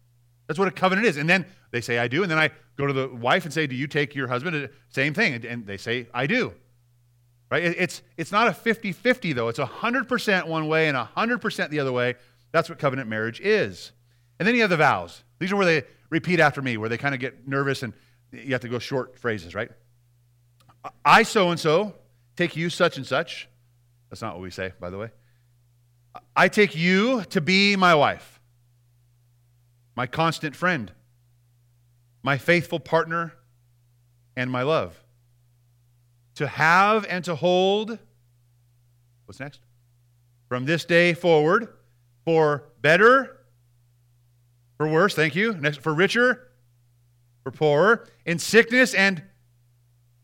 That's 0.47 0.59
what 0.59 0.67
a 0.67 0.71
covenant 0.71 1.07
is. 1.07 1.17
And 1.17 1.29
then 1.29 1.45
they 1.71 1.81
say, 1.81 1.97
I 1.97 2.07
do. 2.07 2.21
And 2.21 2.31
then 2.31 2.37
I 2.37 2.51
go 2.77 2.85
to 2.85 2.93
the 2.93 3.07
wife 3.07 3.45
and 3.45 3.53
say, 3.53 3.67
Do 3.67 3.75
you 3.75 3.87
take 3.87 4.15
your 4.15 4.27
husband? 4.27 4.55
Uh, 4.55 4.67
same 4.89 5.13
thing. 5.13 5.45
And 5.45 5.65
they 5.65 5.77
say, 5.77 6.07
I 6.13 6.27
do. 6.27 6.53
Right? 7.51 7.63
It's, 7.63 8.01
it's 8.17 8.31
not 8.31 8.47
a 8.47 8.53
50 8.53 8.91
50, 8.91 9.33
though. 9.33 9.47
It's 9.49 9.59
100% 9.59 10.47
one 10.47 10.67
way 10.67 10.87
and 10.87 10.97
100% 10.97 11.69
the 11.69 11.79
other 11.79 11.91
way. 11.91 12.15
That's 12.51 12.69
what 12.69 12.79
covenant 12.79 13.09
marriage 13.09 13.39
is. 13.39 13.91
And 14.39 14.47
then 14.47 14.55
you 14.55 14.61
have 14.61 14.69
the 14.69 14.77
vows. 14.77 15.23
These 15.39 15.51
are 15.51 15.55
where 15.55 15.65
they 15.65 15.83
repeat 16.09 16.39
after 16.39 16.61
me, 16.61 16.77
where 16.77 16.89
they 16.89 16.97
kind 16.97 17.13
of 17.13 17.21
get 17.21 17.47
nervous 17.47 17.83
and 17.83 17.93
you 18.31 18.51
have 18.53 18.61
to 18.61 18.69
go 18.69 18.79
short 18.79 19.17
phrases, 19.17 19.55
right? 19.55 19.69
I 21.03 21.23
so 21.23 21.51
and 21.51 21.59
so 21.59 21.95
take 22.35 22.55
you 22.55 22.69
such 22.69 22.97
and 22.97 23.05
such. 23.05 23.47
That's 24.09 24.21
not 24.21 24.35
what 24.35 24.41
we 24.41 24.51
say, 24.51 24.73
by 24.79 24.89
the 24.89 24.97
way. 24.97 25.09
I 26.35 26.47
take 26.47 26.75
you 26.75 27.23
to 27.31 27.41
be 27.41 27.75
my 27.75 27.95
wife, 27.95 28.34
my 29.95 30.05
constant 30.05 30.55
friend, 30.55 30.91
my 32.21 32.37
faithful 32.37 32.79
partner, 32.79 33.33
and 34.35 34.51
my 34.51 34.61
love. 34.61 34.99
To 36.35 36.47
have 36.47 37.05
and 37.05 37.23
to 37.25 37.35
hold, 37.35 37.97
what's 39.25 39.39
next? 39.39 39.61
From 40.49 40.65
this 40.65 40.83
day 40.83 41.13
forward, 41.13 41.69
for 42.25 42.65
better, 42.81 43.37
for 44.77 44.87
worse, 44.87 45.15
thank 45.15 45.35
you. 45.35 45.53
Next, 45.53 45.81
for 45.81 45.93
richer, 45.93 46.51
for 47.43 47.51
poorer, 47.51 48.07
in 48.25 48.39
sickness 48.39 48.93
and 48.93 49.23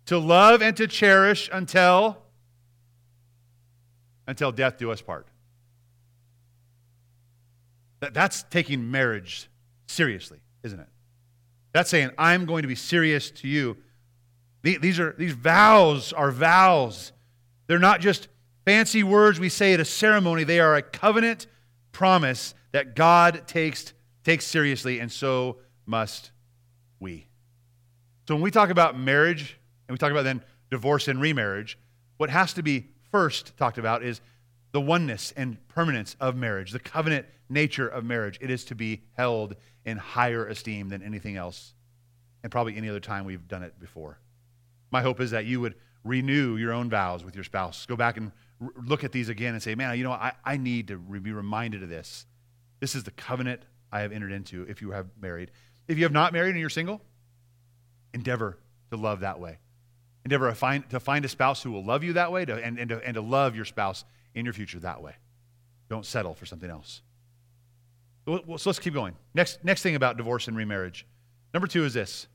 to 0.08 0.18
love 0.18 0.62
and 0.62 0.76
to 0.76 0.88
cherish 0.88 1.50
until 1.54 2.18
until 4.28 4.52
death 4.52 4.78
do 4.78 4.92
us 4.92 5.02
part. 5.02 5.28
That, 8.00 8.14
that's 8.14 8.44
taking 8.44 8.90
marriage 8.90 9.50
seriously, 9.92 10.40
isn't 10.64 10.80
it? 10.80 10.88
That's 11.74 11.90
saying, 11.90 12.12
I'm 12.18 12.46
going 12.46 12.64
to 12.64 12.68
be 12.68 12.76
serious 12.76 13.32
to 13.32 13.48
you. 13.48 13.78
These, 14.64 15.00
are, 15.00 15.16
these 15.18 15.34
vows 15.34 16.14
are 16.14 16.32
vows. 16.32 17.12
They're 17.68 17.80
not 17.80 18.02
just 18.02 18.28
fancy 18.66 19.04
words 19.04 19.40
we 19.40 19.50
say 19.50 19.74
at 19.74 19.80
a 19.80 19.86
ceremony, 19.86 20.44
they 20.44 20.60
are 20.60 20.76
a 20.76 20.82
covenant 20.82 21.48
promise 21.92 22.54
that 22.72 22.96
God 22.96 23.48
takes, 23.48 23.94
takes 24.24 24.46
seriously, 24.46 25.00
and 25.00 25.12
so 25.12 25.58
must 25.86 26.32
we. 27.00 27.28
So 28.28 28.36
when 28.36 28.44
we 28.44 28.52
talk 28.52 28.70
about 28.70 28.98
marriage, 28.98 29.58
and 29.88 29.94
we 29.94 29.98
talk 29.98 30.12
about 30.12 30.24
then 30.24 30.44
divorce 30.70 31.08
and 31.08 31.20
remarriage, 31.20 31.78
what 32.18 32.30
has 32.30 32.54
to 32.54 32.64
be 32.64 32.88
first 33.12 33.58
talked 33.58 33.78
about 33.78 34.04
is 34.04 34.22
the 34.72 34.82
oneness 34.82 35.34
and 35.36 35.58
permanence 35.68 36.16
of 36.20 36.36
marriage, 36.36 36.72
the 36.72 36.80
covenant 36.80 37.26
nature 37.50 37.88
of 37.88 38.06
marriage. 38.06 38.38
It 38.42 38.50
is 38.50 38.64
to 38.66 38.76
be 38.76 39.02
held 39.14 39.56
in 39.86 39.98
higher 39.98 40.48
esteem 40.48 40.90
than 40.90 41.02
anything 41.02 41.36
else, 41.36 41.74
and 42.44 42.52
probably 42.52 42.78
any 42.78 42.90
other 42.90 43.00
time 43.00 43.26
we've 43.26 43.48
done 43.48 43.64
it 43.64 43.80
before. 43.80 44.20
My 44.92 45.02
hope 45.02 45.20
is 45.20 45.32
that 45.32 45.46
you 45.46 45.60
would 45.62 45.76
renew 46.04 46.58
your 46.58 46.74
own 46.74 46.90
vows 46.90 47.24
with 47.24 47.36
your 47.36 47.44
spouse. 47.44 47.86
Go 47.86 47.96
back 47.96 48.18
and 48.18 48.32
look 48.86 49.04
at 49.04 49.12
these 49.12 49.30
again 49.30 49.54
and 49.54 49.62
say, 49.62 49.76
man, 49.76 49.98
you 49.98 50.04
know, 50.04 50.12
I, 50.12 50.34
I 50.44 50.58
need 50.58 50.88
to 50.90 50.98
be 50.98 51.32
reminded 51.32 51.84
of 51.84 51.90
this. 51.90 52.26
This 52.80 52.96
is 52.96 53.04
the 53.04 53.12
covenant 53.12 53.62
I 53.92 54.02
have 54.02 54.12
entered 54.12 54.32
into 54.32 54.64
if 54.64 54.82
you 54.82 54.92
have 54.92 55.08
married. 55.20 55.52
If 55.88 55.98
you 55.98 56.04
have 56.04 56.12
not 56.12 56.34
married 56.34 56.52
and 56.52 56.60
you're 56.60 56.70
single, 56.70 57.02
endeavor 58.14 58.58
to 58.92 58.98
love 58.98 59.22
that 59.22 59.40
way. 59.40 59.60
Endeavor 60.26 60.50
to 60.50 60.56
find, 60.56 60.88
to 60.90 61.00
find 61.00 61.26
a 61.26 61.30
spouse 61.30 61.64
who 61.64 61.72
will 61.72 61.84
love 61.84 62.04
you 62.04 62.14
that 62.14 62.32
way 62.32 62.46
to, 62.46 62.56
and, 62.56 62.78
and, 62.78 62.90
to, 62.90 63.06
and 63.06 63.16
to 63.16 63.22
love 63.22 63.56
your 63.56 63.66
spouse 63.66 64.04
in 64.36 64.46
your 64.46 64.54
future 64.54 64.80
that 64.80 65.02
way. 65.02 65.14
Don't 65.90 66.06
settle 66.06 66.34
for 66.34 66.46
something 66.46 66.70
else. 66.70 67.02
So 68.26 68.42
let's 68.48 68.80
keep 68.80 68.94
going. 68.94 69.16
Next, 69.34 69.64
next 69.64 69.82
thing 69.82 69.96
about 69.96 70.18
divorce 70.18 70.48
and 70.48 70.56
remarriage. 70.56 71.06
Number 71.54 71.68
two 71.68 71.86
is 71.86 71.94
this 71.94 72.28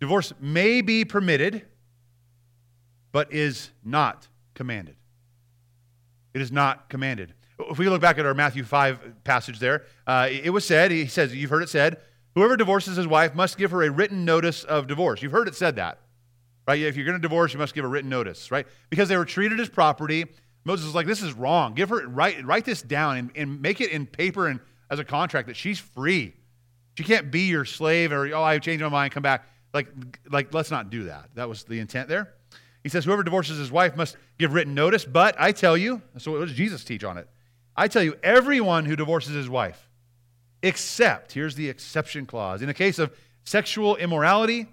divorce 0.00 0.32
may 0.40 0.80
be 0.80 1.04
permitted, 1.04 1.66
but 3.12 3.32
is 3.32 3.70
not 3.84 4.28
commanded. 4.54 4.96
It 6.34 6.40
is 6.40 6.52
not 6.52 6.88
commanded. 6.88 7.34
If 7.58 7.78
we 7.78 7.88
look 7.88 8.02
back 8.02 8.18
at 8.18 8.26
our 8.26 8.34
Matthew 8.34 8.64
5 8.64 9.24
passage 9.24 9.58
there, 9.58 9.84
uh, 10.06 10.28
it 10.30 10.50
was 10.50 10.64
said, 10.66 10.90
he 10.90 11.06
says, 11.06 11.34
you've 11.34 11.50
heard 11.50 11.62
it 11.62 11.70
said, 11.70 11.98
whoever 12.34 12.56
divorces 12.56 12.96
his 12.96 13.06
wife 13.06 13.34
must 13.34 13.56
give 13.56 13.70
her 13.70 13.82
a 13.82 13.90
written 13.90 14.26
notice 14.26 14.62
of 14.62 14.86
divorce. 14.86 15.22
You've 15.22 15.32
heard 15.32 15.48
it 15.48 15.54
said 15.54 15.76
that 15.76 16.00
right? 16.66 16.80
If 16.80 16.96
you're 16.96 17.06
going 17.06 17.18
to 17.18 17.22
divorce, 17.22 17.52
you 17.52 17.58
must 17.58 17.74
give 17.74 17.84
a 17.84 17.88
written 17.88 18.10
notice, 18.10 18.50
right? 18.50 18.66
Because 18.90 19.08
they 19.08 19.16
were 19.16 19.24
treated 19.24 19.60
as 19.60 19.68
property. 19.68 20.26
Moses 20.64 20.86
was 20.86 20.94
like, 20.94 21.06
this 21.06 21.22
is 21.22 21.32
wrong. 21.32 21.74
Give 21.74 21.88
her, 21.90 22.06
write, 22.08 22.44
write 22.44 22.64
this 22.64 22.82
down 22.82 23.16
and, 23.16 23.30
and 23.36 23.62
make 23.62 23.80
it 23.80 23.90
in 23.90 24.06
paper 24.06 24.48
and 24.48 24.60
as 24.90 24.98
a 24.98 25.04
contract 25.04 25.48
that 25.48 25.56
she's 25.56 25.78
free. 25.78 26.34
She 26.96 27.04
can't 27.04 27.30
be 27.30 27.42
your 27.42 27.64
slave 27.64 28.12
or, 28.12 28.32
oh, 28.34 28.42
I 28.42 28.58
changed 28.58 28.82
my 28.82 28.88
mind, 28.88 29.12
come 29.12 29.22
back. 29.22 29.46
Like, 29.74 29.88
like, 30.30 30.54
let's 30.54 30.70
not 30.70 30.90
do 30.90 31.04
that. 31.04 31.30
That 31.34 31.48
was 31.48 31.64
the 31.64 31.78
intent 31.78 32.08
there. 32.08 32.32
He 32.82 32.88
says, 32.88 33.04
whoever 33.04 33.22
divorces 33.22 33.58
his 33.58 33.70
wife 33.70 33.96
must 33.96 34.16
give 34.38 34.54
written 34.54 34.74
notice, 34.74 35.04
but 35.04 35.34
I 35.38 35.52
tell 35.52 35.76
you, 35.76 36.00
so 36.18 36.32
what 36.32 36.46
does 36.46 36.56
Jesus 36.56 36.84
teach 36.84 37.04
on 37.04 37.18
it? 37.18 37.28
I 37.76 37.88
tell 37.88 38.02
you, 38.02 38.16
everyone 38.22 38.84
who 38.84 38.96
divorces 38.96 39.34
his 39.34 39.50
wife, 39.50 39.90
except, 40.62 41.32
here's 41.32 41.56
the 41.56 41.68
exception 41.68 42.26
clause, 42.26 42.62
in 42.62 42.68
the 42.68 42.74
case 42.74 42.98
of 42.98 43.12
sexual 43.44 43.96
immorality, 43.96 44.66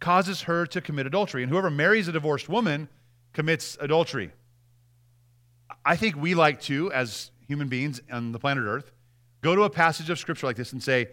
causes 0.00 0.42
her 0.42 0.66
to 0.66 0.80
commit 0.80 1.06
adultery. 1.06 1.42
And 1.42 1.50
whoever 1.52 1.70
marries 1.70 2.08
a 2.08 2.12
divorced 2.12 2.48
woman 2.48 2.88
commits 3.32 3.76
adultery. 3.80 4.32
I 5.84 5.94
think 5.96 6.16
we 6.16 6.34
like 6.34 6.60
to, 6.62 6.90
as 6.92 7.30
human 7.46 7.68
beings 7.68 8.00
on 8.10 8.32
the 8.32 8.38
planet 8.38 8.64
Earth, 8.64 8.90
go 9.42 9.54
to 9.54 9.62
a 9.62 9.70
passage 9.70 10.08
of 10.10 10.18
Scripture 10.18 10.46
like 10.46 10.56
this 10.56 10.72
and 10.72 10.82
say, 10.82 11.08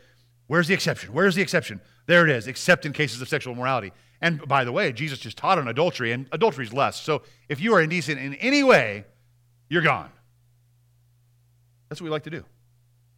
Where's 0.48 0.68
the 0.68 0.74
exception? 0.74 1.14
Where's 1.14 1.36
the 1.36 1.44
exception? 1.44 1.80
There 2.08 2.28
it 2.28 2.32
is, 2.32 2.48
except 2.48 2.86
in 2.88 2.92
cases 2.92 3.22
of 3.22 3.30
sexual 3.30 3.54
immorality. 3.54 3.94
And 4.20 4.46
by 4.48 4.64
the 4.64 4.72
way, 4.72 4.92
Jesus 4.92 5.20
just 5.20 5.38
taught 5.38 5.60
on 5.60 5.68
adultery, 5.68 6.12
and 6.12 6.28
adultery 6.32 6.66
is 6.66 6.74
less. 6.74 7.00
So 7.00 7.22
if 7.50 7.62
you 7.62 7.74
are 7.76 7.82
indecent 7.82 8.20
in 8.20 8.34
any 8.36 8.64
way, 8.64 9.06
you're 9.70 9.84
gone. 9.84 10.10
That's 11.88 12.02
what 12.02 12.06
we 12.06 12.12
like 12.12 12.24
to 12.24 12.32
do. 12.32 12.44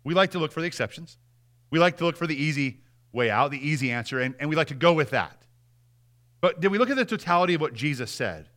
We 0.03 0.13
like 0.13 0.31
to 0.31 0.39
look 0.39 0.51
for 0.51 0.59
the 0.59 0.67
exceptions. 0.67 1.17
We 1.69 1.79
like 1.79 1.97
to 1.97 2.05
look 2.05 2.17
for 2.17 2.27
the 2.27 2.35
easy 2.35 2.81
way 3.13 3.29
out, 3.29 3.51
the 3.51 3.65
easy 3.65 3.91
answer, 3.91 4.19
and, 4.19 4.35
and 4.39 4.49
we 4.49 4.55
like 4.55 4.67
to 4.67 4.75
go 4.75 4.93
with 4.93 5.11
that. 5.11 5.41
But 6.41 6.59
did 6.59 6.71
we 6.71 6.77
look 6.77 6.89
at 6.89 6.97
the 6.97 7.05
totality 7.05 7.53
of 7.53 7.61
what 7.61 7.73
Jesus 7.73 8.11
said? 8.11 8.49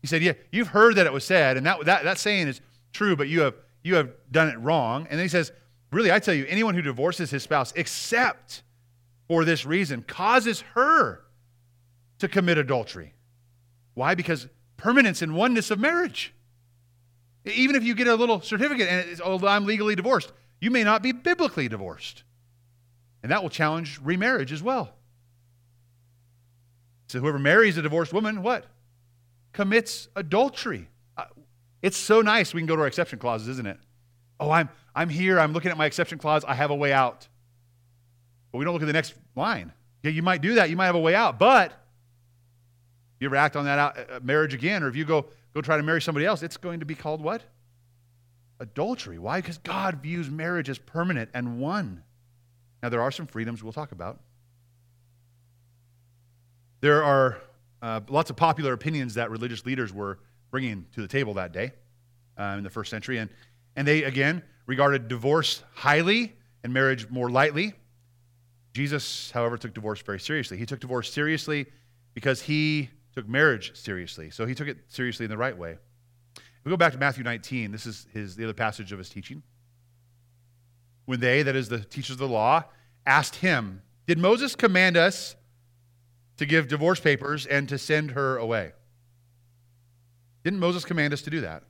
He 0.00 0.06
said, 0.06 0.22
Yeah, 0.22 0.32
you've 0.50 0.68
heard 0.68 0.96
that 0.96 1.06
it 1.06 1.12
was 1.12 1.24
said, 1.24 1.56
and 1.56 1.66
that, 1.66 1.84
that, 1.84 2.04
that 2.04 2.18
saying 2.18 2.48
is 2.48 2.60
true, 2.92 3.16
but 3.16 3.28
you 3.28 3.42
have, 3.42 3.54
you 3.82 3.94
have 3.96 4.10
done 4.30 4.48
it 4.48 4.58
wrong. 4.58 5.06
And 5.10 5.18
then 5.18 5.24
he 5.24 5.28
says, 5.28 5.52
Really, 5.90 6.12
I 6.12 6.18
tell 6.18 6.34
you, 6.34 6.44
anyone 6.48 6.74
who 6.74 6.82
divorces 6.82 7.30
his 7.30 7.42
spouse, 7.42 7.72
except 7.74 8.62
for 9.26 9.44
this 9.44 9.64
reason, 9.64 10.02
causes 10.02 10.60
her 10.74 11.22
to 12.18 12.28
commit 12.28 12.58
adultery. 12.58 13.14
Why? 13.94 14.14
Because 14.14 14.48
permanence 14.76 15.22
and 15.22 15.34
oneness 15.34 15.70
of 15.70 15.78
marriage. 15.78 16.34
Even 17.44 17.76
if 17.76 17.82
you 17.82 17.94
get 17.94 18.06
a 18.06 18.14
little 18.14 18.40
certificate 18.40 18.88
and 18.88 19.08
it's, 19.08 19.20
oh, 19.24 19.44
I'm 19.46 19.64
legally 19.64 19.94
divorced, 19.94 20.32
you 20.60 20.70
may 20.70 20.84
not 20.84 21.02
be 21.02 21.12
biblically 21.12 21.68
divorced. 21.68 22.24
And 23.22 23.32
that 23.32 23.42
will 23.42 23.50
challenge 23.50 23.98
remarriage 24.02 24.52
as 24.52 24.62
well. 24.62 24.94
So 27.08 27.20
whoever 27.20 27.38
marries 27.38 27.78
a 27.78 27.82
divorced 27.82 28.12
woman, 28.12 28.42
what? 28.42 28.66
Commits 29.52 30.08
adultery. 30.14 30.88
Uh, 31.16 31.24
it's 31.80 31.96
so 31.96 32.20
nice 32.20 32.52
we 32.52 32.60
can 32.60 32.66
go 32.66 32.76
to 32.76 32.82
our 32.82 32.88
exception 32.88 33.18
clauses, 33.18 33.48
isn't 33.48 33.66
it? 33.66 33.78
Oh, 34.38 34.50
I'm, 34.50 34.68
I'm 34.98 35.08
here. 35.08 35.38
I'm 35.38 35.52
looking 35.52 35.70
at 35.70 35.76
my 35.76 35.86
exception 35.86 36.18
clause. 36.18 36.44
I 36.44 36.54
have 36.54 36.72
a 36.72 36.74
way 36.74 36.92
out. 36.92 37.28
But 38.50 38.58
we 38.58 38.64
don't 38.64 38.74
look 38.74 38.82
at 38.82 38.86
the 38.86 38.92
next 38.92 39.14
line. 39.36 39.72
Yeah, 40.02 40.10
you 40.10 40.24
might 40.24 40.42
do 40.42 40.54
that. 40.54 40.70
You 40.70 40.76
might 40.76 40.86
have 40.86 40.96
a 40.96 41.00
way 41.00 41.14
out. 41.14 41.38
But 41.38 41.72
you 43.20 43.28
ever 43.28 43.36
act 43.36 43.54
on 43.54 43.64
that 43.66 43.78
out, 43.78 43.96
uh, 43.96 44.18
marriage 44.24 44.54
again, 44.54 44.82
or 44.82 44.88
if 44.88 44.96
you 44.96 45.04
go, 45.04 45.26
go 45.54 45.60
try 45.60 45.76
to 45.76 45.84
marry 45.84 46.02
somebody 46.02 46.26
else, 46.26 46.42
it's 46.42 46.56
going 46.56 46.80
to 46.80 46.86
be 46.86 46.96
called 46.96 47.20
what? 47.20 47.42
Adultery. 48.58 49.20
Why? 49.20 49.40
Because 49.40 49.58
God 49.58 50.02
views 50.02 50.30
marriage 50.30 50.68
as 50.68 50.78
permanent 50.78 51.30
and 51.32 51.60
one. 51.60 52.02
Now, 52.82 52.88
there 52.88 53.00
are 53.00 53.12
some 53.12 53.28
freedoms 53.28 53.62
we'll 53.62 53.72
talk 53.72 53.92
about. 53.92 54.18
There 56.80 57.04
are 57.04 57.38
uh, 57.82 58.00
lots 58.08 58.30
of 58.30 58.36
popular 58.36 58.72
opinions 58.72 59.14
that 59.14 59.30
religious 59.30 59.64
leaders 59.64 59.92
were 59.92 60.18
bringing 60.50 60.86
to 60.94 61.02
the 61.02 61.08
table 61.08 61.34
that 61.34 61.52
day 61.52 61.70
uh, 62.36 62.56
in 62.58 62.64
the 62.64 62.70
first 62.70 62.90
century. 62.90 63.18
And, 63.18 63.30
and 63.76 63.86
they, 63.86 64.02
again, 64.02 64.42
regarded 64.68 65.08
divorce 65.08 65.64
highly 65.72 66.36
and 66.62 66.72
marriage 66.72 67.08
more 67.10 67.28
lightly. 67.28 67.72
Jesus, 68.74 69.32
however, 69.32 69.56
took 69.56 69.74
divorce 69.74 70.00
very 70.02 70.20
seriously. 70.20 70.56
He 70.58 70.66
took 70.66 70.78
divorce 70.78 71.12
seriously 71.12 71.66
because 72.14 72.42
he 72.42 72.90
took 73.14 73.26
marriage 73.26 73.74
seriously. 73.74 74.30
So 74.30 74.46
he 74.46 74.54
took 74.54 74.68
it 74.68 74.76
seriously 74.86 75.24
in 75.24 75.30
the 75.30 75.38
right 75.38 75.56
way. 75.56 75.78
If 76.36 76.64
we 76.64 76.70
go 76.70 76.76
back 76.76 76.92
to 76.92 76.98
Matthew 76.98 77.24
19, 77.24 77.72
this 77.72 77.86
is 77.86 78.06
his, 78.12 78.36
the 78.36 78.44
other 78.44 78.52
passage 78.52 78.92
of 78.92 78.98
his 78.98 79.08
teaching. 79.08 79.42
When 81.06 81.18
they, 81.18 81.42
that 81.42 81.56
is 81.56 81.70
the 81.70 81.80
teachers 81.80 82.10
of 82.10 82.18
the 82.18 82.28
law, 82.28 82.64
asked 83.06 83.36
him, 83.36 83.80
Did 84.06 84.18
Moses 84.18 84.54
command 84.54 84.98
us 84.98 85.34
to 86.36 86.44
give 86.44 86.68
divorce 86.68 87.00
papers 87.00 87.46
and 87.46 87.68
to 87.70 87.78
send 87.78 88.10
her 88.10 88.36
away? 88.36 88.72
Didn't 90.44 90.60
Moses 90.60 90.84
command 90.84 91.14
us 91.14 91.22
to 91.22 91.30
do 91.30 91.40
that? 91.40 91.62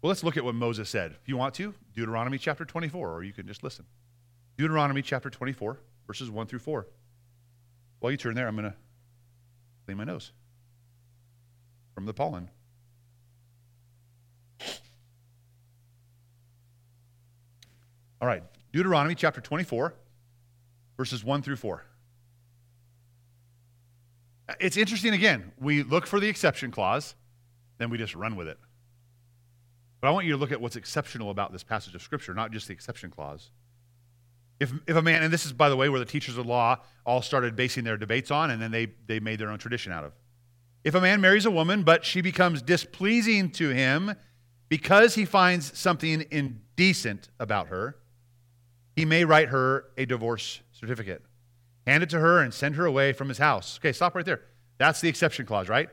Well, 0.00 0.08
let's 0.08 0.22
look 0.22 0.36
at 0.36 0.44
what 0.44 0.54
Moses 0.54 0.88
said. 0.88 1.16
If 1.20 1.28
you 1.28 1.36
want 1.36 1.54
to, 1.54 1.74
Deuteronomy 1.94 2.38
chapter 2.38 2.64
24, 2.64 3.12
or 3.12 3.24
you 3.24 3.32
can 3.32 3.46
just 3.46 3.64
listen. 3.64 3.84
Deuteronomy 4.56 5.02
chapter 5.02 5.28
24, 5.28 5.78
verses 6.06 6.30
1 6.30 6.46
through 6.46 6.60
4. 6.60 6.86
While 7.98 8.12
you 8.12 8.16
turn 8.16 8.34
there, 8.34 8.46
I'm 8.46 8.54
going 8.54 8.70
to 8.70 8.76
clean 9.86 9.98
my 9.98 10.04
nose 10.04 10.32
from 11.94 12.06
the 12.06 12.14
pollen. 12.14 12.48
All 18.20 18.28
right, 18.28 18.42
Deuteronomy 18.72 19.14
chapter 19.16 19.40
24, 19.40 19.94
verses 20.96 21.24
1 21.24 21.42
through 21.42 21.56
4. 21.56 21.84
It's 24.60 24.76
interesting 24.76 25.14
again. 25.14 25.52
We 25.60 25.82
look 25.82 26.06
for 26.06 26.20
the 26.20 26.28
exception 26.28 26.70
clause, 26.70 27.16
then 27.78 27.90
we 27.90 27.98
just 27.98 28.14
run 28.14 28.36
with 28.36 28.48
it. 28.48 28.58
But 30.00 30.08
I 30.08 30.10
want 30.10 30.26
you 30.26 30.32
to 30.32 30.38
look 30.38 30.52
at 30.52 30.60
what's 30.60 30.76
exceptional 30.76 31.30
about 31.30 31.52
this 31.52 31.64
passage 31.64 31.94
of 31.94 32.02
Scripture, 32.02 32.34
not 32.34 32.52
just 32.52 32.68
the 32.68 32.72
exception 32.72 33.10
clause. 33.10 33.50
If, 34.60 34.72
if 34.86 34.96
a 34.96 35.02
man, 35.02 35.22
and 35.22 35.32
this 35.32 35.46
is, 35.46 35.52
by 35.52 35.68
the 35.68 35.76
way, 35.76 35.88
where 35.88 36.00
the 36.00 36.06
teachers 36.06 36.36
of 36.36 36.46
law 36.46 36.78
all 37.06 37.22
started 37.22 37.54
basing 37.56 37.84
their 37.84 37.96
debates 37.96 38.30
on, 38.30 38.50
and 38.50 38.60
then 38.60 38.70
they, 38.70 38.88
they 39.06 39.20
made 39.20 39.38
their 39.38 39.50
own 39.50 39.58
tradition 39.58 39.92
out 39.92 40.04
of. 40.04 40.12
If 40.84 40.94
a 40.94 41.00
man 41.00 41.20
marries 41.20 41.46
a 41.46 41.50
woman, 41.50 41.82
but 41.82 42.04
she 42.04 42.20
becomes 42.20 42.62
displeasing 42.62 43.50
to 43.52 43.70
him 43.70 44.14
because 44.68 45.14
he 45.14 45.24
finds 45.24 45.76
something 45.78 46.24
indecent 46.30 47.28
about 47.38 47.68
her, 47.68 47.96
he 48.96 49.04
may 49.04 49.24
write 49.24 49.48
her 49.48 49.86
a 49.96 50.06
divorce 50.06 50.60
certificate, 50.72 51.22
hand 51.86 52.02
it 52.02 52.10
to 52.10 52.18
her, 52.18 52.40
and 52.40 52.52
send 52.52 52.74
her 52.76 52.84
away 52.84 53.12
from 53.12 53.28
his 53.28 53.38
house. 53.38 53.78
Okay, 53.80 53.92
stop 53.92 54.14
right 54.14 54.24
there. 54.24 54.42
That's 54.78 55.00
the 55.00 55.08
exception 55.08 55.46
clause, 55.46 55.68
right? 55.68 55.88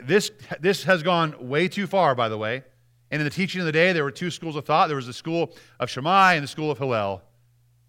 This, 0.00 0.30
this 0.60 0.84
has 0.84 1.02
gone 1.02 1.48
way 1.48 1.68
too 1.68 1.86
far, 1.86 2.14
by 2.14 2.28
the 2.28 2.38
way. 2.38 2.62
And 3.10 3.20
in 3.20 3.24
the 3.24 3.30
teaching 3.30 3.60
of 3.60 3.66
the 3.66 3.72
day, 3.72 3.92
there 3.92 4.04
were 4.04 4.10
two 4.10 4.30
schools 4.30 4.56
of 4.56 4.64
thought. 4.64 4.88
There 4.88 4.96
was 4.96 5.06
the 5.06 5.12
school 5.12 5.54
of 5.80 5.88
Shammai 5.88 6.34
and 6.34 6.44
the 6.44 6.48
school 6.48 6.70
of 6.70 6.78
Hillel. 6.78 7.22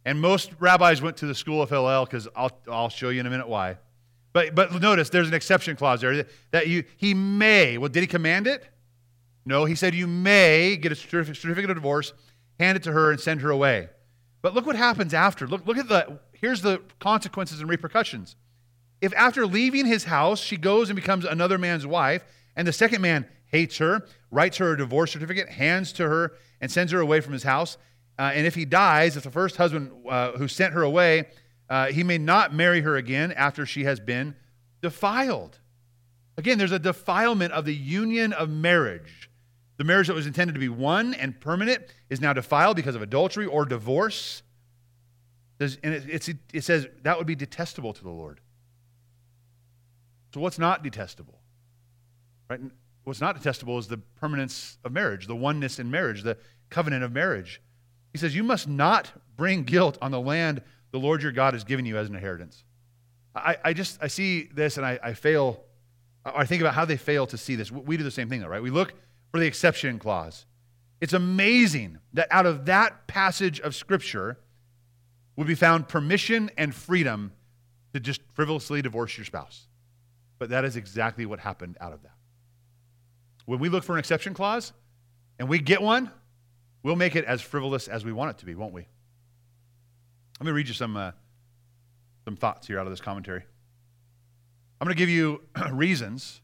And 0.05 0.21
most 0.21 0.51
rabbis 0.59 1.01
went 1.01 1.17
to 1.17 1.25
the 1.25 1.35
school 1.35 1.61
of 1.61 1.69
Hillel 1.69 2.05
because 2.05 2.27
I'll, 2.35 2.51
I'll 2.69 2.89
show 2.89 3.09
you 3.09 3.19
in 3.19 3.25
a 3.25 3.29
minute 3.29 3.47
why. 3.47 3.77
But, 4.31 4.55
but 4.55 4.79
notice 4.81 5.09
there's 5.09 5.27
an 5.27 5.33
exception 5.33 5.75
clause 5.75 6.01
there 6.01 6.25
that 6.51 6.67
you, 6.67 6.83
he 6.97 7.13
may. 7.13 7.77
Well, 7.77 7.89
did 7.89 8.01
he 8.01 8.07
command 8.07 8.47
it? 8.47 8.63
No, 9.45 9.65
he 9.65 9.75
said 9.75 9.95
you 9.95 10.07
may 10.07 10.77
get 10.77 10.91
a 10.91 10.95
certificate 10.95 11.69
of 11.69 11.75
divorce, 11.75 12.13
hand 12.59 12.77
it 12.77 12.83
to 12.83 12.91
her, 12.91 13.11
and 13.11 13.19
send 13.19 13.41
her 13.41 13.49
away. 13.49 13.89
But 14.41 14.53
look 14.53 14.65
what 14.65 14.75
happens 14.75 15.13
after. 15.13 15.47
Look, 15.47 15.65
look 15.65 15.77
at 15.77 15.89
the, 15.89 16.19
here's 16.33 16.61
the 16.61 16.81
consequences 16.99 17.59
and 17.59 17.69
repercussions. 17.69 18.35
If 19.01 19.13
after 19.15 19.45
leaving 19.45 19.85
his 19.85 20.05
house, 20.05 20.39
she 20.39 20.57
goes 20.57 20.89
and 20.89 20.95
becomes 20.95 21.25
another 21.25 21.57
man's 21.57 21.87
wife, 21.87 22.23
and 22.55 22.67
the 22.67 22.73
second 22.73 23.01
man 23.01 23.27
hates 23.49 23.77
her, 23.77 24.05
writes 24.31 24.57
her 24.57 24.73
a 24.73 24.77
divorce 24.77 25.11
certificate, 25.11 25.49
hands 25.49 25.91
to 25.93 26.07
her, 26.07 26.33
and 26.61 26.71
sends 26.71 26.91
her 26.91 26.99
away 26.99 27.21
from 27.21 27.33
his 27.33 27.43
house, 27.43 27.77
uh, 28.19 28.31
and 28.33 28.45
if 28.45 28.53
he 28.53 28.65
dies, 28.65 29.15
if 29.15 29.23
the 29.23 29.31
first 29.31 29.55
husband 29.55 29.91
uh, 30.09 30.33
who 30.33 30.49
sent 30.49 30.73
her 30.73 30.83
away, 30.83 31.25
uh, 31.69 31.87
he 31.87 32.03
may 32.03 32.17
not 32.17 32.53
marry 32.53 32.81
her 32.81 32.97
again 32.97 33.31
after 33.31 33.65
she 33.65 33.85
has 33.85 33.99
been 33.99 34.35
defiled. 34.81 35.59
Again, 36.37 36.57
there's 36.57 36.73
a 36.73 36.79
defilement 36.79 37.53
of 37.53 37.63
the 37.63 37.73
union 37.73 38.33
of 38.33 38.49
marriage. 38.49 39.29
The 39.77 39.85
marriage 39.85 40.07
that 40.07 40.13
was 40.13 40.27
intended 40.27 40.53
to 40.53 40.59
be 40.59 40.67
one 40.67 41.13
and 41.13 41.39
permanent 41.39 41.83
is 42.09 42.19
now 42.19 42.33
defiled 42.33 42.75
because 42.75 42.95
of 42.95 43.01
adultery 43.01 43.45
or 43.45 43.63
divorce. 43.63 44.43
and 45.61 45.77
it, 45.81 46.37
it 46.53 46.63
says 46.65 46.87
that 47.03 47.17
would 47.17 47.27
be 47.27 47.35
detestable 47.35 47.93
to 47.93 48.03
the 48.03 48.09
Lord. 48.09 48.41
So, 50.33 50.41
what's 50.41 50.59
not 50.59 50.83
detestable? 50.83 51.39
Right? 52.49 52.59
What's 53.09 53.21
not 53.21 53.35
detestable 53.35 53.79
is 53.79 53.87
the 53.87 53.97
permanence 53.97 54.77
of 54.83 54.91
marriage, 54.91 55.25
the 55.25 55.35
oneness 55.35 55.79
in 55.79 55.89
marriage, 55.89 56.21
the 56.21 56.37
covenant 56.69 57.03
of 57.03 57.11
marriage. 57.11 57.59
He 58.13 58.19
says, 58.19 58.35
You 58.35 58.43
must 58.43 58.67
not 58.67 59.11
bring 59.35 59.63
guilt 59.63 59.97
on 59.99 60.11
the 60.11 60.21
land 60.21 60.61
the 60.91 60.99
Lord 60.99 61.23
your 61.23 61.31
God 61.31 61.55
has 61.55 61.63
given 61.63 61.87
you 61.87 61.97
as 61.97 62.07
an 62.07 62.13
inheritance. 62.13 62.63
I, 63.33 63.57
I 63.63 63.73
just 63.73 63.97
I 63.99 64.09
see 64.09 64.43
this 64.53 64.77
and 64.77 64.85
I, 64.85 64.99
I 65.01 65.13
fail, 65.15 65.63
I 66.23 66.45
think 66.45 66.61
about 66.61 66.75
how 66.75 66.85
they 66.85 66.97
fail 66.97 67.25
to 67.25 67.37
see 67.37 67.55
this. 67.55 67.71
We 67.71 67.97
do 67.97 68.03
the 68.03 68.11
same 68.11 68.29
thing 68.29 68.41
though, 68.41 68.47
right? 68.47 68.61
We 68.61 68.69
look 68.69 68.93
for 69.31 69.39
the 69.39 69.47
exception 69.47 69.97
clause. 69.97 70.45
It's 71.01 71.13
amazing 71.13 71.97
that 72.13 72.27
out 72.29 72.45
of 72.45 72.67
that 72.67 73.07
passage 73.07 73.59
of 73.59 73.73
Scripture 73.73 74.37
would 75.35 75.47
be 75.47 75.55
found 75.55 75.87
permission 75.87 76.51
and 76.59 76.75
freedom 76.75 77.31
to 77.95 77.99
just 77.99 78.21
frivolously 78.35 78.83
divorce 78.83 79.17
your 79.17 79.25
spouse. 79.25 79.65
But 80.37 80.49
that 80.49 80.63
is 80.63 80.75
exactly 80.75 81.25
what 81.25 81.39
happened 81.39 81.75
out 81.81 81.91
of 81.91 82.03
that. 82.03 82.11
When 83.49 83.59
we 83.59 83.69
look 83.69 83.83
for 83.83 83.93
an 83.93 83.99
exception 83.99 84.33
clause 84.33 84.73
and 85.39 85.49
we 85.49 85.59
get 85.59 85.81
one, 85.81 86.11
We'll 86.83 86.95
make 86.95 87.15
it 87.15 87.25
as 87.25 87.41
frivolous 87.41 87.87
as 87.87 88.05
we 88.05 88.13
want 88.13 88.31
it 88.31 88.37
to 88.39 88.45
be, 88.45 88.55
won't 88.55 88.73
we? 88.73 88.87
Let 90.39 90.45
me 90.45 90.51
read 90.51 90.67
you 90.67 90.73
some, 90.73 90.95
uh, 90.95 91.11
some 92.23 92.37
thoughts 92.37 92.67
here 92.67 92.79
out 92.79 92.87
of 92.87 92.91
this 92.91 93.01
commentary. 93.01 93.43
I'm 94.79 94.85
going 94.85 94.95
to 94.95 94.97
give 94.97 95.09
you 95.09 95.41
reasons 95.71 96.41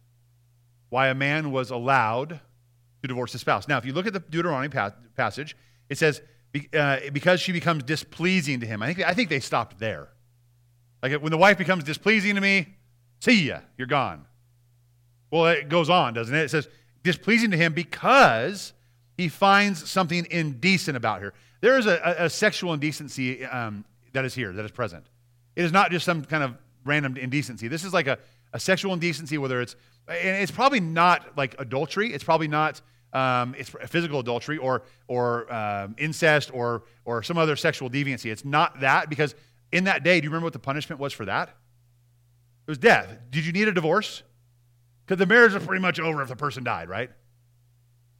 why 0.89 1.07
a 1.07 1.15
man 1.15 1.51
was 1.51 1.71
allowed 1.71 2.41
to 3.01 3.07
divorce 3.07 3.31
his 3.31 3.41
spouse. 3.41 3.67
Now, 3.67 3.77
if 3.77 3.85
you 3.85 3.93
look 3.93 4.07
at 4.07 4.13
the 4.13 4.19
Deuteronomy 4.19 4.69
pa- 4.69 4.93
passage, 5.15 5.55
it 5.89 5.97
says, 5.97 6.21
uh, 6.73 6.97
because 7.13 7.39
she 7.39 7.53
becomes 7.53 7.83
displeasing 7.83 8.59
to 8.59 8.65
him. 8.65 8.81
I 8.81 8.93
think, 8.93 9.07
I 9.07 9.13
think 9.13 9.29
they 9.29 9.39
stopped 9.39 9.79
there. 9.79 10.09
Like 11.01 11.13
when 11.21 11.31
the 11.31 11.37
wife 11.37 11.57
becomes 11.57 11.83
displeasing 11.85 12.35
to 12.35 12.41
me, 12.41 12.75
see 13.19 13.47
ya, 13.47 13.59
you're 13.77 13.87
gone. 13.87 14.25
Well, 15.31 15.47
it 15.47 15.69
goes 15.69 15.89
on, 15.89 16.13
doesn't 16.13 16.35
it? 16.35 16.43
It 16.43 16.49
says, 16.49 16.67
displeasing 17.05 17.51
to 17.51 17.57
him 17.57 17.71
because 17.71 18.73
he 19.15 19.29
finds 19.29 19.89
something 19.89 20.27
indecent 20.29 20.97
about 20.97 21.21
her. 21.21 21.33
There 21.61 21.77
is 21.77 21.85
a, 21.85 22.15
a, 22.17 22.29
sexual 22.29 22.73
indecency 22.73 23.45
um, 23.45 23.85
that 24.11 24.25
is 24.25 24.33
here, 24.33 24.51
that 24.51 24.65
is 24.65 24.71
present. 24.71 25.05
It 25.55 25.63
is 25.63 25.71
not 25.71 25.91
just 25.91 26.05
some 26.05 26.25
kind 26.25 26.43
of 26.43 26.55
random 26.83 27.15
indecency. 27.15 27.67
This 27.67 27.85
is 27.85 27.93
like 27.93 28.07
a, 28.07 28.17
a 28.53 28.59
sexual 28.59 28.91
indecency, 28.91 29.37
whether 29.37 29.61
it's, 29.61 29.75
and 30.07 30.41
it's 30.41 30.51
probably 30.51 30.79
not 30.79 31.37
like 31.37 31.55
adultery. 31.59 32.11
It's 32.11 32.23
probably 32.23 32.47
not 32.47 32.81
um, 33.13 33.55
it's 33.57 33.69
physical 33.87 34.19
adultery 34.19 34.57
or, 34.57 34.83
or 35.07 35.51
um, 35.53 35.95
incest 35.97 36.51
or, 36.53 36.83
or 37.05 37.23
some 37.23 37.37
other 37.37 37.55
sexual 37.55 37.89
deviancy. 37.89 38.31
It's 38.31 38.43
not 38.43 38.81
that 38.81 39.09
because 39.09 39.35
in 39.71 39.85
that 39.85 40.03
day, 40.03 40.19
do 40.19 40.25
you 40.25 40.29
remember 40.29 40.45
what 40.45 40.53
the 40.53 40.59
punishment 40.59 40.99
was 40.99 41.13
for 41.13 41.25
that? 41.25 41.49
It 41.49 42.71
was 42.71 42.77
death. 42.77 43.17
Did 43.29 43.45
you 43.45 43.53
need 43.53 43.67
a 43.67 43.71
divorce? 43.71 44.23
Because 45.05 45.19
the 45.19 45.25
marriage 45.25 45.53
was 45.53 45.65
pretty 45.65 45.81
much 45.81 45.99
over 45.99 46.21
if 46.21 46.29
the 46.29 46.35
person 46.35 46.63
died, 46.63 46.89
right? 46.89 47.11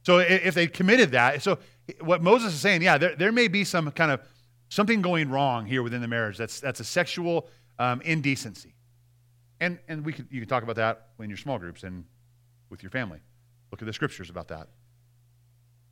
So 0.04 0.18
if 0.18 0.54
they 0.54 0.68
committed 0.68 1.10
that, 1.12 1.42
so 1.42 1.58
what 2.00 2.22
Moses 2.22 2.54
is 2.54 2.60
saying, 2.60 2.82
yeah, 2.82 2.96
there, 2.96 3.16
there 3.16 3.32
may 3.32 3.48
be 3.48 3.64
some 3.64 3.90
kind 3.90 4.12
of 4.12 4.20
something 4.68 5.02
going 5.02 5.30
wrong 5.30 5.66
here 5.66 5.82
within 5.82 6.00
the 6.00 6.08
marriage. 6.08 6.38
That's, 6.38 6.60
that's 6.60 6.78
a 6.78 6.84
sexual 6.84 7.48
um, 7.78 8.00
indecency. 8.02 8.74
And, 9.60 9.78
and 9.88 10.04
we 10.04 10.12
could, 10.12 10.28
you 10.30 10.40
can 10.40 10.48
talk 10.48 10.62
about 10.62 10.76
that 10.76 11.08
in 11.18 11.28
your 11.28 11.38
small 11.38 11.58
groups 11.58 11.82
and 11.82 12.04
with 12.70 12.82
your 12.82 12.90
family. 12.90 13.20
Look 13.72 13.82
at 13.82 13.86
the 13.86 13.92
scriptures 13.92 14.30
about 14.30 14.48
that. 14.48 14.68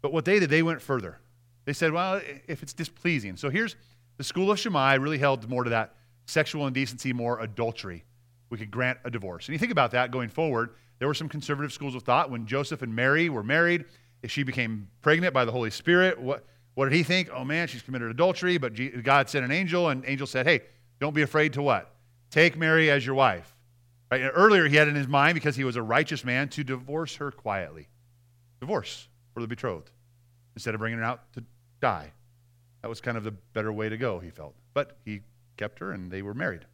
But 0.00 0.12
what 0.12 0.24
they 0.24 0.38
did, 0.38 0.50
they 0.50 0.62
went 0.62 0.80
further. 0.80 1.18
They 1.64 1.72
said, 1.72 1.92
well, 1.92 2.20
if 2.46 2.62
it's 2.62 2.72
displeasing. 2.72 3.36
So 3.36 3.50
here's 3.50 3.74
the 4.16 4.24
school 4.24 4.50
of 4.50 4.60
Shammai 4.60 4.94
really 4.94 5.18
held 5.18 5.48
more 5.48 5.64
to 5.64 5.70
that 5.70 5.94
sexual 6.26 6.66
indecency, 6.66 7.12
more 7.12 7.40
adultery. 7.40 8.04
We 8.50 8.58
could 8.58 8.70
grant 8.70 8.98
a 9.04 9.10
divorce. 9.10 9.48
And 9.48 9.54
you 9.54 9.58
think 9.58 9.72
about 9.72 9.92
that 9.92 10.10
going 10.10 10.28
forward, 10.28 10.74
there 10.98 11.08
were 11.08 11.14
some 11.14 11.28
conservative 11.28 11.72
schools 11.72 11.94
of 11.94 12.02
thought 12.02 12.30
when 12.30 12.46
Joseph 12.46 12.82
and 12.82 12.94
Mary 12.94 13.28
were 13.28 13.42
married. 13.42 13.84
If 14.22 14.30
she 14.30 14.42
became 14.42 14.88
pregnant 15.02 15.34
by 15.34 15.44
the 15.44 15.52
Holy 15.52 15.70
Spirit, 15.70 16.20
what, 16.20 16.46
what 16.74 16.86
did 16.86 16.94
he 16.94 17.02
think? 17.02 17.28
Oh 17.32 17.44
man, 17.44 17.68
she's 17.68 17.82
committed 17.82 18.10
adultery. 18.10 18.58
But 18.58 18.72
God 19.02 19.28
sent 19.28 19.44
an 19.44 19.50
angel, 19.50 19.88
and 19.88 20.04
angel 20.06 20.26
said, 20.26 20.46
hey, 20.46 20.62
don't 21.00 21.14
be 21.14 21.22
afraid 21.22 21.52
to 21.54 21.62
what? 21.62 21.94
Take 22.30 22.56
Mary 22.56 22.90
as 22.90 23.04
your 23.04 23.14
wife. 23.14 23.54
Right? 24.10 24.22
Earlier, 24.22 24.66
he 24.66 24.76
had 24.76 24.88
in 24.88 24.94
his 24.94 25.08
mind, 25.08 25.34
because 25.34 25.56
he 25.56 25.64
was 25.64 25.76
a 25.76 25.82
righteous 25.82 26.24
man, 26.24 26.48
to 26.50 26.64
divorce 26.64 27.16
her 27.16 27.30
quietly. 27.30 27.88
Divorce 28.60 29.08
for 29.34 29.40
the 29.40 29.48
betrothed 29.48 29.90
instead 30.54 30.74
of 30.74 30.80
bringing 30.80 31.00
her 31.00 31.04
out 31.04 31.32
to 31.34 31.44
die. 31.80 32.12
That 32.82 32.88
was 32.88 33.00
kind 33.00 33.16
of 33.16 33.24
the 33.24 33.32
better 33.32 33.72
way 33.72 33.88
to 33.88 33.96
go, 33.96 34.20
he 34.20 34.30
felt. 34.30 34.54
But 34.72 34.96
he 35.04 35.20
kept 35.56 35.80
her 35.80 35.92
and 35.92 36.10
they 36.10 36.22
were 36.22 36.34
married. 36.34 36.64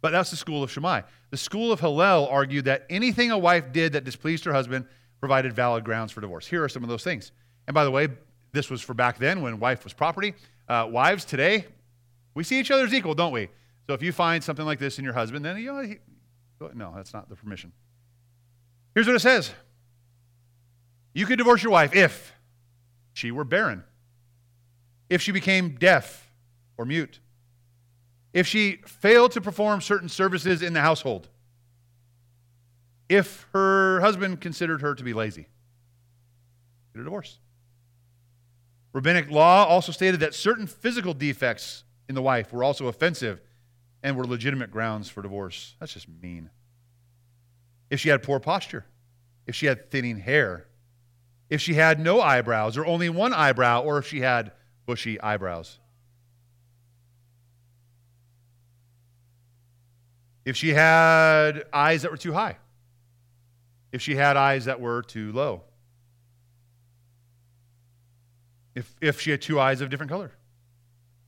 But 0.00 0.12
that's 0.12 0.30
the 0.30 0.36
school 0.36 0.62
of 0.62 0.70
Shammai. 0.70 1.02
The 1.30 1.36
school 1.36 1.72
of 1.72 1.80
Hillel 1.80 2.28
argued 2.28 2.66
that 2.66 2.86
anything 2.90 3.30
a 3.30 3.38
wife 3.38 3.72
did 3.72 3.92
that 3.94 4.04
displeased 4.04 4.44
her 4.44 4.52
husband 4.52 4.86
provided 5.20 5.52
valid 5.52 5.84
grounds 5.84 6.12
for 6.12 6.20
divorce. 6.20 6.46
Here 6.46 6.62
are 6.62 6.68
some 6.68 6.82
of 6.82 6.88
those 6.88 7.02
things. 7.02 7.32
And 7.66 7.74
by 7.74 7.84
the 7.84 7.90
way, 7.90 8.08
this 8.52 8.70
was 8.70 8.82
for 8.82 8.94
back 8.94 9.18
then 9.18 9.42
when 9.42 9.58
wife 9.58 9.84
was 9.84 9.92
property. 9.92 10.34
Uh, 10.68 10.88
wives 10.90 11.24
today, 11.24 11.66
we 12.34 12.44
see 12.44 12.60
each 12.60 12.70
other 12.70 12.84
as 12.84 12.94
equal, 12.94 13.14
don't 13.14 13.32
we? 13.32 13.48
So 13.86 13.94
if 13.94 14.02
you 14.02 14.12
find 14.12 14.42
something 14.42 14.66
like 14.66 14.78
this 14.78 14.98
in 14.98 15.04
your 15.04 15.14
husband, 15.14 15.44
then 15.44 15.56
you 15.58 15.72
know, 15.72 15.82
he, 15.82 15.98
no, 16.74 16.92
that's 16.94 17.14
not 17.14 17.28
the 17.28 17.36
permission. 17.36 17.72
Here's 18.94 19.06
what 19.06 19.16
it 19.16 19.20
says 19.20 19.52
You 21.14 21.26
could 21.26 21.38
divorce 21.38 21.62
your 21.62 21.72
wife 21.72 21.94
if 21.94 22.32
she 23.12 23.30
were 23.30 23.44
barren, 23.44 23.84
if 25.08 25.22
she 25.22 25.32
became 25.32 25.76
deaf 25.76 26.30
or 26.76 26.84
mute, 26.84 27.20
if 28.36 28.46
she 28.46 28.82
failed 28.84 29.32
to 29.32 29.40
perform 29.40 29.80
certain 29.80 30.10
services 30.10 30.60
in 30.60 30.74
the 30.74 30.80
household, 30.82 31.26
if 33.08 33.46
her 33.54 33.98
husband 34.02 34.42
considered 34.42 34.82
her 34.82 34.94
to 34.94 35.02
be 35.02 35.14
lazy, 35.14 35.46
get 36.92 37.00
a 37.00 37.04
divorce. 37.04 37.38
Rabbinic 38.92 39.30
law 39.30 39.64
also 39.64 39.90
stated 39.90 40.20
that 40.20 40.34
certain 40.34 40.66
physical 40.66 41.14
defects 41.14 41.84
in 42.10 42.14
the 42.14 42.20
wife 42.20 42.52
were 42.52 42.62
also 42.62 42.88
offensive 42.88 43.40
and 44.02 44.18
were 44.18 44.26
legitimate 44.26 44.70
grounds 44.70 45.08
for 45.08 45.22
divorce. 45.22 45.74
That's 45.80 45.94
just 45.94 46.06
mean. 46.06 46.50
If 47.88 48.00
she 48.00 48.10
had 48.10 48.22
poor 48.22 48.38
posture, 48.38 48.84
if 49.46 49.54
she 49.54 49.64
had 49.64 49.90
thinning 49.90 50.18
hair, 50.18 50.66
if 51.48 51.62
she 51.62 51.72
had 51.72 51.98
no 51.98 52.20
eyebrows 52.20 52.76
or 52.76 52.84
only 52.84 53.08
one 53.08 53.32
eyebrow, 53.32 53.80
or 53.80 53.96
if 53.96 54.06
she 54.06 54.20
had 54.20 54.52
bushy 54.84 55.18
eyebrows. 55.22 55.78
If 60.46 60.56
she 60.56 60.70
had 60.70 61.64
eyes 61.74 62.00
that 62.02 62.10
were 62.10 62.16
too 62.16 62.32
high, 62.32 62.56
if 63.92 64.00
she 64.00 64.16
had 64.16 64.38
eyes 64.38 64.64
that 64.64 64.80
were 64.80 65.02
too 65.02 65.30
low, 65.32 65.64
if, 68.74 68.94
if 69.02 69.20
she 69.20 69.30
had 69.30 69.42
two 69.42 69.60
eyes 69.60 69.82
of 69.82 69.90
different 69.90 70.10
color, 70.10 70.32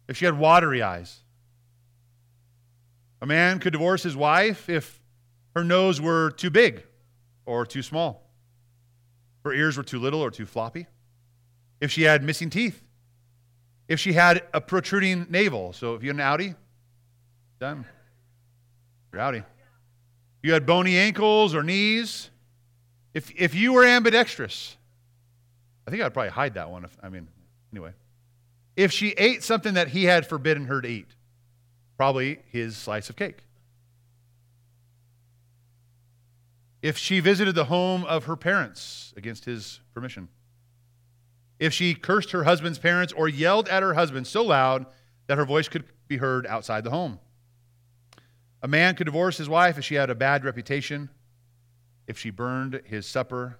if 0.08 0.16
she 0.16 0.24
had 0.24 0.38
watery 0.38 0.80
eyes. 0.80 1.20
A 3.20 3.26
man 3.26 3.58
could 3.58 3.74
divorce 3.74 4.02
his 4.02 4.16
wife 4.16 4.70
if 4.70 4.98
her 5.54 5.64
nose 5.64 6.00
were 6.00 6.30
too 6.30 6.48
big 6.48 6.84
or 7.44 7.66
too 7.66 7.82
small 7.82 8.28
her 9.48 9.52
ears 9.52 9.76
were 9.76 9.82
too 9.82 9.98
little 9.98 10.20
or 10.20 10.30
too 10.30 10.46
floppy, 10.46 10.86
if 11.80 11.90
she 11.90 12.02
had 12.02 12.22
missing 12.22 12.50
teeth, 12.50 12.82
if 13.88 13.98
she 13.98 14.12
had 14.12 14.42
a 14.52 14.60
protruding 14.60 15.26
navel. 15.30 15.72
So 15.72 15.94
if 15.94 16.02
you 16.02 16.10
had 16.10 16.16
an 16.16 16.22
outie, 16.22 16.56
done. 17.58 17.86
If 19.38 20.48
you 20.48 20.52
had 20.52 20.66
bony 20.66 20.96
ankles 20.96 21.54
or 21.54 21.62
knees, 21.62 22.30
if, 23.14 23.30
if 23.36 23.54
you 23.54 23.72
were 23.72 23.84
ambidextrous, 23.84 24.76
I 25.86 25.90
think 25.90 26.02
I'd 26.02 26.12
probably 26.12 26.30
hide 26.30 26.54
that 26.54 26.70
one. 26.70 26.84
If, 26.84 26.96
I 27.02 27.08
mean, 27.08 27.28
anyway. 27.72 27.92
If 28.76 28.92
she 28.92 29.10
ate 29.10 29.42
something 29.42 29.74
that 29.74 29.88
he 29.88 30.04
had 30.04 30.26
forbidden 30.26 30.66
her 30.66 30.80
to 30.80 30.88
eat, 30.88 31.08
probably 31.96 32.38
his 32.50 32.76
slice 32.76 33.10
of 33.10 33.16
cake. 33.16 33.42
if 36.82 36.96
she 36.96 37.20
visited 37.20 37.54
the 37.54 37.64
home 37.64 38.04
of 38.04 38.24
her 38.24 38.36
parents 38.36 39.12
against 39.16 39.44
his 39.44 39.80
permission, 39.92 40.28
if 41.58 41.72
she 41.72 41.94
cursed 41.94 42.30
her 42.30 42.44
husband's 42.44 42.78
parents 42.78 43.12
or 43.12 43.28
yelled 43.28 43.68
at 43.68 43.82
her 43.82 43.94
husband 43.94 44.26
so 44.26 44.44
loud 44.44 44.86
that 45.26 45.38
her 45.38 45.44
voice 45.44 45.68
could 45.68 45.84
be 46.06 46.18
heard 46.18 46.46
outside 46.46 46.84
the 46.84 46.90
home. 46.90 47.18
A 48.62 48.68
man 48.68 48.94
could 48.96 49.04
divorce 49.04 49.36
his 49.36 49.48
wife 49.48 49.78
if 49.78 49.84
she 49.84 49.94
had 49.94 50.10
a 50.10 50.14
bad 50.14 50.44
reputation, 50.44 51.10
if 52.06 52.18
she 52.18 52.30
burned 52.30 52.80
his 52.84 53.06
supper, 53.06 53.58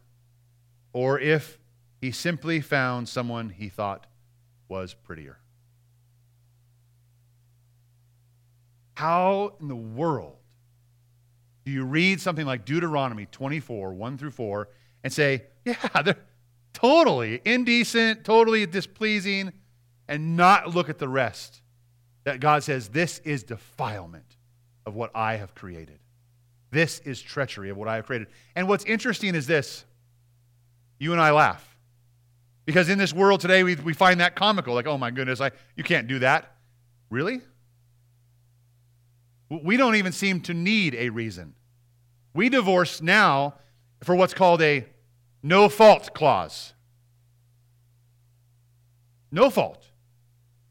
or 0.92 1.20
if 1.20 1.58
he 2.00 2.10
simply 2.10 2.60
found 2.60 3.08
someone 3.08 3.50
he 3.50 3.68
thought 3.68 4.06
was 4.68 4.94
prettier. 4.94 5.38
How 8.94 9.54
in 9.60 9.68
the 9.68 9.76
world 9.76 10.36
do 11.64 11.70
you 11.70 11.84
read 11.84 12.20
something 12.20 12.46
like 12.46 12.64
Deuteronomy 12.64 13.26
24, 13.26 13.92
1 13.92 14.18
through 14.18 14.30
4, 14.32 14.68
and 15.04 15.12
say, 15.12 15.44
yeah, 15.64 15.76
they're 16.04 16.16
totally 16.72 17.40
indecent, 17.44 18.24
totally 18.24 18.66
displeasing, 18.66 19.52
and 20.08 20.36
not 20.36 20.74
look 20.74 20.88
at 20.88 20.98
the 20.98 21.08
rest? 21.08 21.62
That 22.24 22.40
God 22.40 22.64
says, 22.64 22.88
this 22.88 23.20
is 23.20 23.44
defilement 23.44 24.37
of 24.88 24.96
what 24.96 25.10
I 25.14 25.36
have 25.36 25.54
created. 25.54 26.00
This 26.70 26.98
is 27.00 27.20
treachery 27.22 27.70
of 27.70 27.76
what 27.76 27.86
I 27.86 27.96
have 27.96 28.06
created. 28.06 28.28
And 28.56 28.66
what's 28.66 28.84
interesting 28.84 29.34
is 29.34 29.46
this 29.46 29.84
you 30.98 31.12
and 31.12 31.20
I 31.20 31.30
laugh. 31.30 31.76
Because 32.64 32.88
in 32.88 32.98
this 32.98 33.14
world 33.14 33.40
today, 33.40 33.62
we, 33.62 33.76
we 33.76 33.94
find 33.94 34.20
that 34.20 34.34
comical. 34.34 34.74
Like, 34.74 34.86
oh 34.86 34.98
my 34.98 35.10
goodness, 35.10 35.40
I, 35.40 35.52
you 35.76 35.84
can't 35.84 36.08
do 36.08 36.18
that. 36.18 36.56
Really? 37.08 37.40
We 39.48 39.76
don't 39.76 39.94
even 39.94 40.12
seem 40.12 40.40
to 40.42 40.54
need 40.54 40.94
a 40.94 41.08
reason. 41.10 41.54
We 42.34 42.48
divorce 42.48 43.00
now 43.00 43.54
for 44.02 44.14
what's 44.14 44.34
called 44.34 44.60
a 44.60 44.86
no 45.42 45.68
fault 45.68 46.12
clause. 46.14 46.74
No 49.30 49.48
fault. 49.48 49.84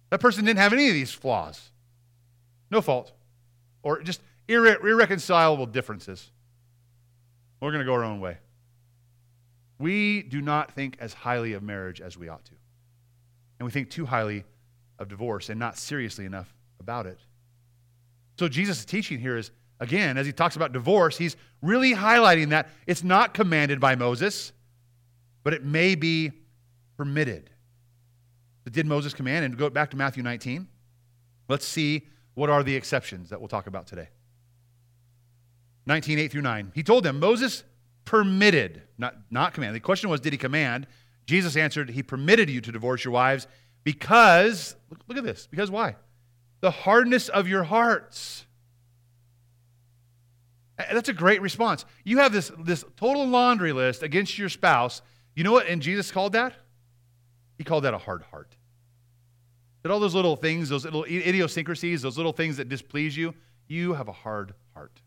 That 0.09 0.20
person 0.20 0.45
didn't 0.45 0.59
have 0.59 0.74
any 0.74 0.88
of 0.88 0.93
these 0.93 1.11
flaws. 1.11 1.72
No 2.70 2.82
fault. 2.82 3.13
Or 3.88 4.02
just 4.02 4.22
irre- 4.50 4.84
irreconcilable 4.84 5.66
differences. 5.66 6.30
We're 7.62 7.72
going 7.72 7.80
to 7.80 7.86
go 7.86 7.94
our 7.94 8.04
own 8.04 8.20
way. 8.20 8.38
We 9.80 10.24
do 10.24 10.42
not 10.42 10.74
think 10.74 10.98
as 11.00 11.14
highly 11.14 11.54
of 11.54 11.64
marriage 11.64 12.02
as 12.02 12.18
we 12.18 12.28
ought 12.28 12.44
to. 12.44 12.52
And 13.60 13.66
we 13.66 13.72
think 13.72 13.90
too 13.90 14.06
highly 14.06 14.44
of 15.00 15.08
divorce 15.08 15.48
and 15.48 15.58
not 15.58 15.78
seriously 15.78 16.26
enough 16.26 16.54
about 16.82 17.06
it. 17.06 17.18
So 18.38 18.50
Jesus' 18.50 18.84
teaching 18.84 19.20
here 19.20 19.38
is 19.38 19.52
Again, 19.80 20.18
as 20.18 20.26
he 20.26 20.34
talks 20.34 20.56
about 20.56 20.74
divorce, 20.74 21.18
he's 21.18 21.36
really 21.62 21.94
highlighting 21.94 22.50
that 22.50 22.70
it's 22.88 23.04
not 23.04 23.36
commanded 23.36 23.80
by 23.80 23.96
Moses, 23.96 24.52
but 25.44 25.54
it 25.54 25.64
may 25.64 25.94
be 25.94 26.32
permitted. 26.98 27.52
But 28.64 28.74
did 28.74 28.88
Moses 28.88 29.14
command? 29.14 29.46
And 29.46 29.56
go 29.56 29.70
back 29.70 29.92
to 29.92 29.98
Matthew 29.98 30.24
19. 30.24 30.68
Let's 31.48 31.68
see 31.68 32.08
what 32.38 32.50
are 32.50 32.64
the 32.64 32.76
exceptions 32.76 33.30
that 33.30 33.40
we'll 33.40 33.48
talk 33.48 33.68
about 33.68 33.88
today. 33.88 34.10
19, 35.86 36.20
8 36.20 36.32
through 36.32 36.42
9. 36.42 36.72
He 36.76 36.84
told 36.84 37.04
them, 37.04 37.20
Moses 37.20 37.64
permitted, 38.06 38.82
not, 38.98 39.16
not 39.32 39.54
command. 39.54 39.76
The 39.76 39.80
question 39.80 40.10
was, 40.10 40.20
did 40.20 40.34
he 40.34 40.38
command? 40.38 40.88
Jesus 41.26 41.56
answered, 41.56 41.90
He 41.90 42.04
permitted 42.04 42.50
you 42.50 42.62
to 42.62 42.72
divorce 42.72 43.04
your 43.04 43.14
wives 43.14 43.48
because, 43.84 44.76
look, 44.90 45.00
look 45.08 45.18
at 45.18 45.24
this, 45.24 45.48
because 45.50 45.72
why? 45.72 45.96
the 46.62 46.72
hardness 46.72 47.30
of 47.30 47.48
your 47.48 47.64
hearts. 47.64 48.46
That's 50.78 51.10
a 51.10 51.14
great 51.14 51.42
response. 51.42 51.86
You 52.04 52.20
have 52.20 52.32
this, 52.32 52.52
this 52.60 52.84
total 52.98 53.26
laundry 53.26 53.74
list 53.74 54.04
against 54.04 54.38
your 54.38 54.50
spouse. 54.50 55.02
You 55.36 55.44
know 55.44 55.52
what? 55.52 55.68
And 55.68 55.82
Jesus 55.82 56.12
called 56.12 56.34
that? 56.34 56.54
He 57.58 57.64
called 57.64 57.84
that 57.84 57.94
a 57.94 57.98
hard 57.98 58.24
heart. 58.24 58.56
That 59.88 59.94
all 59.94 60.02
those 60.02 60.16
little 60.16 60.36
things, 60.36 60.68
those 60.68 60.84
little 60.84 61.06
idiosyncrasies, 61.06 62.02
those 62.02 62.18
little 62.18 62.34
things 62.34 62.58
that 62.58 62.68
displease 62.68 63.16
you, 63.16 63.34
you 63.70 63.94
have 63.94 64.10
a 64.10 64.12
hard 64.12 64.54
heart. 64.74 65.00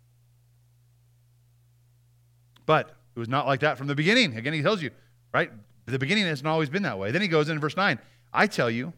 But 2.64 2.88
it 3.14 3.18
was 3.18 3.28
not 3.28 3.46
like 3.46 3.60
that 3.60 3.76
from 3.76 3.88
the 3.88 3.94
beginning. 3.94 4.38
Again, 4.38 4.54
he 4.54 4.62
tells 4.62 4.80
you, 4.80 4.90
right? 5.34 5.50
The 5.84 5.98
beginning 5.98 6.24
hasn't 6.24 6.48
always 6.48 6.70
been 6.70 6.84
that 6.84 6.98
way. 6.98 7.10
Then 7.10 7.20
he 7.20 7.28
goes 7.28 7.50
in 7.50 7.58
verse 7.58 7.76
9 7.76 7.98
I 8.32 8.46
tell 8.46 8.70
you, 8.70 8.94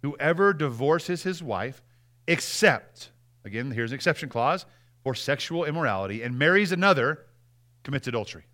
whoever 0.00 0.54
divorces 0.54 1.22
his 1.24 1.42
wife, 1.42 1.82
except, 2.26 3.10
again, 3.44 3.70
here's 3.72 3.90
an 3.90 3.96
exception 3.96 4.30
clause, 4.30 4.64
for 5.04 5.14
sexual 5.14 5.66
immorality 5.66 6.22
and 6.22 6.38
marries 6.38 6.72
another, 6.72 7.26
commits 7.82 8.08
adultery. 8.08 8.44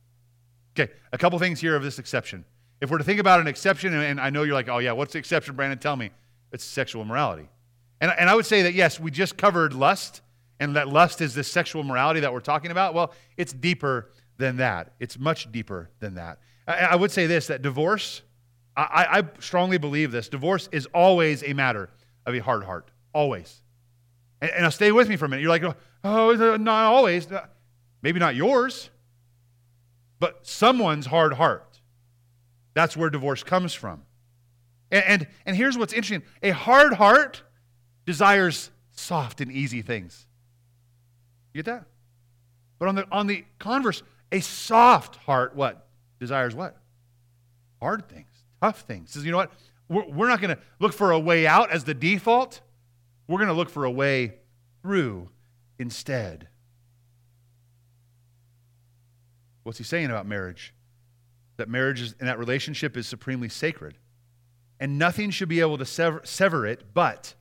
Okay, 0.76 0.93
a 1.12 1.18
couple 1.18 1.39
things 1.39 1.61
here 1.61 1.76
of 1.76 1.85
this 1.85 2.01
exception. 2.01 2.45
If 2.80 2.91
we're 2.91 2.99
to 2.99 3.05
think 3.05 3.20
about 3.20 3.39
an 3.39 3.47
exception, 3.47 3.95
and 3.95 4.20
I 4.20 4.30
know 4.30 4.43
you're 4.43 4.55
like, 4.55 4.68
oh, 4.68 4.78
yeah, 4.78 4.91
what's 4.91 5.12
the 5.12 5.20
exception, 5.20 5.55
Brandon? 5.55 5.78
Tell 5.78 5.95
me. 5.95 6.11
It's 6.53 6.64
sexual 6.64 7.03
immorality. 7.03 7.48
And, 8.00 8.12
and 8.18 8.28
I 8.28 8.34
would 8.34 8.46
say 8.46 8.62
that, 8.62 8.74
yes, 8.74 9.00
we 9.00 9.11
just 9.11 9.36
covered 9.36 9.74
lust, 9.74 10.22
and 10.61 10.76
that 10.76 10.88
lust 10.88 11.20
is 11.20 11.34
this 11.34 11.48
sexual 11.48 11.82
morality 11.82 12.20
that 12.20 12.32
we're 12.32 12.40
talking 12.40 12.70
about. 12.70 12.94
Well, 12.94 13.12
it's 13.36 13.53
deeper 13.53 14.11
than 14.38 14.57
that, 14.57 14.92
it's 14.98 15.18
much 15.18 15.50
deeper 15.53 15.90
than 16.00 16.14
that. 16.14 16.38
I, 16.66 16.74
I 16.78 16.94
would 16.96 17.11
say 17.11 17.26
this 17.26 17.46
that 17.46 17.62
divorce, 17.62 18.22
I, 18.76 19.07
I 19.11 19.40
strongly 19.40 19.78
believe 19.78 20.11
this 20.11 20.28
divorce 20.28 20.68
is 20.72 20.86
always 20.94 21.44
a 21.44 21.53
matter 21.53 21.90
of 22.26 22.34
a 22.34 22.38
hard 22.38 22.64
heart. 22.64 22.90
Always. 23.12 23.62
And, 24.40 24.50
and 24.50 24.62
now 24.62 24.70
stay 24.70 24.90
with 24.90 25.09
me 25.09 25.16
for 25.16 25.26
a 25.26 25.28
minute. 25.28 25.42
You're 25.42 25.50
like, 25.50 25.76
oh, 26.05 26.57
not 26.57 26.86
always. 26.86 27.30
Uh, 27.30 27.46
maybe 28.03 28.18
not 28.18 28.34
yours, 28.34 28.90
but 30.18 30.46
someone's 30.46 31.07
hard 31.07 31.34
heart. 31.34 31.80
That's 32.74 32.96
where 32.96 33.11
divorce 33.11 33.42
comes 33.42 33.74
from. 33.74 34.03
And, 34.93 35.05
and, 35.05 35.26
and 35.47 35.57
here's 35.57 35.76
what's 35.76 35.93
interesting 35.93 36.22
a 36.43 36.51
hard 36.51 36.93
heart 36.93 37.43
desires 38.05 38.70
soft 38.93 39.40
and 39.40 39.51
easy 39.51 39.82
things. 39.82 40.26
You 41.53 41.62
get 41.62 41.70
that? 41.72 41.86
But 42.78 42.88
on 42.88 42.95
the, 42.95 43.07
on 43.11 43.26
the 43.26 43.45
converse, 43.59 44.03
a 44.30 44.40
soft 44.40 45.16
heart, 45.16 45.57
what? 45.57 45.88
Desires 46.20 46.55
what? 46.55 46.76
Hard 47.80 48.09
things, 48.09 48.30
tough 48.61 48.82
things. 48.82 49.11
Says, 49.11 49.24
you 49.24 49.32
know 49.32 49.38
what? 49.38 49.53
We're, 49.88 50.09
we're 50.09 50.28
not 50.28 50.40
going 50.40 50.55
to 50.55 50.62
look 50.78 50.93
for 50.93 51.11
a 51.11 51.18
way 51.18 51.47
out 51.47 51.70
as 51.70 51.84
the 51.84 51.95
default. 51.95 52.61
We're 53.26 53.38
going 53.38 53.49
to 53.49 53.55
look 53.55 53.70
for 53.70 53.84
a 53.84 53.90
way 53.90 54.34
through 54.82 55.30
instead. 55.78 56.49
What's 59.62 59.78
he 59.78 59.84
saying 59.84 60.07
about 60.07 60.26
marriage? 60.26 60.74
That 61.57 61.68
marriage 61.68 62.01
is, 62.01 62.14
and 62.18 62.28
that 62.28 62.38
relationship 62.38 62.97
is 62.97 63.07
supremely 63.07 63.49
sacred. 63.49 63.97
And 64.83 64.99
nothing 64.99 65.30
should 65.30 65.49
be 65.49 65.61
able 65.61 65.78
to 65.78 65.87
sever, 65.87 66.22
sever 66.24 66.66
it 66.66 66.93
but 66.93 67.35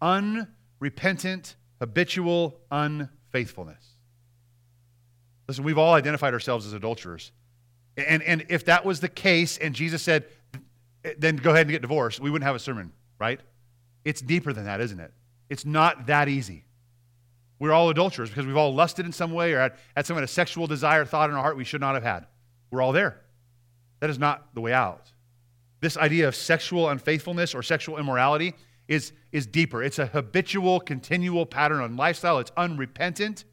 unrepentant, 0.00 1.54
habitual 1.78 2.58
unfaithfulness. 2.72 3.86
Listen, 5.46 5.62
we've 5.62 5.78
all 5.78 5.94
identified 5.94 6.34
ourselves 6.34 6.66
as 6.66 6.72
adulterers. 6.72 7.30
And, 7.96 8.20
and 8.24 8.46
if 8.48 8.64
that 8.64 8.84
was 8.84 8.98
the 8.98 9.08
case, 9.08 9.58
and 9.58 9.76
Jesus 9.76 10.02
said, 10.02 10.24
then 11.18 11.36
go 11.36 11.50
ahead 11.50 11.66
and 11.66 11.70
get 11.70 11.82
divorced, 11.82 12.18
we 12.18 12.30
wouldn't 12.30 12.46
have 12.46 12.56
a 12.56 12.58
sermon, 12.58 12.90
right? 13.20 13.38
It's 14.04 14.20
deeper 14.20 14.52
than 14.52 14.64
that, 14.64 14.80
isn't 14.80 14.98
it? 14.98 15.12
It's 15.48 15.64
not 15.64 16.08
that 16.08 16.28
easy. 16.28 16.64
We're 17.60 17.70
all 17.70 17.90
adulterers 17.90 18.28
because 18.28 18.44
we've 18.44 18.56
all 18.56 18.74
lusted 18.74 19.06
in 19.06 19.12
some 19.12 19.30
way 19.30 19.52
or 19.52 19.60
had, 19.60 19.74
had 19.94 20.04
some 20.04 20.16
kind 20.16 20.24
of 20.24 20.30
sexual 20.30 20.66
desire, 20.66 21.04
thought 21.04 21.30
in 21.30 21.36
our 21.36 21.42
heart 21.42 21.56
we 21.56 21.62
should 21.62 21.80
not 21.80 21.94
have 21.94 22.02
had. 22.02 22.26
We're 22.72 22.82
all 22.82 22.90
there. 22.90 23.20
That 24.00 24.10
is 24.10 24.18
not 24.18 24.52
the 24.52 24.60
way 24.60 24.72
out. 24.72 25.12
This 25.82 25.96
idea 25.96 26.28
of 26.28 26.36
sexual 26.36 26.88
unfaithfulness 26.88 27.56
or 27.56 27.62
sexual 27.62 27.98
immorality 27.98 28.54
is, 28.86 29.12
is 29.32 29.48
deeper. 29.48 29.82
It's 29.82 29.98
a 29.98 30.06
habitual, 30.06 30.78
continual 30.78 31.44
pattern 31.44 31.80
on 31.80 31.96
lifestyle. 31.96 32.38
It's 32.38 32.52
unrepentant. 32.56 33.44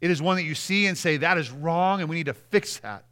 It 0.00 0.10
is 0.10 0.20
one 0.20 0.36
that 0.36 0.42
you 0.42 0.56
see 0.56 0.86
and 0.86 0.98
say, 0.98 1.18
that 1.18 1.38
is 1.38 1.52
wrong, 1.52 2.00
and 2.00 2.10
we 2.10 2.16
need 2.16 2.26
to 2.26 2.34
fix 2.34 2.78
that. 2.78 3.04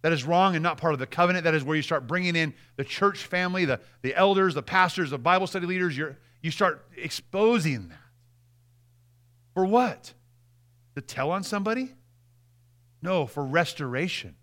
That 0.00 0.12
is 0.12 0.24
wrong 0.24 0.54
and 0.54 0.62
not 0.62 0.78
part 0.78 0.94
of 0.94 0.98
the 0.98 1.06
covenant. 1.06 1.44
That 1.44 1.54
is 1.54 1.62
where 1.64 1.76
you 1.76 1.82
start 1.82 2.06
bringing 2.06 2.34
in 2.34 2.54
the 2.76 2.84
church 2.84 3.24
family, 3.24 3.66
the, 3.66 3.78
the 4.00 4.14
elders, 4.14 4.54
the 4.54 4.62
pastors, 4.62 5.10
the 5.10 5.18
Bible 5.18 5.46
study 5.46 5.66
leaders. 5.66 5.96
You're, 5.96 6.16
you 6.40 6.50
start 6.50 6.86
exposing 6.96 7.88
that. 7.88 7.98
For 9.52 9.66
what? 9.66 10.14
To 10.94 11.02
tell 11.02 11.30
on 11.30 11.42
somebody? 11.42 11.92
No, 13.02 13.26
for 13.26 13.44
restoration. 13.44 14.36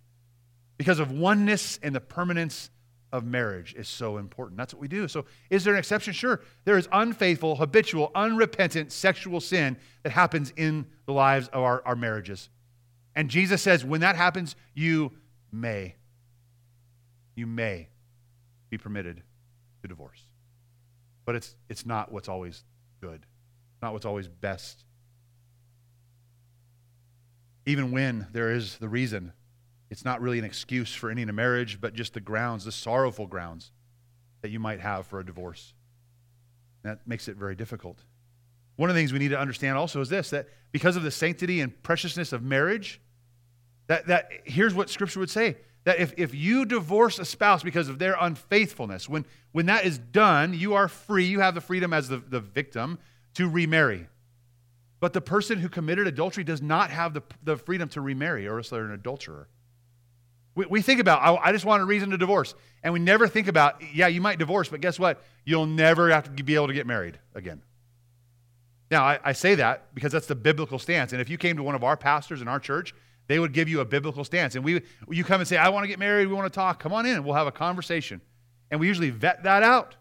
Because 0.78 1.00
of 1.00 1.12
oneness 1.12 1.80
and 1.82 1.96
the 1.96 2.00
permanence 2.00 2.70
of 3.12 3.26
marriage 3.26 3.74
is 3.76 3.88
so 3.88 4.18
important. 4.18 4.58
That's 4.58 4.74
what 4.74 4.82
we 4.82 4.88
do. 4.88 5.08
So, 5.08 5.26
is 5.50 5.64
there 5.64 5.74
an 5.74 5.80
exception? 5.80 6.14
Sure. 6.14 6.42
There 6.64 6.78
is 6.78 6.88
unfaithful, 6.92 7.56
habitual, 7.56 8.12
unrepentant 8.16 8.92
sexual 8.92 9.42
sin 9.42 9.78
that 10.04 10.12
happens 10.12 10.54
in 10.56 10.86
the 11.06 11.14
lives 11.14 11.48
of 11.50 11.62
our, 11.64 11.82
our 11.86 11.96
marriages. 11.96 12.50
And 13.16 13.30
Jesus 13.30 13.62
says, 13.62 13.84
when 13.84 14.02
that 14.02 14.16
happens, 14.16 14.56
you 14.74 15.12
may, 15.52 15.96
you 17.36 17.46
may 17.46 17.90
be 18.70 18.78
permitted 18.78 19.22
to 19.82 19.88
divorce. 19.88 20.26
But 21.26 21.36
it's, 21.36 21.56
it's 21.70 21.86
not 21.86 22.12
what's 22.12 22.30
always 22.30 22.64
good, 23.02 23.26
not 23.82 23.92
what's 23.94 24.06
always 24.06 24.28
best. 24.28 24.86
Even 27.66 27.92
when 27.92 28.28
there 28.32 28.52
is 28.52 28.78
the 28.78 28.90
reason 28.90 29.34
it's 29.92 30.06
not 30.06 30.22
really 30.22 30.40
an 30.40 30.46
excuse 30.46 30.94
for 30.94 31.12
ending 31.12 31.28
a 31.28 31.34
marriage, 31.34 31.82
but 31.82 31.94
just 31.94 32.14
the 32.14 32.22
grounds, 32.22 32.64
the 32.64 32.72
sorrowful 32.72 33.28
grounds 33.28 33.72
that 34.42 34.50
you 34.50 34.60
might 34.60 34.80
have 34.80 35.06
for 35.06 35.20
a 35.20 35.26
divorce. 35.26 35.74
That 36.84 37.06
makes 37.06 37.28
it 37.28 37.36
very 37.36 37.56
difficult. 37.56 38.00
One 38.78 38.90
of 38.90 38.96
the 38.96 39.02
things 39.02 39.12
we 39.12 39.20
need 39.20 39.30
to 39.30 39.40
understand 39.40 39.78
also 39.78 40.00
is 40.00 40.08
this 40.08 40.30
that 40.30 40.48
because 40.72 40.96
of 40.96 41.04
the 41.04 41.12
sanctity 41.12 41.60
and 41.60 41.84
preciousness 41.84 42.32
of 42.32 42.42
marriage, 42.42 43.02
that, 43.88 44.08
that 44.08 44.32
here's 44.46 44.74
what 44.74 44.90
Scripture 44.90 45.20
would 45.20 45.30
say 45.30 45.58
that 45.84 46.00
if, 46.00 46.14
if 46.16 46.34
you 46.34 46.64
divorce 46.64 47.20
a 47.20 47.26
spouse 47.26 47.62
because 47.62 47.90
of 47.90 48.00
their 48.00 48.16
unfaithfulness, 48.20 49.10
when, 49.10 49.26
when 49.52 49.66
that 49.66 49.84
is 49.84 49.98
done, 49.98 50.54
you 50.54 50.74
are 50.76 50.88
free, 50.88 51.26
you 51.26 51.42
have 51.42 51.54
the 51.54 51.62
freedom 51.62 51.92
as 51.92 52.08
the, 52.08 52.18
the 52.18 52.40
victim 52.40 52.98
to 53.34 53.50
remarry. 53.50 54.08
But 55.02 55.12
the 55.12 55.22
person 55.22 55.60
who 55.60 55.68
committed 55.68 56.08
adultery 56.08 56.44
does 56.44 56.62
not 56.62 56.92
have 56.92 57.14
the, 57.14 57.24
the 57.44 57.58
freedom 57.58 57.90
to 57.90 58.00
remarry, 58.00 58.48
or 58.48 58.58
else 58.58 58.70
they're 58.70 58.86
an 58.86 58.92
adulterer. 58.92 59.50
We, 60.56 60.66
we 60.66 60.82
think 60.82 61.00
about, 61.00 61.22
I, 61.22 61.50
I 61.50 61.52
just 61.52 61.66
want 61.66 61.82
a 61.82 61.86
reason 61.86 62.10
to 62.12 62.18
divorce. 62.18 62.56
And 62.84 62.94
we 62.94 63.00
never 63.00 63.28
think 63.28 63.48
about, 63.48 63.82
yeah, 63.94 64.08
you 64.08 64.22
might 64.22 64.40
divorce, 64.40 64.70
but 64.70 64.82
guess 64.82 65.00
what? 65.00 65.24
You'll 65.46 65.66
never 65.66 66.10
have 66.10 66.36
to 66.36 66.44
be 66.44 66.56
able 66.56 66.68
to 66.68 66.74
get 66.74 66.88
married 66.88 67.20
again. 67.36 67.62
Now, 68.90 69.04
I, 69.04 69.20
I 69.24 69.32
say 69.32 69.56
that 69.56 69.94
because 69.96 70.12
that's 70.12 70.28
the 70.28 70.36
biblical 70.36 70.78
stance. 70.78 71.14
And 71.14 71.22
if 71.22 71.30
you 71.30 71.38
came 71.38 71.56
to 71.58 71.64
one 71.64 71.76
of 71.76 71.84
our 71.84 71.96
pastors 71.96 72.42
in 72.42 72.48
our 72.48 72.60
church, 72.60 72.94
they 73.28 73.40
would 73.40 73.54
give 73.54 73.70
you 73.70 73.80
a 73.80 73.86
biblical 73.86 74.26
stance. 74.26 74.56
And 74.56 74.66
we, 74.66 74.82
you 75.10 75.24
come 75.24 75.40
and 75.40 75.48
say, 75.48 75.56
I 75.56 75.70
want 75.70 75.86
to 75.86 75.88
get 75.88 76.00
married, 76.00 76.28
we 76.28 76.34
want 76.34 76.52
to 76.52 76.56
talk. 76.56 76.82
Come 76.82 76.92
on 76.92 77.06
in, 77.06 77.16
and 77.16 77.24
we'll 77.24 77.36
have 77.36 77.48
a 77.48 77.52
conversation. 77.52 78.20
And 78.70 78.80
we 78.80 78.88
usually 78.88 79.10
vet 79.10 79.44
that 79.44 79.64
out. 79.64 79.96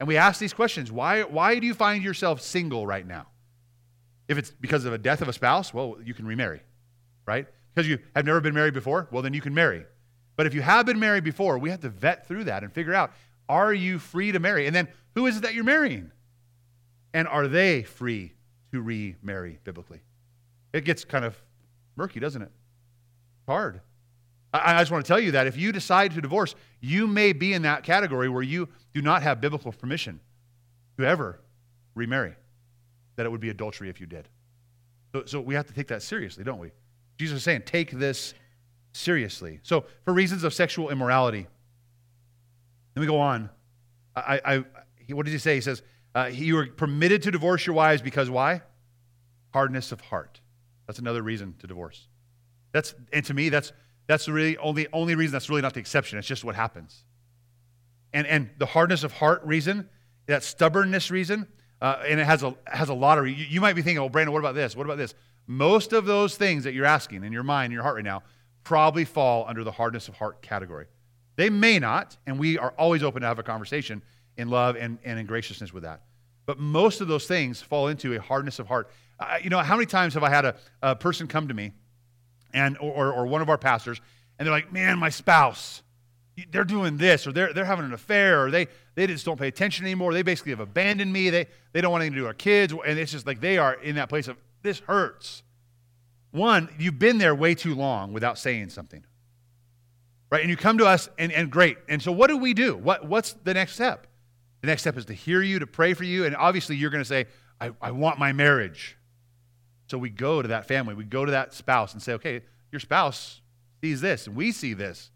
And 0.00 0.08
we 0.08 0.16
ask 0.16 0.40
these 0.40 0.54
questions 0.54 0.90
why, 0.90 1.22
why 1.22 1.58
do 1.58 1.66
you 1.66 1.74
find 1.74 2.02
yourself 2.02 2.40
single 2.40 2.86
right 2.86 3.06
now? 3.06 3.26
If 4.28 4.38
it's 4.38 4.50
because 4.50 4.86
of 4.86 4.94
a 4.94 4.98
death 4.98 5.20
of 5.20 5.28
a 5.28 5.32
spouse, 5.32 5.74
well, 5.74 5.96
you 6.02 6.14
can 6.14 6.26
remarry, 6.26 6.62
right? 7.26 7.46
Because 7.74 7.88
you 7.88 7.98
have 8.14 8.24
never 8.24 8.40
been 8.40 8.54
married 8.54 8.74
before, 8.74 9.08
well, 9.10 9.22
then 9.22 9.34
you 9.34 9.40
can 9.40 9.54
marry. 9.54 9.84
But 10.36 10.46
if 10.46 10.54
you 10.54 10.62
have 10.62 10.86
been 10.86 10.98
married 10.98 11.24
before, 11.24 11.58
we 11.58 11.70
have 11.70 11.80
to 11.80 11.88
vet 11.88 12.26
through 12.26 12.44
that 12.44 12.62
and 12.62 12.72
figure 12.72 12.94
out 12.94 13.12
are 13.48 13.74
you 13.74 13.98
free 13.98 14.32
to 14.32 14.38
marry? 14.38 14.66
And 14.66 14.74
then 14.74 14.88
who 15.14 15.26
is 15.26 15.36
it 15.36 15.42
that 15.42 15.54
you're 15.54 15.64
marrying? 15.64 16.10
And 17.12 17.28
are 17.28 17.46
they 17.46 17.82
free 17.82 18.32
to 18.72 18.80
remarry 18.80 19.58
biblically? 19.64 20.00
It 20.72 20.84
gets 20.84 21.04
kind 21.04 21.24
of 21.24 21.36
murky, 21.96 22.20
doesn't 22.20 22.42
it? 22.42 22.50
Hard. 23.46 23.80
I, 24.52 24.80
just 24.80 24.92
want 24.92 25.04
to 25.04 25.08
tell 25.08 25.18
you 25.18 25.32
that 25.32 25.48
if 25.48 25.56
you 25.56 25.72
decide 25.72 26.12
to 26.12 26.20
divorce, 26.20 26.54
you 26.80 27.08
may 27.08 27.32
be 27.32 27.52
in 27.52 27.62
that 27.62 27.82
category 27.82 28.28
where 28.28 28.42
you 28.42 28.68
do 28.92 29.02
not 29.02 29.22
have 29.22 29.40
biblical 29.40 29.72
permission 29.72 30.20
to 30.96 31.04
ever 31.04 31.40
remarry, 31.94 32.34
that 33.16 33.26
it 33.26 33.30
would 33.30 33.40
be 33.40 33.50
adultery 33.50 33.88
if 33.88 34.00
you 34.00 34.06
did. 34.06 34.28
So, 35.12 35.24
so 35.26 35.40
we 35.40 35.54
have 35.54 35.66
to 35.66 35.72
take 35.72 35.88
that 35.88 36.02
seriously, 36.02 36.44
don't 36.44 36.60
we? 36.60 36.70
Jesus 37.16 37.38
is 37.38 37.42
saying, 37.42 37.62
take 37.66 37.90
this 37.90 38.34
seriously. 38.92 39.60
So, 39.62 39.84
for 40.04 40.12
reasons 40.12 40.44
of 40.44 40.54
sexual 40.54 40.90
immorality, 40.90 41.46
let 42.96 43.00
me 43.00 43.06
go 43.06 43.18
on. 43.18 43.50
I, 44.16 44.40
I, 44.44 44.64
what 45.12 45.26
does 45.26 45.32
he 45.32 45.38
say? 45.38 45.56
He 45.56 45.60
says, 45.60 45.82
uh, 46.14 46.30
you 46.32 46.56
are 46.58 46.66
permitted 46.66 47.22
to 47.22 47.30
divorce 47.30 47.66
your 47.66 47.74
wives 47.74 48.00
because 48.02 48.30
why? 48.30 48.62
Hardness 49.52 49.90
of 49.92 50.00
heart. 50.00 50.40
That's 50.86 50.98
another 50.98 51.22
reason 51.22 51.54
to 51.58 51.66
divorce. 51.66 52.06
That's, 52.72 52.94
and 53.12 53.24
to 53.26 53.34
me, 53.34 53.48
that's, 53.48 53.72
that's 54.06 54.26
the 54.26 54.32
really 54.32 54.56
only, 54.58 54.86
only 54.92 55.14
reason 55.14 55.32
that's 55.32 55.48
really 55.48 55.62
not 55.62 55.74
the 55.74 55.80
exception. 55.80 56.18
It's 56.18 56.28
just 56.28 56.44
what 56.44 56.54
happens. 56.54 57.04
And, 58.12 58.26
and 58.26 58.50
the 58.58 58.66
hardness 58.66 59.02
of 59.02 59.12
heart 59.12 59.42
reason, 59.44 59.88
that 60.26 60.44
stubbornness 60.44 61.10
reason, 61.10 61.48
uh, 61.80 62.02
and 62.06 62.20
it 62.20 62.24
has 62.24 62.42
a, 62.42 62.54
has 62.66 62.88
a 62.88 62.94
lottery. 62.94 63.32
You, 63.32 63.46
you 63.46 63.60
might 63.60 63.74
be 63.74 63.82
thinking, 63.82 63.98
oh, 63.98 64.08
Brandon, 64.08 64.32
what 64.32 64.38
about 64.38 64.54
this? 64.54 64.76
What 64.76 64.86
about 64.86 64.98
this? 64.98 65.14
Most 65.46 65.92
of 65.92 66.06
those 66.06 66.36
things 66.36 66.64
that 66.64 66.74
you're 66.74 66.86
asking 66.86 67.24
in 67.24 67.32
your 67.32 67.42
mind, 67.42 67.66
in 67.66 67.72
your 67.72 67.82
heart 67.82 67.96
right 67.96 68.04
now, 68.04 68.22
probably 68.62 69.04
fall 69.04 69.44
under 69.46 69.62
the 69.62 69.72
hardness 69.72 70.08
of 70.08 70.14
heart 70.14 70.40
category. 70.40 70.86
They 71.36 71.50
may 71.50 71.78
not, 71.78 72.16
and 72.26 72.38
we 72.38 72.58
are 72.58 72.72
always 72.78 73.02
open 73.02 73.22
to 73.22 73.26
have 73.26 73.38
a 73.38 73.42
conversation 73.42 74.02
in 74.36 74.48
love 74.48 74.76
and, 74.76 74.98
and 75.04 75.18
in 75.18 75.26
graciousness 75.26 75.72
with 75.72 75.82
that. 75.82 76.02
But 76.46 76.58
most 76.58 77.00
of 77.00 77.08
those 77.08 77.26
things 77.26 77.60
fall 77.60 77.88
into 77.88 78.14
a 78.14 78.20
hardness 78.20 78.58
of 78.58 78.66
heart. 78.66 78.90
You 79.42 79.50
know, 79.50 79.58
how 79.58 79.76
many 79.76 79.86
times 79.86 80.14
have 80.14 80.22
I 80.22 80.30
had 80.30 80.44
a, 80.44 80.56
a 80.82 80.96
person 80.96 81.26
come 81.26 81.48
to 81.48 81.54
me 81.54 81.72
and 82.52 82.76
or, 82.78 83.12
or 83.12 83.26
one 83.26 83.42
of 83.42 83.48
our 83.48 83.58
pastors, 83.58 84.00
and 84.38 84.46
they're 84.46 84.52
like, 84.52 84.72
man, 84.72 84.98
my 84.98 85.10
spouse, 85.10 85.82
they're 86.50 86.64
doing 86.64 86.96
this, 86.96 87.26
or 87.26 87.32
they're, 87.32 87.52
they're 87.52 87.64
having 87.64 87.84
an 87.84 87.92
affair, 87.92 88.44
or 88.44 88.50
they, 88.50 88.66
they 88.94 89.06
just 89.06 89.24
don't 89.24 89.38
pay 89.38 89.48
attention 89.48 89.84
anymore. 89.84 90.12
They 90.12 90.22
basically 90.22 90.50
have 90.52 90.60
abandoned 90.60 91.12
me. 91.12 91.30
They, 91.30 91.46
they 91.72 91.80
don't 91.80 91.92
want 91.92 92.02
anything 92.02 92.14
to 92.14 92.18
do 92.20 92.22
with 92.22 92.28
our 92.28 92.34
kids. 92.34 92.72
And 92.86 92.98
it's 92.98 93.12
just 93.12 93.26
like 93.26 93.40
they 93.40 93.58
are 93.58 93.74
in 93.74 93.96
that 93.96 94.08
place 94.08 94.28
of, 94.28 94.36
this 94.64 94.80
hurts. 94.80 95.44
One, 96.32 96.68
you've 96.78 96.98
been 96.98 97.18
there 97.18 97.34
way 97.34 97.54
too 97.54 97.76
long 97.76 98.12
without 98.12 98.38
saying 98.38 98.70
something. 98.70 99.04
Right? 100.30 100.40
And 100.40 100.50
you 100.50 100.56
come 100.56 100.78
to 100.78 100.86
us, 100.86 101.08
and, 101.16 101.30
and 101.30 101.48
great. 101.48 101.78
And 101.88 102.02
so 102.02 102.10
what 102.10 102.26
do 102.26 102.36
we 102.36 102.54
do? 102.54 102.76
What, 102.76 103.06
what's 103.06 103.34
the 103.44 103.54
next 103.54 103.74
step? 103.74 104.08
The 104.62 104.66
next 104.66 104.82
step 104.82 104.96
is 104.96 105.04
to 105.04 105.12
hear 105.12 105.42
you, 105.42 105.60
to 105.60 105.66
pray 105.68 105.94
for 105.94 106.02
you. 106.02 106.24
And 106.24 106.34
obviously, 106.34 106.74
you're 106.74 106.90
going 106.90 107.02
to 107.04 107.08
say, 107.08 107.26
I, 107.60 107.70
I 107.80 107.92
want 107.92 108.18
my 108.18 108.32
marriage. 108.32 108.98
So 109.86 109.96
we 109.96 110.10
go 110.10 110.42
to 110.42 110.48
that 110.48 110.66
family, 110.66 110.94
we 110.94 111.04
go 111.04 111.24
to 111.24 111.30
that 111.30 111.54
spouse 111.54 111.92
and 111.92 112.02
say, 112.02 112.14
okay, 112.14 112.40
your 112.72 112.80
spouse 112.80 113.42
sees 113.80 114.00
this, 114.00 114.26
and 114.26 114.34
we 114.34 114.50
see 114.50 114.74
this. 114.74 115.10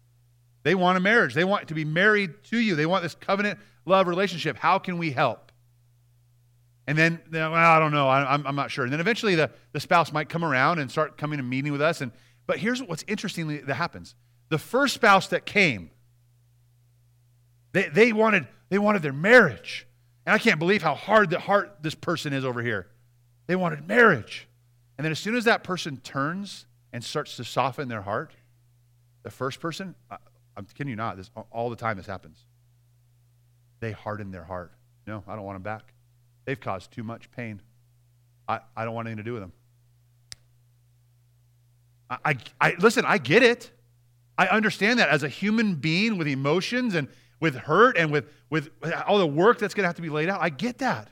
They 0.63 0.75
want 0.75 0.97
a 0.97 1.01
marriage. 1.01 1.33
They 1.33 1.43
want 1.43 1.67
to 1.67 1.73
be 1.73 1.83
married 1.83 2.43
to 2.45 2.57
you. 2.57 2.75
They 2.75 2.85
want 2.85 3.03
this 3.03 3.15
covenant 3.15 3.59
love 3.85 4.07
relationship. 4.07 4.57
How 4.57 4.77
can 4.77 4.97
we 4.97 5.11
help? 5.11 5.48
And 6.89 6.97
then, 6.97 7.19
well, 7.31 7.53
I 7.53 7.77
don't 7.77 7.91
know. 7.91 8.07
I, 8.07 8.33
am 8.33 8.55
not 8.55 8.71
sure. 8.71 8.83
And 8.83 8.91
then 8.91 8.99
eventually 8.99 9.35
the, 9.35 9.51
the 9.73 9.79
spouse 9.79 10.11
might 10.11 10.27
come 10.27 10.43
around 10.43 10.79
and 10.79 10.89
start 10.89 11.19
coming 11.19 11.37
and 11.37 11.47
meeting 11.47 11.71
with 11.71 11.83
us. 11.83 12.01
And, 12.01 12.11
but 12.47 12.57
here's 12.57 12.81
what's 12.81 13.05
interesting 13.07 13.63
that 13.63 13.75
happens. 13.75 14.15
The 14.49 14.57
first 14.57 14.95
spouse 14.95 15.27
that 15.27 15.45
came, 15.45 15.91
they, 17.73 17.89
they, 17.89 18.11
wanted, 18.11 18.47
they 18.69 18.79
wanted 18.79 19.03
their 19.03 19.13
marriage. 19.13 19.85
And 20.25 20.33
I 20.33 20.39
can't 20.39 20.57
believe 20.57 20.81
how 20.81 20.95
hard 20.95 21.29
the 21.29 21.37
heart 21.37 21.77
this 21.83 21.93
person 21.93 22.33
is 22.33 22.43
over 22.43 22.63
here. 22.63 22.87
They 23.45 23.55
wanted 23.55 23.87
marriage. 23.87 24.47
And 24.97 25.05
then 25.05 25.11
as 25.11 25.19
soon 25.19 25.35
as 25.35 25.43
that 25.43 25.63
person 25.63 25.97
turns 25.97 26.65
and 26.91 27.03
starts 27.03 27.35
to 27.35 27.43
soften 27.43 27.87
their 27.87 28.01
heart, 28.01 28.33
the 29.21 29.29
first 29.29 29.59
person, 29.59 29.93
I'm 30.57 30.65
kidding 30.73 30.89
you 30.89 30.95
not, 30.95 31.17
this, 31.17 31.29
all 31.51 31.69
the 31.69 31.75
time 31.75 31.97
this 31.97 32.07
happens. 32.07 32.45
They 33.79 33.91
harden 33.91 34.31
their 34.31 34.43
heart. 34.43 34.71
No, 35.05 35.23
I 35.27 35.35
don't 35.35 35.45
want 35.45 35.57
them 35.57 35.61
back. 35.61 35.93
They've 36.49 36.59
caused 36.59 36.91
too 36.91 37.03
much 37.03 37.29
pain. 37.29 37.61
I, 38.47 38.61
I 38.75 38.83
don't 38.83 38.95
want 38.95 39.07
anything 39.07 39.23
to 39.23 39.29
do 39.29 39.33
with 39.33 39.43
them. 39.43 39.53
I, 42.09 42.17
I, 42.25 42.35
I, 42.59 42.75
listen, 42.79 43.05
I 43.05 43.19
get 43.19 43.43
it. 43.43 43.69
I 44.35 44.47
understand 44.47 44.97
that 44.97 45.09
as 45.09 45.21
a 45.21 45.29
human 45.29 45.75
being 45.75 46.17
with 46.17 46.25
emotions 46.25 46.95
and 46.95 47.07
with 47.39 47.53
hurt 47.53 47.97
and 47.97 48.11
with, 48.11 48.25
with 48.49 48.71
all 49.05 49.19
the 49.19 49.27
work 49.27 49.59
that's 49.59 49.75
going 49.75 49.83
to 49.83 49.89
have 49.89 49.97
to 49.97 50.01
be 50.01 50.09
laid 50.09 50.27
out. 50.27 50.41
I 50.41 50.49
get 50.49 50.79
that. 50.79 51.09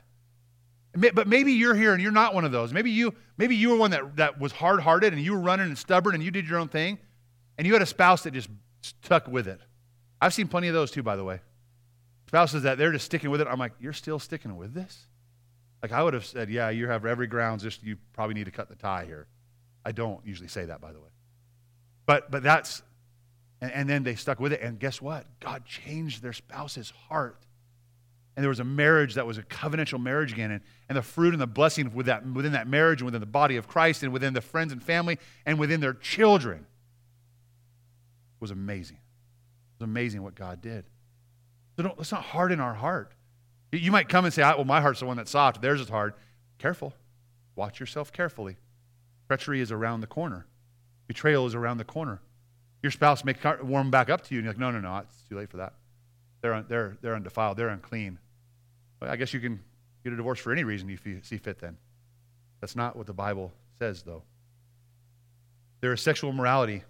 But 0.96 1.28
maybe 1.28 1.52
you're 1.52 1.76
here 1.76 1.92
and 1.92 2.02
you're 2.02 2.10
not 2.10 2.34
one 2.34 2.44
of 2.44 2.50
those. 2.50 2.72
Maybe 2.72 2.90
you, 2.90 3.14
maybe 3.36 3.54
you 3.54 3.68
were 3.68 3.76
one 3.76 3.92
that, 3.92 4.16
that 4.16 4.40
was 4.40 4.50
hard 4.50 4.80
hearted 4.80 5.12
and 5.12 5.22
you 5.22 5.34
were 5.34 5.40
running 5.40 5.66
and 5.66 5.78
stubborn 5.78 6.16
and 6.16 6.24
you 6.24 6.32
did 6.32 6.48
your 6.48 6.58
own 6.58 6.66
thing 6.66 6.98
and 7.58 7.64
you 7.64 7.74
had 7.74 7.82
a 7.82 7.86
spouse 7.86 8.24
that 8.24 8.32
just 8.32 8.50
stuck 8.80 9.28
with 9.28 9.46
it. 9.46 9.60
I've 10.20 10.34
seen 10.34 10.48
plenty 10.48 10.66
of 10.66 10.74
those 10.74 10.90
too, 10.90 11.04
by 11.04 11.14
the 11.14 11.22
way. 11.22 11.38
Spouses 12.26 12.64
that 12.64 12.76
they're 12.76 12.90
just 12.90 13.04
sticking 13.04 13.30
with 13.30 13.40
it. 13.40 13.46
I'm 13.48 13.60
like, 13.60 13.74
you're 13.78 13.92
still 13.92 14.18
sticking 14.18 14.56
with 14.56 14.74
this? 14.74 15.07
Like 15.82 15.92
I 15.92 16.02
would 16.02 16.14
have 16.14 16.26
said, 16.26 16.50
yeah, 16.50 16.70
you 16.70 16.88
have 16.88 17.06
every 17.06 17.26
grounds, 17.26 17.62
just 17.62 17.82
you 17.82 17.96
probably 18.12 18.34
need 18.34 18.46
to 18.46 18.50
cut 18.50 18.68
the 18.68 18.74
tie 18.74 19.04
here. 19.04 19.28
I 19.84 19.92
don't 19.92 20.24
usually 20.26 20.48
say 20.48 20.64
that, 20.64 20.80
by 20.80 20.92
the 20.92 21.00
way. 21.00 21.08
But 22.06 22.30
but 22.30 22.42
that's 22.42 22.82
and, 23.60 23.72
and 23.72 23.88
then 23.88 24.02
they 24.02 24.14
stuck 24.14 24.40
with 24.40 24.52
it, 24.52 24.60
and 24.60 24.78
guess 24.78 25.00
what? 25.00 25.26
God 25.40 25.64
changed 25.64 26.22
their 26.22 26.32
spouse's 26.32 26.90
heart. 27.08 27.44
And 28.36 28.44
there 28.44 28.50
was 28.50 28.60
a 28.60 28.64
marriage 28.64 29.14
that 29.14 29.26
was 29.26 29.36
a 29.36 29.42
covenantal 29.42 30.00
marriage 30.00 30.32
again, 30.32 30.52
and, 30.52 30.60
and 30.88 30.96
the 30.96 31.02
fruit 31.02 31.34
and 31.34 31.40
the 31.40 31.46
blessing 31.46 31.92
with 31.92 32.06
that, 32.06 32.24
within 32.24 32.52
that 32.52 32.68
marriage 32.68 33.00
and 33.00 33.06
within 33.06 33.20
the 33.20 33.26
body 33.26 33.56
of 33.56 33.66
Christ 33.66 34.04
and 34.04 34.12
within 34.12 34.32
the 34.32 34.40
friends 34.40 34.72
and 34.72 34.80
family 34.80 35.18
and 35.44 35.58
within 35.58 35.80
their 35.80 35.94
children 35.94 36.66
was 38.38 38.52
amazing. 38.52 38.98
It 38.98 39.80
was 39.82 39.88
amazing 39.88 40.22
what 40.22 40.36
God 40.36 40.62
did. 40.62 40.84
So 41.76 41.82
don't, 41.82 41.98
let's 41.98 42.12
not 42.12 42.22
harden 42.22 42.60
our 42.60 42.74
heart. 42.74 43.12
You 43.72 43.92
might 43.92 44.08
come 44.08 44.24
and 44.24 44.32
say, 44.32 44.42
well, 44.42 44.64
my 44.64 44.80
heart's 44.80 45.00
the 45.00 45.06
one 45.06 45.16
that's 45.16 45.30
soft, 45.30 45.60
theirs 45.60 45.80
is 45.80 45.88
hard. 45.88 46.14
Careful. 46.58 46.94
Watch 47.54 47.80
yourself 47.80 48.12
carefully. 48.12 48.56
Treachery 49.28 49.60
is 49.60 49.70
around 49.70 50.00
the 50.00 50.06
corner, 50.06 50.46
betrayal 51.06 51.46
is 51.46 51.54
around 51.54 51.78
the 51.78 51.84
corner. 51.84 52.20
Your 52.82 52.92
spouse 52.92 53.24
may 53.24 53.34
warm 53.62 53.90
back 53.90 54.08
up 54.08 54.22
to 54.24 54.34
you, 54.34 54.38
and 54.38 54.44
you're 54.44 54.52
like, 54.52 54.60
no, 54.60 54.70
no, 54.70 54.80
no, 54.80 54.96
it's 54.98 55.22
too 55.28 55.36
late 55.36 55.50
for 55.50 55.56
that. 55.56 55.74
They're, 56.40 56.62
they're, 56.62 56.96
they're 57.02 57.16
undefiled, 57.16 57.56
they're 57.56 57.68
unclean. 57.68 58.18
Well, 59.00 59.10
I 59.10 59.16
guess 59.16 59.34
you 59.34 59.40
can 59.40 59.60
get 60.04 60.12
a 60.12 60.16
divorce 60.16 60.38
for 60.38 60.52
any 60.52 60.64
reason 60.64 60.88
if 60.88 61.04
you 61.04 61.20
see 61.22 61.38
fit 61.38 61.58
then. 61.58 61.76
That's 62.60 62.76
not 62.76 62.96
what 62.96 63.06
the 63.06 63.12
Bible 63.12 63.52
says, 63.78 64.02
though. 64.02 64.22
There 65.80 65.92
is 65.92 66.00
sexual 66.00 66.30
immorality 66.30 66.84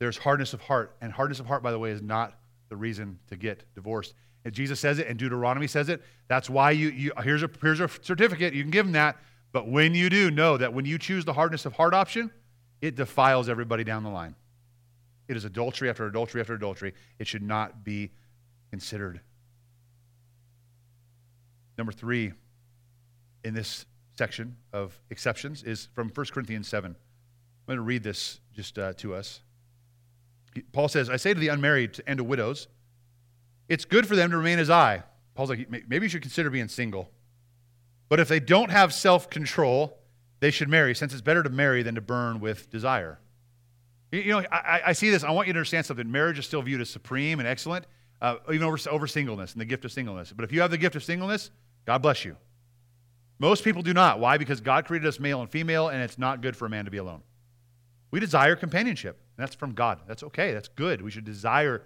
there's 0.00 0.16
hardness 0.16 0.54
of 0.54 0.62
heart. 0.62 0.96
And 1.00 1.12
hardness 1.12 1.38
of 1.38 1.46
heart, 1.46 1.62
by 1.62 1.70
the 1.70 1.78
way, 1.78 1.92
is 1.92 2.02
not 2.02 2.36
the 2.68 2.76
reason 2.76 3.20
to 3.28 3.36
get 3.36 3.62
divorced. 3.74 4.14
Jesus 4.48 4.80
says 4.80 4.98
it 4.98 5.06
and 5.06 5.18
Deuteronomy 5.18 5.66
says 5.66 5.88
it, 5.88 6.02
that's 6.28 6.48
why 6.48 6.70
you, 6.70 6.88
you 6.88 7.12
here's, 7.22 7.42
a, 7.42 7.50
here's 7.60 7.80
a 7.80 7.88
certificate. 8.00 8.54
You 8.54 8.62
can 8.62 8.70
give 8.70 8.86
them 8.86 8.92
that. 8.92 9.16
But 9.52 9.68
when 9.68 9.94
you 9.94 10.08
do, 10.08 10.30
know 10.30 10.56
that 10.56 10.72
when 10.72 10.84
you 10.84 10.98
choose 10.98 11.24
the 11.24 11.32
hardness 11.32 11.66
of 11.66 11.74
heart 11.74 11.92
option, 11.92 12.30
it 12.80 12.94
defiles 12.94 13.48
everybody 13.48 13.84
down 13.84 14.02
the 14.02 14.10
line. 14.10 14.34
It 15.28 15.36
is 15.36 15.44
adultery 15.44 15.90
after 15.90 16.06
adultery 16.06 16.40
after 16.40 16.54
adultery. 16.54 16.94
It 17.18 17.26
should 17.26 17.42
not 17.42 17.84
be 17.84 18.10
considered. 18.70 19.20
Number 21.76 21.92
three 21.92 22.32
in 23.44 23.54
this 23.54 23.86
section 24.16 24.56
of 24.72 24.98
exceptions 25.10 25.62
is 25.62 25.88
from 25.94 26.10
1 26.10 26.26
Corinthians 26.32 26.68
7. 26.68 26.90
I'm 26.90 26.96
going 27.66 27.76
to 27.76 27.82
read 27.82 28.02
this 28.02 28.40
just 28.54 28.78
uh, 28.78 28.92
to 28.94 29.14
us. 29.14 29.40
Paul 30.72 30.88
says, 30.88 31.08
I 31.08 31.16
say 31.16 31.32
to 31.32 31.40
the 31.40 31.48
unmarried 31.48 32.00
and 32.06 32.18
to 32.18 32.24
widows, 32.24 32.68
it's 33.70 33.86
good 33.86 34.06
for 34.06 34.16
them 34.16 34.30
to 34.32 34.36
remain 34.36 34.58
as 34.58 34.68
I. 34.68 35.04
Paul's 35.34 35.48
like, 35.48 35.70
maybe 35.70 36.00
you 36.04 36.08
should 36.08 36.22
consider 36.22 36.50
being 36.50 36.68
single. 36.68 37.08
But 38.10 38.18
if 38.18 38.28
they 38.28 38.40
don't 38.40 38.70
have 38.70 38.92
self 38.92 39.30
control, 39.30 39.96
they 40.40 40.50
should 40.50 40.68
marry, 40.68 40.94
since 40.94 41.12
it's 41.12 41.22
better 41.22 41.42
to 41.42 41.48
marry 41.48 41.82
than 41.82 41.94
to 41.94 42.00
burn 42.00 42.40
with 42.40 42.68
desire. 42.68 43.20
You 44.10 44.32
know, 44.32 44.44
I, 44.50 44.82
I, 44.86 44.92
see 44.92 45.08
this. 45.08 45.22
I 45.22 45.30
want 45.30 45.46
you 45.46 45.52
to 45.52 45.58
understand 45.60 45.86
something. 45.86 46.10
Marriage 46.10 46.40
is 46.40 46.46
still 46.46 46.60
viewed 46.62 46.80
as 46.80 46.90
supreme 46.90 47.38
and 47.38 47.46
excellent, 47.46 47.86
uh, 48.20 48.36
even 48.52 48.64
over, 48.64 48.76
over 48.90 49.06
singleness 49.06 49.52
and 49.52 49.60
the 49.60 49.64
gift 49.64 49.84
of 49.84 49.92
singleness. 49.92 50.32
But 50.32 50.44
if 50.44 50.52
you 50.52 50.60
have 50.62 50.72
the 50.72 50.78
gift 50.78 50.96
of 50.96 51.04
singleness, 51.04 51.52
God 51.86 52.02
bless 52.02 52.24
you. 52.24 52.36
Most 53.38 53.62
people 53.62 53.82
do 53.82 53.94
not. 53.94 54.18
Why? 54.18 54.36
Because 54.36 54.60
God 54.60 54.84
created 54.84 55.06
us 55.06 55.20
male 55.20 55.40
and 55.40 55.48
female, 55.48 55.88
and 55.88 56.02
it's 56.02 56.18
not 56.18 56.42
good 56.42 56.56
for 56.56 56.66
a 56.66 56.68
man 56.68 56.86
to 56.86 56.90
be 56.90 56.98
alone. 56.98 57.22
We 58.10 58.18
desire 58.18 58.56
companionship. 58.56 59.20
And 59.36 59.44
that's 59.44 59.54
from 59.54 59.74
God. 59.74 60.00
That's 60.08 60.24
okay. 60.24 60.52
That's 60.52 60.68
good. 60.68 61.00
We 61.00 61.12
should 61.12 61.24
desire 61.24 61.82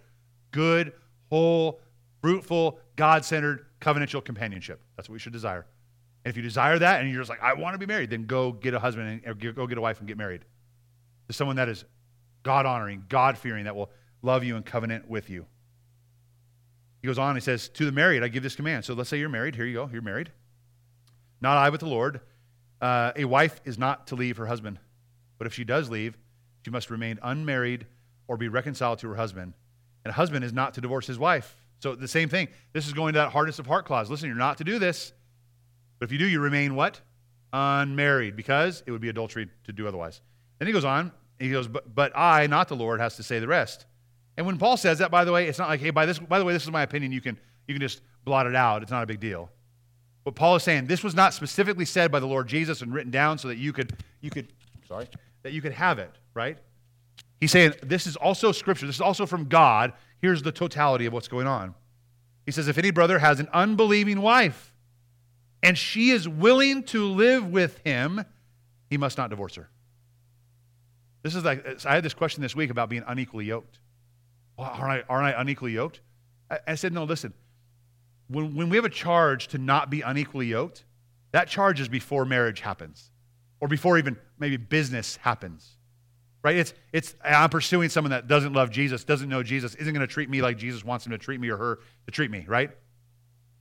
good, 0.50 0.94
whole, 1.30 1.80
fruitful, 2.20 2.78
God 2.96 3.24
centered, 3.24 3.66
covenantal 3.80 4.24
companionship. 4.24 4.80
That's 4.96 5.08
what 5.08 5.14
we 5.14 5.18
should 5.18 5.32
desire. 5.32 5.66
And 6.24 6.30
if 6.30 6.36
you 6.36 6.42
desire 6.42 6.78
that 6.78 7.00
and 7.00 7.10
you're 7.10 7.20
just 7.20 7.30
like, 7.30 7.42
I 7.42 7.54
want 7.54 7.74
to 7.74 7.78
be 7.78 7.86
married, 7.86 8.10
then 8.10 8.24
go 8.26 8.52
get 8.52 8.72
a 8.72 8.78
husband 8.78 9.20
and, 9.24 9.54
go 9.54 9.66
get 9.66 9.76
a 9.76 9.80
wife 9.80 9.98
and 9.98 10.08
get 10.08 10.16
married 10.16 10.44
to 11.28 11.32
someone 11.32 11.56
that 11.56 11.68
is 11.68 11.84
God 12.42 12.66
honoring, 12.66 13.04
God 13.08 13.36
fearing, 13.36 13.64
that 13.64 13.76
will 13.76 13.90
love 14.22 14.44
you 14.44 14.56
and 14.56 14.64
covenant 14.64 15.08
with 15.08 15.28
you. 15.28 15.46
He 17.02 17.06
goes 17.06 17.18
on, 17.18 17.34
he 17.34 17.40
says, 17.40 17.68
To 17.68 17.84
the 17.84 17.92
married, 17.92 18.22
I 18.22 18.28
give 18.28 18.42
this 18.42 18.56
command. 18.56 18.84
So 18.84 18.94
let's 18.94 19.10
say 19.10 19.18
you're 19.18 19.28
married. 19.28 19.54
Here 19.54 19.66
you 19.66 19.74
go. 19.74 19.90
You're 19.92 20.00
married. 20.00 20.32
Not 21.40 21.58
I, 21.58 21.68
but 21.68 21.80
the 21.80 21.86
Lord. 21.86 22.20
Uh, 22.80 23.12
a 23.16 23.26
wife 23.26 23.60
is 23.64 23.78
not 23.78 24.06
to 24.06 24.14
leave 24.14 24.38
her 24.38 24.46
husband, 24.46 24.78
but 25.38 25.46
if 25.46 25.52
she 25.52 25.64
does 25.64 25.90
leave, 25.90 26.16
she 26.64 26.70
must 26.70 26.90
remain 26.90 27.18
unmarried 27.22 27.86
or 28.26 28.36
be 28.38 28.48
reconciled 28.48 28.98
to 29.00 29.08
her 29.08 29.14
husband. 29.14 29.52
And 30.04 30.10
a 30.10 30.14
husband 30.14 30.44
is 30.44 30.52
not 30.52 30.74
to 30.74 30.80
divorce 30.80 31.06
his 31.06 31.18
wife. 31.18 31.56
So 31.80 31.94
the 31.94 32.08
same 32.08 32.28
thing. 32.28 32.48
This 32.72 32.86
is 32.86 32.92
going 32.92 33.14
to 33.14 33.20
that 33.20 33.30
hardness 33.30 33.58
of 33.58 33.66
heart 33.66 33.86
clause. 33.86 34.10
Listen, 34.10 34.28
you're 34.28 34.36
not 34.36 34.58
to 34.58 34.64
do 34.64 34.78
this. 34.78 35.12
But 35.98 36.06
if 36.06 36.12
you 36.12 36.18
do, 36.18 36.26
you 36.26 36.40
remain 36.40 36.74
what? 36.74 37.00
Unmarried, 37.52 38.36
because 38.36 38.82
it 38.86 38.90
would 38.90 39.00
be 39.00 39.08
adultery 39.08 39.48
to 39.64 39.72
do 39.72 39.86
otherwise. 39.86 40.20
Then 40.58 40.66
he 40.66 40.72
goes 40.72 40.84
on. 40.84 41.12
He 41.38 41.50
goes, 41.50 41.68
but, 41.68 41.94
but 41.94 42.12
I, 42.16 42.46
not 42.46 42.68
the 42.68 42.76
Lord, 42.76 43.00
has 43.00 43.16
to 43.16 43.22
say 43.22 43.38
the 43.38 43.48
rest. 43.48 43.86
And 44.36 44.46
when 44.46 44.58
Paul 44.58 44.76
says 44.76 44.98
that, 44.98 45.10
by 45.10 45.24
the 45.24 45.32
way, 45.32 45.46
it's 45.46 45.58
not 45.58 45.68
like, 45.68 45.80
hey, 45.80 45.90
by 45.90 46.06
this, 46.06 46.18
by 46.18 46.38
the 46.38 46.44
way, 46.44 46.52
this 46.52 46.64
is 46.64 46.70
my 46.70 46.82
opinion. 46.82 47.12
You 47.12 47.20
can, 47.20 47.38
you 47.66 47.74
can 47.74 47.80
just 47.80 48.00
blot 48.24 48.46
it 48.46 48.56
out. 48.56 48.82
It's 48.82 48.90
not 48.90 49.02
a 49.02 49.06
big 49.06 49.20
deal. 49.20 49.50
But 50.24 50.34
Paul 50.34 50.56
is 50.56 50.62
saying 50.62 50.86
this 50.86 51.04
was 51.04 51.14
not 51.14 51.34
specifically 51.34 51.84
said 51.84 52.10
by 52.10 52.18
the 52.18 52.26
Lord 52.26 52.48
Jesus 52.48 52.82
and 52.82 52.92
written 52.92 53.10
down 53.10 53.38
so 53.38 53.48
that 53.48 53.58
you 53.58 53.72
could, 53.72 53.92
you 54.20 54.30
could, 54.30 54.48
sorry, 54.88 55.06
that 55.42 55.52
you 55.52 55.60
could 55.60 55.72
have 55.72 55.98
it 55.98 56.10
right? 56.34 56.58
He's 57.40 57.50
saying 57.50 57.74
this 57.82 58.06
is 58.06 58.16
also 58.16 58.52
scripture. 58.52 58.86
This 58.86 58.96
is 58.96 59.00
also 59.00 59.26
from 59.26 59.46
God. 59.46 59.92
Here's 60.20 60.42
the 60.42 60.52
totality 60.52 61.06
of 61.06 61.12
what's 61.12 61.28
going 61.28 61.46
on. 61.46 61.74
He 62.46 62.52
says, 62.52 62.68
if 62.68 62.78
any 62.78 62.90
brother 62.90 63.18
has 63.18 63.40
an 63.40 63.48
unbelieving 63.52 64.20
wife 64.20 64.72
and 65.62 65.76
she 65.76 66.10
is 66.10 66.28
willing 66.28 66.82
to 66.84 67.04
live 67.06 67.50
with 67.50 67.78
him, 67.78 68.24
he 68.90 68.98
must 68.98 69.18
not 69.18 69.30
divorce 69.30 69.54
her. 69.56 69.68
This 71.22 71.34
is 71.34 71.42
like, 71.44 71.84
I 71.86 71.94
had 71.94 72.04
this 72.04 72.14
question 72.14 72.42
this 72.42 72.54
week 72.54 72.70
about 72.70 72.90
being 72.90 73.02
unequally 73.06 73.46
yoked. 73.46 73.78
Well, 74.58 74.70
aren't, 74.70 75.04
I, 75.04 75.12
aren't 75.12 75.34
I 75.34 75.40
unequally 75.40 75.72
yoked? 75.72 76.00
I, 76.50 76.58
I 76.68 76.74
said, 76.74 76.92
no, 76.92 77.04
listen. 77.04 77.32
When, 78.28 78.54
when 78.54 78.68
we 78.68 78.76
have 78.76 78.84
a 78.84 78.90
charge 78.90 79.48
to 79.48 79.58
not 79.58 79.88
be 79.90 80.02
unequally 80.02 80.46
yoked, 80.46 80.84
that 81.32 81.48
charge 81.48 81.80
is 81.80 81.88
before 81.88 82.24
marriage 82.24 82.60
happens 82.60 83.10
or 83.60 83.68
before 83.68 83.98
even 83.98 84.18
maybe 84.38 84.56
business 84.58 85.16
happens. 85.16 85.78
Right? 86.44 86.56
It's, 86.56 86.74
it's 86.92 87.14
I'm 87.24 87.48
pursuing 87.48 87.88
someone 87.88 88.10
that 88.10 88.28
doesn't 88.28 88.52
love 88.52 88.70
Jesus, 88.70 89.02
doesn't 89.02 89.30
know 89.30 89.42
Jesus, 89.42 89.74
isn't 89.76 89.94
going 89.94 90.06
to 90.06 90.12
treat 90.12 90.28
me 90.28 90.42
like 90.42 90.58
Jesus 90.58 90.84
wants 90.84 91.06
him 91.06 91.12
to 91.12 91.18
treat 91.18 91.40
me 91.40 91.48
or 91.48 91.56
her 91.56 91.78
to 92.04 92.12
treat 92.12 92.30
me, 92.30 92.44
right? 92.46 92.70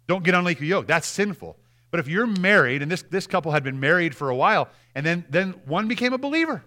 Don't 0.07 0.21
get 0.21 0.35
unequally 0.35 0.67
yoked. 0.67 0.89
That's 0.89 1.07
sinful. 1.07 1.57
But 1.91 2.01
if 2.01 2.09
you're 2.09 2.27
married, 2.27 2.81
and 2.81 2.91
this, 2.91 3.03
this 3.03 3.25
couple 3.25 3.53
had 3.53 3.63
been 3.63 3.79
married 3.79 4.13
for 4.13 4.29
a 4.29 4.35
while, 4.35 4.67
and 4.95 5.05
then, 5.05 5.23
then 5.29 5.51
one 5.65 5.87
became 5.87 6.11
a 6.11 6.17
believer, 6.17 6.65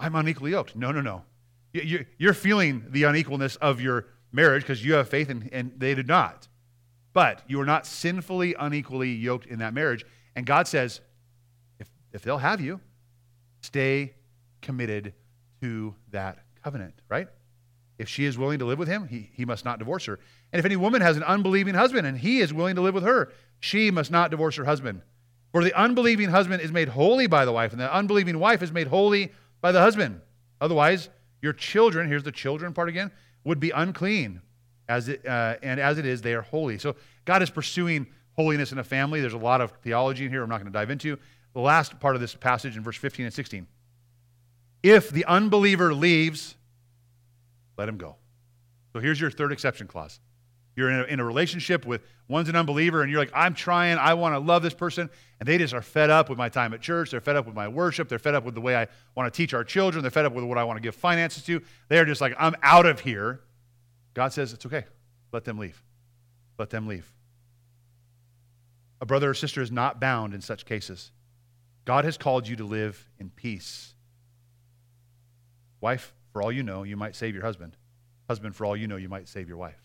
I'm 0.00 0.16
unequally 0.16 0.50
yoked. 0.50 0.74
No, 0.74 0.90
no, 0.90 1.00
no. 1.00 1.22
You, 1.72 2.04
you're 2.18 2.34
feeling 2.34 2.86
the 2.88 3.04
unequalness 3.04 3.56
of 3.58 3.80
your 3.80 4.06
marriage 4.32 4.62
because 4.62 4.84
you 4.84 4.94
have 4.94 5.08
faith 5.08 5.28
and, 5.28 5.48
and 5.52 5.72
they 5.76 5.94
did 5.94 6.08
not. 6.08 6.48
But 7.12 7.42
you 7.46 7.60
are 7.60 7.66
not 7.66 7.86
sinfully 7.86 8.56
unequally 8.58 9.12
yoked 9.12 9.46
in 9.46 9.60
that 9.60 9.72
marriage. 9.72 10.04
And 10.34 10.44
God 10.46 10.66
says, 10.66 11.00
if, 11.78 11.88
if 12.12 12.22
they'll 12.22 12.38
have 12.38 12.60
you, 12.60 12.80
stay 13.60 14.14
committed 14.62 15.12
to 15.60 15.94
that 16.10 16.38
covenant, 16.62 16.94
right? 17.08 17.28
If 17.98 18.08
she 18.08 18.24
is 18.24 18.38
willing 18.38 18.60
to 18.60 18.64
live 18.64 18.78
with 18.78 18.88
him, 18.88 19.08
he, 19.08 19.30
he 19.32 19.44
must 19.44 19.64
not 19.64 19.78
divorce 19.78 20.04
her. 20.06 20.20
And 20.52 20.60
if 20.60 20.64
any 20.64 20.76
woman 20.76 21.00
has 21.00 21.16
an 21.16 21.24
unbelieving 21.24 21.74
husband 21.74 22.06
and 22.06 22.16
he 22.16 22.38
is 22.38 22.54
willing 22.54 22.76
to 22.76 22.80
live 22.80 22.94
with 22.94 23.04
her, 23.04 23.32
she 23.60 23.90
must 23.90 24.10
not 24.10 24.30
divorce 24.30 24.56
her 24.56 24.64
husband. 24.64 25.02
For 25.52 25.64
the 25.64 25.76
unbelieving 25.78 26.28
husband 26.28 26.62
is 26.62 26.70
made 26.70 26.88
holy 26.88 27.26
by 27.26 27.44
the 27.44 27.52
wife, 27.52 27.72
and 27.72 27.80
the 27.80 27.92
unbelieving 27.92 28.38
wife 28.38 28.62
is 28.62 28.70
made 28.70 28.86
holy 28.86 29.32
by 29.60 29.72
the 29.72 29.80
husband. 29.80 30.20
Otherwise, 30.60 31.08
your 31.40 31.52
children, 31.52 32.08
here's 32.08 32.22
the 32.22 32.32
children 32.32 32.72
part 32.72 32.88
again, 32.88 33.10
would 33.44 33.58
be 33.58 33.70
unclean. 33.70 34.42
As 34.88 35.08
it, 35.08 35.26
uh, 35.26 35.56
and 35.62 35.80
as 35.80 35.98
it 35.98 36.06
is, 36.06 36.22
they 36.22 36.34
are 36.34 36.42
holy. 36.42 36.78
So 36.78 36.96
God 37.24 37.42
is 37.42 37.50
pursuing 37.50 38.06
holiness 38.36 38.72
in 38.72 38.78
a 38.78 38.84
family. 38.84 39.20
There's 39.20 39.32
a 39.32 39.38
lot 39.38 39.60
of 39.60 39.72
theology 39.82 40.24
in 40.24 40.30
here 40.30 40.42
I'm 40.42 40.48
not 40.48 40.60
going 40.60 40.72
to 40.72 40.78
dive 40.78 40.90
into. 40.90 41.18
The 41.54 41.60
last 41.60 41.98
part 41.98 42.14
of 42.14 42.20
this 42.20 42.34
passage 42.34 42.76
in 42.76 42.82
verse 42.82 42.96
15 42.96 43.26
and 43.26 43.34
16. 43.34 43.66
If 44.82 45.10
the 45.10 45.24
unbeliever 45.24 45.92
leaves, 45.94 46.54
let 47.76 47.88
him 47.88 47.96
go. 47.96 48.16
So 48.92 49.00
here's 49.00 49.20
your 49.20 49.30
third 49.30 49.52
exception 49.52 49.86
clause. 49.86 50.20
You're 50.76 50.90
in 50.90 51.00
a, 51.00 51.02
in 51.04 51.20
a 51.20 51.24
relationship 51.24 51.84
with 51.84 52.02
one's 52.28 52.48
an 52.48 52.54
unbeliever, 52.54 53.02
and 53.02 53.10
you're 53.10 53.20
like, 53.20 53.32
I'm 53.34 53.52
trying, 53.52 53.98
I 53.98 54.14
want 54.14 54.34
to 54.34 54.38
love 54.38 54.62
this 54.62 54.74
person, 54.74 55.10
and 55.40 55.48
they 55.48 55.58
just 55.58 55.74
are 55.74 55.82
fed 55.82 56.08
up 56.08 56.28
with 56.28 56.38
my 56.38 56.48
time 56.48 56.72
at 56.72 56.80
church. 56.80 57.10
They're 57.10 57.20
fed 57.20 57.34
up 57.34 57.46
with 57.46 57.54
my 57.56 57.66
worship. 57.66 58.08
They're 58.08 58.20
fed 58.20 58.36
up 58.36 58.44
with 58.44 58.54
the 58.54 58.60
way 58.60 58.76
I 58.76 58.86
want 59.16 59.32
to 59.32 59.36
teach 59.36 59.54
our 59.54 59.64
children. 59.64 60.02
They're 60.02 60.10
fed 60.12 60.24
up 60.24 60.34
with 60.34 60.44
what 60.44 60.56
I 60.56 60.62
want 60.62 60.76
to 60.76 60.80
give 60.80 60.94
finances 60.94 61.42
to. 61.44 61.62
They're 61.88 62.04
just 62.04 62.20
like, 62.20 62.34
I'm 62.38 62.54
out 62.62 62.86
of 62.86 63.00
here. 63.00 63.40
God 64.14 64.32
says, 64.32 64.52
It's 64.52 64.66
okay. 64.66 64.84
Let 65.32 65.44
them 65.44 65.58
leave. 65.58 65.82
Let 66.58 66.70
them 66.70 66.86
leave. 66.86 67.12
A 69.00 69.06
brother 69.06 69.30
or 69.30 69.34
sister 69.34 69.60
is 69.60 69.70
not 69.70 70.00
bound 70.00 70.34
in 70.34 70.40
such 70.40 70.64
cases. 70.64 71.10
God 71.84 72.04
has 72.04 72.16
called 72.16 72.46
you 72.46 72.56
to 72.56 72.64
live 72.64 73.08
in 73.18 73.30
peace. 73.30 73.94
Wife, 75.80 76.14
for 76.32 76.42
all 76.42 76.52
you 76.52 76.62
know, 76.62 76.82
you 76.82 76.96
might 76.96 77.14
save 77.16 77.34
your 77.34 77.44
husband. 77.44 77.76
Husband, 78.28 78.54
for 78.54 78.66
all 78.66 78.76
you 78.76 78.86
know, 78.86 78.96
you 78.96 79.08
might 79.08 79.28
save 79.28 79.48
your 79.48 79.56
wife. 79.56 79.82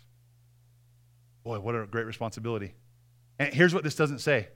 Boy, 1.44 1.60
what 1.60 1.76
a 1.76 1.86
great 1.86 2.06
responsibility. 2.06 2.74
And 3.40 3.54
here's 3.54 3.74
what 3.74 3.84
this 3.84 3.96
doesn't 3.96 4.20
say. 4.20 4.50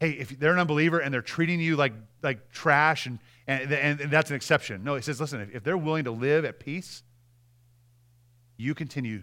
Hey, 0.00 0.10
if 0.10 0.38
they're 0.38 0.52
an 0.52 0.58
unbeliever 0.58 0.98
and 0.98 1.12
they're 1.12 1.22
treating 1.22 1.60
you 1.60 1.76
like, 1.76 1.92
like 2.22 2.50
trash, 2.50 3.06
and, 3.06 3.18
and, 3.46 3.72
and 3.72 4.10
that's 4.10 4.30
an 4.30 4.36
exception. 4.36 4.84
No, 4.84 4.94
it 4.94 5.04
says, 5.04 5.20
listen, 5.20 5.40
if, 5.40 5.56
if 5.56 5.64
they're 5.64 5.78
willing 5.78 6.04
to 6.04 6.10
live 6.10 6.44
at 6.44 6.60
peace, 6.60 7.02
you 8.56 8.74
continue 8.74 9.22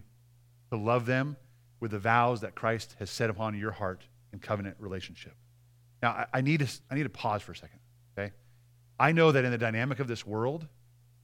to 0.71 0.77
love 0.77 1.05
them 1.05 1.37
with 1.79 1.91
the 1.91 1.99
vows 1.99 2.41
that 2.41 2.55
Christ 2.55 2.95
has 2.99 3.09
set 3.09 3.29
upon 3.29 3.57
your 3.57 3.71
heart 3.71 4.03
in 4.31 4.39
covenant 4.39 4.77
relationship. 4.79 5.33
Now, 6.01 6.11
I, 6.11 6.25
I, 6.35 6.41
need 6.41 6.61
to, 6.61 6.67
I 6.89 6.95
need 6.95 7.03
to 7.03 7.09
pause 7.09 7.41
for 7.41 7.51
a 7.51 7.55
second, 7.55 7.79
okay? 8.17 8.31
I 8.99 9.11
know 9.11 9.31
that 9.31 9.45
in 9.45 9.51
the 9.51 9.57
dynamic 9.57 9.99
of 9.99 10.07
this 10.07 10.25
world, 10.25 10.67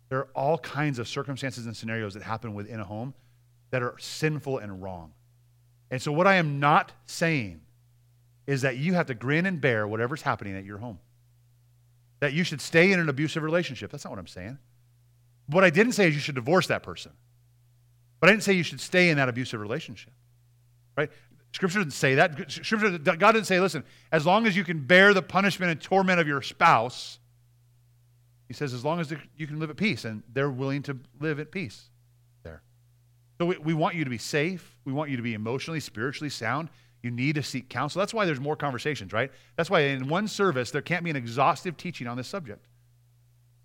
there 0.10 0.20
are 0.20 0.30
all 0.36 0.58
kinds 0.58 1.00
of 1.00 1.08
circumstances 1.08 1.66
and 1.66 1.76
scenarios 1.76 2.16
that 2.16 2.24
happen 2.24 2.54
within 2.54 2.80
a 2.80 2.84
home 2.84 3.14
that 3.72 3.84
are 3.84 3.96
sinful 4.00 4.58
and 4.58 4.82
wrong. 4.82 5.14
And 5.92 6.02
so, 6.02 6.12
what 6.12 6.28
I 6.28 6.36
am 6.36 6.60
not 6.60 6.92
saying 7.06 7.62
is 8.48 8.62
that 8.62 8.78
you 8.78 8.94
have 8.96 9.06
to 9.08 9.14
grin 9.14 9.46
and 9.46 9.62
bear 9.62 9.88
whatever's 9.88 10.24
happening 10.24 10.56
at 10.56 10.66
your 10.66 10.80
home. 10.80 11.00
That 12.20 12.34
you 12.34 12.44
should 12.44 12.62
stay 12.62 12.92
in 12.92 13.00
an 13.00 13.08
abusive 13.08 13.44
relationship. 13.44 13.92
That's 13.92 14.04
not 14.04 14.12
what 14.12 14.20
I'm 14.20 14.28
saying. 14.28 14.58
What 15.48 15.64
I 15.64 15.70
didn't 15.70 15.94
say 15.94 16.08
is 16.08 16.16
you 16.16 16.20
should 16.20 16.36
divorce 16.36 16.68
that 16.68 16.84
person. 16.84 17.12
But 18.20 18.30
I 18.30 18.34
didn't 18.34 18.44
say 18.44 18.54
you 18.54 18.64
should 18.64 18.82
stay 18.82 19.10
in 19.10 19.18
that 19.18 19.30
abusive 19.30 19.60
relationship. 19.62 20.14
Right? 20.98 21.10
Scripture 21.54 21.80
didn't 21.80 21.94
say 21.94 22.16
that. 22.16 22.52
Scripture, 22.52 22.98
God 22.98 23.32
didn't 23.32 23.48
say, 23.48 23.60
listen, 23.60 23.84
as 24.12 24.26
long 24.26 24.46
as 24.46 24.56
you 24.56 24.64
can 24.64 24.80
bear 24.86 25.14
the 25.14 25.22
punishment 25.22 25.72
and 25.72 25.82
torment 25.82 26.20
of 26.20 26.28
your 26.28 26.42
spouse, 26.42 27.20
he 28.50 28.54
says, 28.54 28.74
as 28.74 28.84
long 28.84 29.00
as 29.00 29.14
you 29.38 29.48
can 29.48 29.60
live 29.60 29.70
at 29.70 29.78
peace, 29.78 30.04
and 30.04 30.24
they're 30.34 30.50
willing 30.50 30.82
to 30.84 30.98
live 31.22 31.40
at 31.40 31.52
peace 31.52 31.86
there. 32.44 32.64
So 33.38 33.46
we, 33.46 33.58
we 33.60 33.74
want 33.76 33.96
you 33.96 34.04
to 34.04 34.10
be 34.10 34.18
safe. 34.18 34.76
We 34.84 34.92
want 34.92 35.12
you 35.12 35.18
to 35.18 35.24
be 35.24 35.36
emotionally, 35.36 35.80
spiritually 35.80 36.32
sound. 36.32 36.70
You 37.04 37.12
need 37.12 37.36
to 37.36 37.44
seek 37.44 37.70
counsel. 37.70 38.00
That's 38.00 38.14
why 38.14 38.26
there's 38.26 38.40
more 38.40 38.56
conversations, 38.56 39.14
right? 39.14 39.32
That's 39.56 39.70
why 39.70 39.82
in 39.82 40.10
one 40.10 40.28
service, 40.28 40.72
there 40.72 40.82
can't 40.82 41.04
be 41.04 41.12
an 41.12 41.16
exhaustive 41.16 41.78
teaching 41.78 42.08
on 42.08 42.18
this 42.18 42.28
subject. 42.28 42.66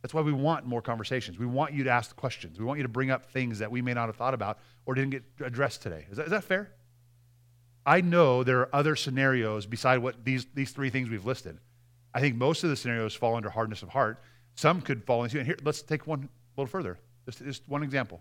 That's 0.03 0.13
why 0.13 0.21
we 0.21 0.33
want 0.33 0.67
more 0.67 0.83
conversations. 0.83 1.39
We 1.39 1.47
want 1.47 1.73
you 1.73 1.83
to 1.85 1.91
ask 1.91 2.15
questions. 2.15 2.59
We 2.59 2.67
want 2.67 2.79
you 2.79 2.83
to 2.83 2.91
bring 2.91 3.11
up 3.11 3.25
things 3.25 3.61
that 3.61 3.71
we 3.71 3.81
may 3.81 3.95
not 3.95 4.07
have 4.07 4.17
thought 4.17 4.35
about 4.35 4.59
or 4.85 4.95
didn't 4.95 5.13
get 5.13 5.25
addressed 5.43 5.81
today. 5.81 6.05
Is 6.11 6.19
that, 6.19 6.27
is 6.27 6.31
that 6.31 6.45
fair? 6.45 6.73
I 7.87 8.03
know 8.03 8.45
there 8.45 8.61
are 8.61 8.69
other 8.75 8.97
scenarios 8.97 9.65
beside 9.65 10.01
what 10.01 10.23
these, 10.23 10.47
these 10.53 10.73
three 10.73 10.91
things 10.91 11.09
we've 11.09 11.25
listed. 11.25 11.59
I 12.13 12.21
think 12.21 12.37
most 12.37 12.65
of 12.65 12.71
the 12.71 12.77
scenarios 12.77 13.15
fall 13.15 13.35
under 13.35 13.49
hardness 13.49 13.83
of 13.83 13.89
heart. 13.89 14.23
Some 14.55 14.81
could 14.81 15.05
fall 15.05 15.25
into, 15.25 15.39
and 15.39 15.47
here, 15.47 15.57
let's 15.65 15.83
take 15.83 16.07
one 16.07 16.29
a 16.57 16.61
little 16.61 16.71
further. 16.71 16.99
Just, 17.27 17.45
just 17.45 17.69
one 17.69 17.83
example. 17.83 18.21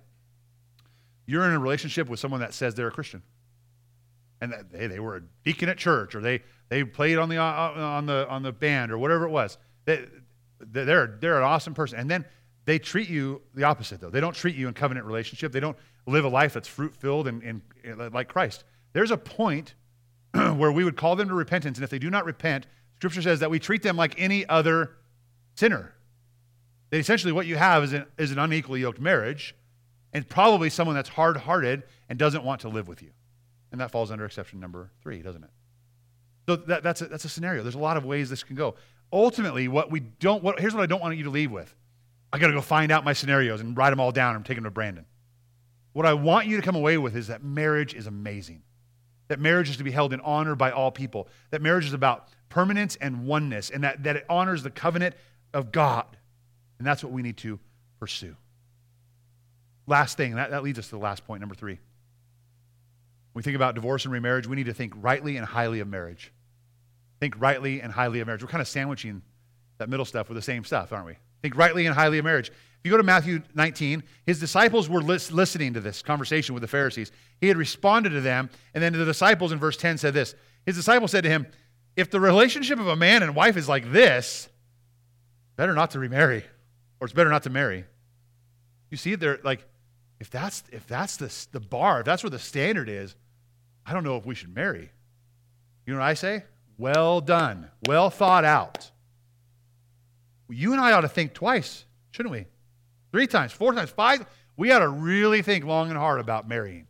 You're 1.25 1.45
in 1.45 1.51
a 1.51 1.59
relationship 1.59 2.09
with 2.09 2.19
someone 2.19 2.41
that 2.41 2.53
says 2.53 2.75
they're 2.75 2.87
a 2.87 2.91
Christian. 2.91 3.21
And 4.41 4.53
they, 4.71 4.87
they 4.87 4.99
were 4.99 5.17
a 5.17 5.21
deacon 5.43 5.69
at 5.69 5.77
church, 5.77 6.15
or 6.15 6.21
they, 6.21 6.41
they 6.69 6.83
played 6.83 7.17
on 7.17 7.29
the, 7.29 7.37
uh, 7.37 7.43
uh, 7.43 7.81
on, 7.81 8.05
the, 8.05 8.27
on 8.27 8.43
the 8.43 8.51
band, 8.51 8.91
or 8.91 8.97
whatever 8.97 9.25
it 9.25 9.29
was. 9.29 9.57
They, 9.85 10.05
they're, 10.59 11.17
they're 11.19 11.37
an 11.37 11.43
awesome 11.43 11.73
person. 11.73 11.99
And 11.99 12.09
then 12.09 12.25
they 12.65 12.79
treat 12.79 13.09
you 13.09 13.41
the 13.53 13.63
opposite, 13.63 14.01
though. 14.01 14.09
They 14.09 14.21
don't 14.21 14.35
treat 14.35 14.55
you 14.55 14.67
in 14.67 14.73
covenant 14.73 15.05
relationship. 15.05 15.51
They 15.51 15.59
don't 15.59 15.77
live 16.05 16.25
a 16.25 16.29
life 16.29 16.53
that's 16.53 16.67
fruit 16.67 16.95
filled 16.95 17.27
and, 17.27 17.41
and, 17.43 17.61
and 17.83 18.13
like 18.13 18.27
Christ. 18.27 18.63
There's 18.93 19.11
a 19.11 19.17
point 19.17 19.75
where 20.33 20.71
we 20.71 20.83
would 20.83 20.97
call 20.97 21.15
them 21.15 21.27
to 21.29 21.33
repentance, 21.33 21.77
and 21.77 21.83
if 21.83 21.89
they 21.89 21.99
do 21.99 22.09
not 22.09 22.25
repent, 22.25 22.67
Scripture 22.97 23.21
says 23.21 23.39
that 23.41 23.51
we 23.51 23.59
treat 23.59 23.83
them 23.83 23.97
like 23.97 24.15
any 24.17 24.47
other 24.47 24.91
sinner. 25.55 25.93
That 26.93 26.99
essentially 26.99 27.33
what 27.33 27.47
you 27.47 27.55
have 27.55 27.83
is 27.83 27.93
an, 27.93 28.05
is 28.19 28.29
an 28.29 28.37
unequally 28.37 28.81
yoked 28.81 28.99
marriage, 28.99 29.55
and 30.13 30.29
probably 30.29 30.69
someone 30.69 30.95
that's 30.95 31.09
hard 31.09 31.37
hearted 31.37 31.81
and 32.07 32.19
doesn't 32.19 32.43
want 32.43 32.61
to 32.61 32.69
live 32.69 32.87
with 32.87 33.01
you. 33.01 33.09
And 33.71 33.81
that 33.81 33.89
falls 33.89 34.11
under 34.11 34.25
exception 34.25 34.59
number 34.59 34.91
three, 35.01 35.23
doesn't 35.23 35.43
it? 35.43 35.49
So 36.47 36.55
that, 36.55 36.83
that's, 36.83 37.01
a, 37.01 37.07
that's 37.07 37.25
a 37.25 37.29
scenario. 37.29 37.63
There's 37.63 37.73
a 37.73 37.79
lot 37.79 37.97
of 37.97 38.05
ways 38.05 38.29
this 38.29 38.43
can 38.43 38.55
go. 38.55 38.75
Ultimately, 39.11 39.67
what 39.67 39.89
we 39.89 40.01
don't, 40.01 40.43
what, 40.43 40.59
here's 40.59 40.75
what 40.75 40.83
I 40.83 40.85
don't 40.85 41.01
want 41.01 41.17
you 41.17 41.23
to 41.23 41.31
leave 41.31 41.49
with. 41.49 41.73
I 42.31 42.37
got 42.37 42.49
to 42.49 42.53
go 42.53 42.61
find 42.61 42.91
out 42.91 43.03
my 43.03 43.13
scenarios 43.13 43.59
and 43.59 43.75
write 43.75 43.89
them 43.89 43.99
all 43.99 44.11
down 44.11 44.35
and 44.35 44.45
take 44.45 44.57
them 44.57 44.65
to 44.65 44.69
Brandon. 44.69 45.07
What 45.93 46.05
I 46.05 46.13
want 46.13 46.45
you 46.45 46.57
to 46.57 46.61
come 46.61 46.75
away 46.75 46.99
with 46.99 47.15
is 47.15 47.25
that 47.25 47.43
marriage 47.43 47.95
is 47.95 48.05
amazing. 48.05 48.61
That 49.29 49.39
marriage 49.39 49.67
is 49.67 49.77
to 49.77 49.83
be 49.83 49.89
held 49.89 50.13
in 50.13 50.19
honor 50.19 50.55
by 50.55 50.69
all 50.69 50.91
people. 50.91 51.27
That 51.49 51.63
marriage 51.63 51.85
is 51.85 51.93
about 51.93 52.27
permanence 52.49 52.97
and 52.97 53.25
oneness, 53.25 53.71
and 53.71 53.83
that, 53.83 54.03
that 54.03 54.15
it 54.15 54.25
honors 54.29 54.61
the 54.61 54.69
covenant 54.69 55.15
of 55.55 55.71
God. 55.71 56.05
And 56.79 56.87
that's 56.87 57.03
what 57.03 57.13
we 57.13 57.21
need 57.21 57.37
to 57.37 57.59
pursue. 57.99 58.35
Last 59.87 60.17
thing, 60.17 60.35
that, 60.35 60.51
that 60.51 60.63
leads 60.63 60.79
us 60.79 60.85
to 60.85 60.91
the 60.91 61.01
last 61.01 61.25
point, 61.25 61.41
number 61.41 61.55
three. 61.55 61.73
When 63.33 63.41
we 63.41 63.43
think 63.43 63.55
about 63.55 63.75
divorce 63.75 64.05
and 64.05 64.13
remarriage, 64.13 64.47
we 64.47 64.55
need 64.55 64.67
to 64.67 64.73
think 64.73 64.93
rightly 64.97 65.37
and 65.37 65.45
highly 65.45 65.79
of 65.79 65.87
marriage. 65.87 66.31
Think 67.19 67.35
rightly 67.39 67.81
and 67.81 67.91
highly 67.91 68.19
of 68.19 68.27
marriage. 68.27 68.43
We're 68.43 68.49
kind 68.49 68.61
of 68.61 68.67
sandwiching 68.67 69.21
that 69.79 69.89
middle 69.89 70.05
stuff 70.05 70.29
with 70.29 70.35
the 70.35 70.41
same 70.41 70.63
stuff, 70.63 70.93
aren't 70.93 71.07
we? 71.07 71.17
Think 71.41 71.57
rightly 71.57 71.85
and 71.85 71.95
highly 71.95 72.19
of 72.19 72.25
marriage. 72.25 72.49
If 72.49 72.85
you 72.85 72.91
go 72.91 72.97
to 72.97 73.03
Matthew 73.03 73.41
19, 73.55 74.03
his 74.25 74.39
disciples 74.39 74.89
were 74.89 75.01
listening 75.01 75.73
to 75.73 75.81
this 75.81 76.01
conversation 76.01 76.53
with 76.53 76.61
the 76.61 76.67
Pharisees. 76.67 77.11
He 77.39 77.47
had 77.47 77.57
responded 77.57 78.09
to 78.11 78.21
them, 78.21 78.49
and 78.73 78.83
then 78.83 78.93
the 78.93 79.05
disciples 79.05 79.51
in 79.51 79.59
verse 79.59 79.77
10 79.77 79.97
said 79.97 80.13
this 80.13 80.35
His 80.65 80.75
disciples 80.75 81.11
said 81.11 81.23
to 81.23 81.29
him, 81.29 81.47
If 81.95 82.11
the 82.11 82.19
relationship 82.19 82.79
of 82.79 82.87
a 82.87 82.95
man 82.95 83.23
and 83.23 83.35
wife 83.35 83.57
is 83.57 83.67
like 83.67 83.91
this, 83.91 84.49
better 85.55 85.73
not 85.73 85.91
to 85.91 85.99
remarry 85.99 86.43
or 87.03 87.05
it's 87.05 87.13
better 87.13 87.29
not 87.29 87.43
to 87.43 87.49
marry. 87.49 87.83
You 88.89 88.95
see, 88.95 89.15
they're 89.15 89.41
like, 89.43 89.67
if 90.21 90.29
that's 90.29 90.63
if 90.71 90.87
that's 90.87 91.17
the, 91.17 91.47
the 91.51 91.59
bar, 91.59 91.99
if 91.99 92.05
that's 92.05 92.23
where 92.23 92.29
the 92.29 92.39
standard 92.39 92.87
is, 92.87 93.13
I 93.85 93.91
don't 93.91 94.05
know 94.05 94.15
if 94.15 94.25
we 94.25 94.35
should 94.35 94.55
marry. 94.55 94.89
You 95.85 95.93
know 95.93 95.99
what 95.99 96.05
I 96.05 96.13
say? 96.13 96.45
well 96.77 97.19
done, 97.19 97.69
well 97.87 98.09
thought 98.09 98.45
out. 98.45 98.89
You 100.49 100.71
and 100.71 100.81
I 100.81 100.93
ought 100.93 101.01
to 101.01 101.09
think 101.09 101.33
twice, 101.33 101.83
shouldn't 102.11 102.31
we? 102.31 102.45
Three 103.11 103.27
times, 103.27 103.51
four 103.51 103.73
times, 103.73 103.89
five. 103.89 104.25
We 104.55 104.71
ought 104.71 104.79
to 104.79 104.87
really 104.87 105.41
think 105.41 105.65
long 105.65 105.89
and 105.89 105.97
hard 105.97 106.21
about 106.21 106.47
marrying 106.47 106.87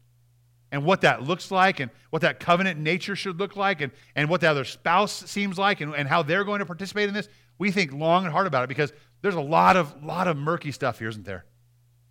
and 0.72 0.86
what 0.86 1.02
that 1.02 1.24
looks 1.24 1.50
like 1.50 1.80
and 1.80 1.90
what 2.12 2.22
that 2.22 2.40
covenant 2.40 2.80
nature 2.80 3.16
should 3.16 3.40
look 3.40 3.56
like 3.56 3.82
and, 3.82 3.92
and 4.16 4.30
what 4.30 4.42
the 4.42 4.48
other 4.48 4.64
spouse 4.64 5.12
seems 5.30 5.58
like 5.58 5.82
and, 5.82 5.96
and 5.96 6.08
how 6.08 6.24
they're 6.24 6.44
going 6.44 6.60
to 6.60 6.66
participate 6.66 7.08
in 7.08 7.14
this. 7.16 7.30
We 7.58 7.72
think 7.72 7.94
long 7.94 8.26
and 8.26 8.34
hard 8.34 8.48
about 8.48 8.64
it 8.64 8.68
because 8.68 8.92
there's 9.24 9.36
a 9.36 9.42
lot 9.42 9.78
of, 9.78 10.04
lot 10.04 10.28
of 10.28 10.38
murky 10.38 10.72
stuff 10.72 11.00
here, 11.00 11.08
isn't 11.08 11.26
there? 11.26 11.46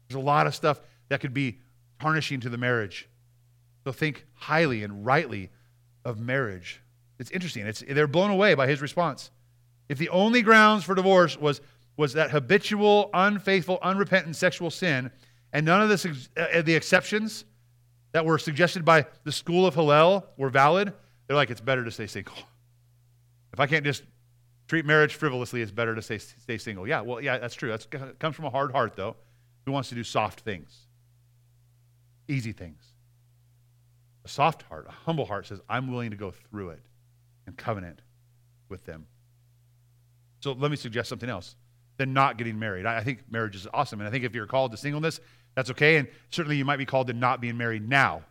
There's 0.08 0.20
a 0.20 0.24
lot 0.24 0.46
of 0.46 0.54
stuff 0.54 0.80
that 1.10 1.20
could 1.20 1.34
be 1.34 1.58
tarnishing 2.00 2.40
to 2.40 2.48
the 2.48 2.56
marriage. 2.56 3.08
So 3.84 3.92
think 3.92 4.26
highly 4.32 4.82
and 4.82 5.04
rightly 5.04 5.50
of 6.04 6.18
marriage. 6.18 6.80
It's 7.18 7.30
interesting. 7.30 7.66
It's, 7.66 7.84
they're 7.86 8.06
blown 8.06 8.30
away 8.30 8.54
by 8.54 8.66
his 8.66 8.80
response. 8.80 9.30
If 9.90 9.98
the 9.98 10.08
only 10.08 10.40
grounds 10.40 10.84
for 10.84 10.94
divorce 10.94 11.38
was, 11.38 11.60
was 11.98 12.14
that 12.14 12.30
habitual, 12.30 13.10
unfaithful, 13.12 13.78
unrepentant 13.82 14.34
sexual 14.34 14.70
sin, 14.70 15.10
and 15.52 15.66
none 15.66 15.82
of 15.82 15.90
the, 15.90 16.28
uh, 16.36 16.62
the 16.62 16.74
exceptions 16.74 17.44
that 18.12 18.24
were 18.24 18.38
suggested 18.38 18.86
by 18.86 19.04
the 19.24 19.32
school 19.32 19.66
of 19.66 19.74
Hillel 19.74 20.26
were 20.38 20.48
valid, 20.48 20.94
they're 21.26 21.36
like, 21.36 21.50
it's 21.50 21.60
better 21.60 21.84
to 21.84 21.90
stay 21.90 22.06
single. 22.06 22.36
If 23.52 23.60
I 23.60 23.66
can't 23.66 23.84
just 23.84 24.02
treat 24.72 24.86
marriage 24.86 25.16
frivolously, 25.16 25.60
it's 25.60 25.70
better 25.70 25.94
to 25.94 26.00
stay, 26.00 26.16
stay 26.16 26.56
single. 26.56 26.88
Yeah, 26.88 27.02
well, 27.02 27.20
yeah, 27.20 27.36
that's 27.36 27.54
true. 27.54 27.68
That 27.68 28.18
comes 28.18 28.34
from 28.34 28.46
a 28.46 28.50
hard 28.50 28.72
heart, 28.72 28.96
though, 28.96 29.16
who 29.66 29.72
wants 29.72 29.90
to 29.90 29.94
do 29.94 30.02
soft 30.02 30.40
things, 30.40 30.86
easy 32.26 32.52
things. 32.52 32.82
A 34.24 34.28
soft 34.28 34.62
heart, 34.62 34.86
a 34.88 34.90
humble 34.90 35.26
heart 35.26 35.46
says, 35.46 35.60
I'm 35.68 35.92
willing 35.92 36.08
to 36.12 36.16
go 36.16 36.30
through 36.30 36.70
it 36.70 36.80
and 37.46 37.54
covenant 37.54 38.00
with 38.70 38.86
them. 38.86 39.04
So 40.40 40.52
let 40.52 40.70
me 40.70 40.78
suggest 40.78 41.10
something 41.10 41.28
else 41.28 41.54
than 41.98 42.14
not 42.14 42.38
getting 42.38 42.58
married. 42.58 42.86
I 42.86 43.04
think 43.04 43.30
marriage 43.30 43.54
is 43.54 43.68
awesome. 43.74 44.00
And 44.00 44.08
I 44.08 44.10
think 44.10 44.24
if 44.24 44.34
you're 44.34 44.46
called 44.46 44.70
to 44.70 44.78
singleness, 44.78 45.20
that's 45.54 45.70
okay. 45.72 45.98
And 45.98 46.08
certainly 46.30 46.56
you 46.56 46.64
might 46.64 46.78
be 46.78 46.86
called 46.86 47.08
to 47.08 47.12
not 47.12 47.42
being 47.42 47.58
married 47.58 47.86
now. 47.86 48.22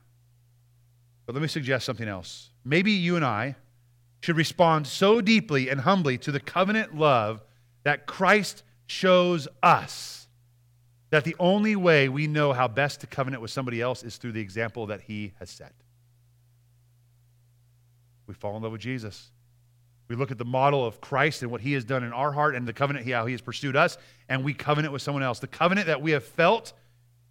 But 1.27 1.35
let 1.35 1.43
me 1.43 1.47
suggest 1.47 1.85
something 1.85 2.07
else. 2.07 2.49
Maybe 2.65 2.93
you 2.93 3.15
and 3.15 3.23
I 3.23 3.57
should 4.21 4.37
respond 4.37 4.87
so 4.87 5.19
deeply 5.19 5.69
and 5.69 5.81
humbly 5.81 6.17
to 6.19 6.31
the 6.31 6.39
covenant 6.39 6.95
love 6.95 7.43
that 7.83 8.05
Christ 8.05 8.63
shows 8.85 9.47
us 9.63 10.27
that 11.09 11.23
the 11.23 11.35
only 11.39 11.75
way 11.75 12.07
we 12.07 12.27
know 12.27 12.53
how 12.53 12.67
best 12.67 13.01
to 13.01 13.07
covenant 13.07 13.41
with 13.41 13.51
somebody 13.51 13.81
else 13.81 14.03
is 14.03 14.17
through 14.17 14.31
the 14.31 14.41
example 14.41 14.87
that 14.87 15.01
he 15.01 15.33
has 15.39 15.49
set. 15.49 15.73
We 18.27 18.33
fall 18.33 18.55
in 18.55 18.63
love 18.63 18.71
with 18.71 18.81
Jesus. 18.81 19.29
We 20.07 20.15
look 20.15 20.31
at 20.31 20.37
the 20.37 20.45
model 20.45 20.85
of 20.85 21.01
Christ 21.01 21.41
and 21.41 21.51
what 21.51 21.61
he 21.61 21.73
has 21.73 21.83
done 21.83 22.03
in 22.03 22.13
our 22.13 22.31
heart 22.31 22.55
and 22.55 22.67
the 22.67 22.73
covenant, 22.73 23.09
how 23.09 23.25
he 23.25 23.33
has 23.33 23.41
pursued 23.41 23.75
us, 23.75 23.97
and 24.29 24.43
we 24.43 24.53
covenant 24.53 24.93
with 24.93 25.01
someone 25.01 25.23
else. 25.23 25.39
The 25.39 25.47
covenant 25.47 25.87
that 25.87 26.01
we 26.01 26.11
have 26.11 26.23
felt 26.23 26.73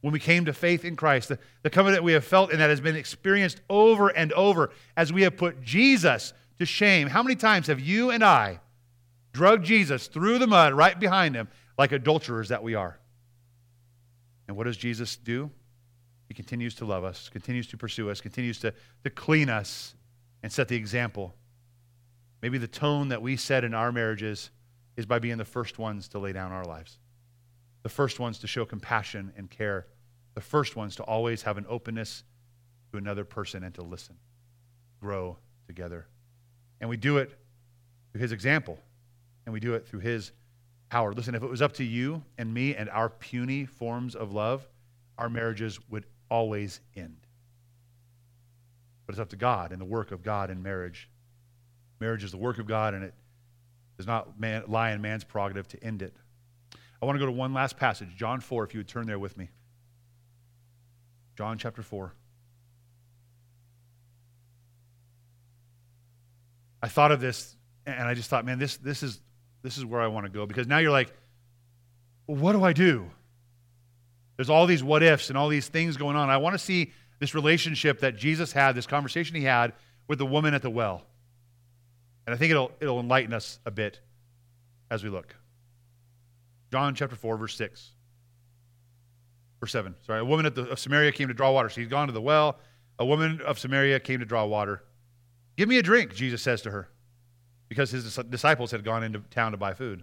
when 0.01 0.13
we 0.13 0.19
came 0.19 0.47
to 0.47 0.53
faith 0.53 0.85
in 0.85 0.97
Christ, 0.97 1.29
the, 1.29 1.39
the 1.63 1.71
covenant 1.71 2.03
we 2.03 2.13
have 2.13 2.25
felt 2.25 2.51
and 2.51 2.61
that 2.61 2.71
has 2.71 2.81
been 2.81 2.97
experienced 2.97 3.61
over 3.69 4.09
and 4.09 4.33
over 4.33 4.71
as 4.97 5.13
we 5.13 5.23
have 5.23 5.37
put 5.37 5.63
Jesus 5.63 6.33
to 6.61 6.67
shame. 6.67 7.09
How 7.09 7.23
many 7.23 7.35
times 7.35 7.67
have 7.67 7.81
you 7.81 8.11
and 8.11 8.23
I 8.23 8.61
drugged 9.33 9.65
Jesus 9.65 10.07
through 10.07 10.39
the 10.39 10.47
mud 10.47 10.73
right 10.73 10.99
behind 10.99 11.35
him 11.35 11.49
like 11.77 11.91
adulterers 11.91 12.51
that 12.51 12.63
we 12.63 12.75
are? 12.75 12.99
And 14.47 14.57
what 14.57 14.65
does 14.65 14.77
Jesus 14.77 15.17
do? 15.17 15.51
He 16.29 16.35
continues 16.35 16.77
to 16.77 16.85
love 16.85 17.03
us, 17.03 17.29
continues 17.29 17.67
to 17.69 17.77
pursue 17.77 18.09
us, 18.11 18.21
continues 18.21 18.61
to, 18.61 18.73
to 19.03 19.11
clean 19.11 19.49
us 19.49 19.97
and 20.43 20.53
set 20.53 20.69
the 20.69 20.77
example 20.77 21.35
Maybe 22.43 22.59
the 22.59 22.69
tone 22.69 23.09
that 23.09 23.21
we 23.21 23.37
set 23.37 23.65
in 23.65 23.75
our 23.75 23.93
marriages 23.93 24.51
is 24.97 25.07
by 25.07 25.19
being 25.19 25.39
the 25.39 25.45
first 25.45 25.79
ones 25.79 26.09
to 26.09 26.19
lay 26.19 26.33
down 26.33 26.53
our 26.53 26.65
lives, 26.65 26.99
the 27.83 27.89
first 27.89 28.19
ones 28.19 28.39
to 28.39 28.47
show 28.47 28.65
compassion 28.65 29.33
and 29.37 29.51
care, 29.51 29.87
the 30.35 30.41
first 30.41 30.77
ones 30.77 30.97
to 30.97 31.03
always 31.03 31.43
have 31.43 31.59
an 31.59 31.67
openness 31.69 32.25
to 32.93 32.99
another 32.99 33.25
person 33.25 33.63
and 33.63 33.75
to 33.75 33.83
listen, 33.83 34.17
grow 35.01 35.37
together. 35.67 36.07
And 36.81 36.89
we 36.89 36.97
do 36.97 37.19
it 37.19 37.37
through 38.13 38.21
his 38.21 38.33
example, 38.33 38.79
and 39.47 39.53
we 39.53 39.61
do 39.61 39.75
it 39.75 39.87
through 39.87 40.01
his 40.01 40.33
power. 40.89 41.13
Listen, 41.13 41.35
if 41.35 41.43
it 41.43 41.51
was 41.51 41.63
up 41.63 41.75
to 41.75 41.85
you 41.85 42.23
and 42.39 42.53
me 42.53 42.75
and 42.75 42.89
our 42.91 43.09
puny 43.09 43.65
forms 43.65 44.15
of 44.15 44.33
love, 44.33 44.67
our 45.19 45.29
marriages 45.29 45.79
would 45.91 46.07
always 46.31 46.81
end. 46.97 47.17
But 49.07 49.15
it's 49.15 49.21
up 49.21 49.29
to 49.31 49.37
God 49.37 49.73
and 49.73 49.81
the 49.81 49.87
work 49.87 50.11
of 50.11 50.23
God 50.23 50.51
in 50.51 50.63
marriage 50.63 51.09
Marriage 52.01 52.25
is 52.25 52.31
the 52.31 52.39
work 52.39 52.59
of 52.59 52.67
God, 52.67 52.95
and 52.95 53.05
it 53.05 53.15
does 53.99 54.07
not 54.07 54.41
man, 54.41 54.65
lie 54.67 54.91
in 54.91 55.03
man's 55.03 55.23
prerogative 55.23 55.69
to 55.69 55.85
end 55.85 56.01
it. 56.03 56.15
I 57.01 57.07
want 57.07 57.17
to 57.17 57.21
go 57.21 57.27
to 57.27 57.33
one 57.33 57.53
last 57.53 57.77
passage, 57.77 58.09
John 58.17 58.41
4, 58.41 58.65
if 58.65 58.75
you 58.75 58.81
would 58.81 58.89
turn 58.89 59.07
there 59.07 59.19
with 59.19 59.37
me. 59.37 59.51
John 61.37 61.59
chapter 61.59 61.83
4. 61.83 62.13
I 66.83 66.89
thought 66.89 67.13
of 67.13 67.21
this, 67.21 67.57
and 67.87 68.09
I 68.09 68.15
just 68.15 68.31
thought, 68.31 68.45
man, 68.45 68.59
this, 68.59 68.77
this, 68.79 69.03
is, 69.03 69.21
this 69.63 69.77
is 69.77 69.85
where 69.85 70.01
I 70.01 70.07
want 70.07 70.27
to 70.27 70.31
go. 70.33 70.47
Because 70.47 70.67
now 70.67 70.79
you're 70.79 70.91
like, 70.91 71.13
well, 72.27 72.39
what 72.39 72.53
do 72.53 72.65
I 72.65 72.73
do? 72.73 73.11
There's 74.37 74.51
all 74.51 74.67
these 74.67 74.83
what 74.83 75.03
ifs 75.03 75.29
and 75.29 75.37
all 75.37 75.49
these 75.49 75.69
things 75.69 75.97
going 75.97 76.17
on. 76.17 76.31
I 76.31 76.39
want 76.39 76.55
to 76.55 76.59
see 76.59 76.93
this 77.19 77.35
relationship 77.35 78.01
that 78.01 78.17
Jesus 78.17 78.53
had, 78.53 78.75
this 78.75 78.87
conversation 78.87 79.37
he 79.37 79.43
had 79.43 79.75
with 80.09 80.19
the 80.19 80.27
woman 80.27 80.55
at 80.55 80.63
the 80.63 80.71
well. 80.71 81.03
And 82.27 82.35
I 82.35 82.39
think 82.39 82.51
it'll, 82.51 82.73
it'll 82.81 83.01
enlighten 83.01 83.35
us 83.35 83.59
a 83.67 83.71
bit 83.71 84.01
as 84.91 85.05
we 85.05 85.11
look. 85.11 85.37
John 86.73 86.95
chapter 86.95 87.17
4, 87.17 87.37
verse 87.37 87.55
6. 87.57 87.91
Verse 89.61 89.73
7. 89.73 89.95
Sorry. 90.07 90.21
A 90.21 90.25
woman 90.25 90.47
at 90.47 90.55
the, 90.55 90.71
of 90.71 90.79
Samaria 90.79 91.13
came 91.13 91.29
to 91.29 91.35
draw 91.35 91.53
water. 91.53 91.69
She's 91.69 91.89
gone 91.89 92.07
to 92.07 92.13
the 92.13 92.21
well. 92.21 92.59
A 92.99 93.05
woman 93.05 93.41
of 93.45 93.59
Samaria 93.59 94.01
came 94.01 94.21
to 94.21 94.27
draw 94.27 94.45
water. 94.47 94.83
Give 95.61 95.69
me 95.69 95.77
a 95.77 95.83
drink, 95.83 96.15
Jesus 96.15 96.41
says 96.41 96.63
to 96.63 96.71
her, 96.71 96.89
because 97.69 97.91
his 97.91 98.17
disciples 98.31 98.71
had 98.71 98.83
gone 98.83 99.05
into 99.05 99.19
town 99.31 99.53
to 99.53 99.59
buy 99.59 99.75
food. 99.75 100.03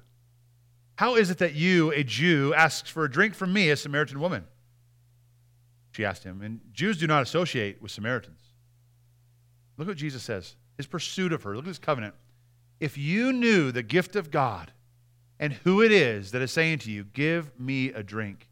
How 0.97 1.15
is 1.15 1.31
it 1.31 1.39
that 1.39 1.55
you, 1.55 1.91
a 1.93 2.03
Jew, 2.03 2.53
asks 2.53 2.91
for 2.91 3.05
a 3.05 3.09
drink 3.09 3.33
from 3.33 3.53
me, 3.53 3.71
a 3.71 3.75
Samaritan 3.75 4.19
woman? 4.19 4.45
She 5.93 6.05
asked 6.05 6.23
him. 6.23 6.43
And 6.43 6.61
Jews 6.73 6.99
do 6.99 7.07
not 7.07 7.23
associate 7.23 7.81
with 7.81 7.89
Samaritans. 7.89 8.39
Look 9.77 9.87
what 9.87 9.97
Jesus 9.97 10.21
says 10.21 10.55
his 10.77 10.85
pursuit 10.85 11.33
of 11.33 11.41
her. 11.41 11.55
Look 11.55 11.65
at 11.65 11.69
this 11.69 11.79
covenant. 11.79 12.13
If 12.79 12.95
you 12.95 13.33
knew 13.33 13.71
the 13.71 13.81
gift 13.81 14.15
of 14.15 14.29
God 14.29 14.71
and 15.39 15.53
who 15.53 15.81
it 15.81 15.91
is 15.91 16.29
that 16.33 16.43
is 16.43 16.51
saying 16.51 16.77
to 16.79 16.91
you, 16.91 17.03
Give 17.03 17.59
me 17.59 17.91
a 17.93 18.03
drink, 18.03 18.47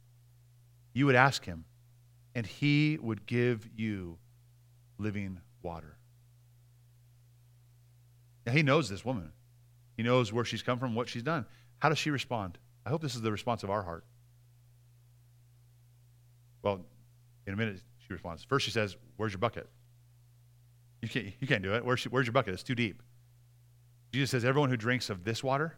you 0.91 1.05
would 1.05 1.13
ask 1.13 1.45
him, 1.45 1.65
and 2.33 2.47
he 2.47 2.97
would 2.99 3.27
give 3.27 3.69
you 3.75 4.17
living 4.97 5.39
water. 5.61 5.94
Now, 8.45 8.51
he 8.51 8.63
knows 8.63 8.89
this 8.89 9.03
woman. 9.03 9.31
He 9.97 10.03
knows 10.03 10.31
where 10.31 10.45
she's 10.45 10.61
come 10.61 10.79
from, 10.79 10.93
what 10.93 11.09
she's 11.09 11.23
done. 11.23 11.45
How 11.79 11.89
does 11.89 11.97
she 11.97 12.11
respond? 12.11 12.57
I 12.85 12.89
hope 12.89 13.01
this 13.01 13.15
is 13.15 13.21
the 13.21 13.31
response 13.31 13.63
of 13.63 13.69
our 13.69 13.81
heart. 13.81 14.05
Well, 16.61 16.81
in 17.47 17.53
a 17.53 17.57
minute, 17.57 17.81
she 18.05 18.13
responds. 18.13 18.43
First, 18.43 18.65
she 18.65 18.71
says, 18.71 18.95
Where's 19.17 19.33
your 19.33 19.39
bucket? 19.39 19.69
You 21.01 21.09
can't, 21.09 21.25
you 21.39 21.47
can't 21.47 21.63
do 21.63 21.73
it. 21.73 21.85
Where's, 21.85 22.03
where's 22.05 22.25
your 22.25 22.33
bucket? 22.33 22.53
It's 22.53 22.63
too 22.63 22.75
deep. 22.75 23.01
Jesus 24.11 24.31
says, 24.31 24.45
Everyone 24.45 24.69
who 24.69 24.77
drinks 24.77 25.09
of 25.09 25.23
this 25.23 25.43
water, 25.43 25.75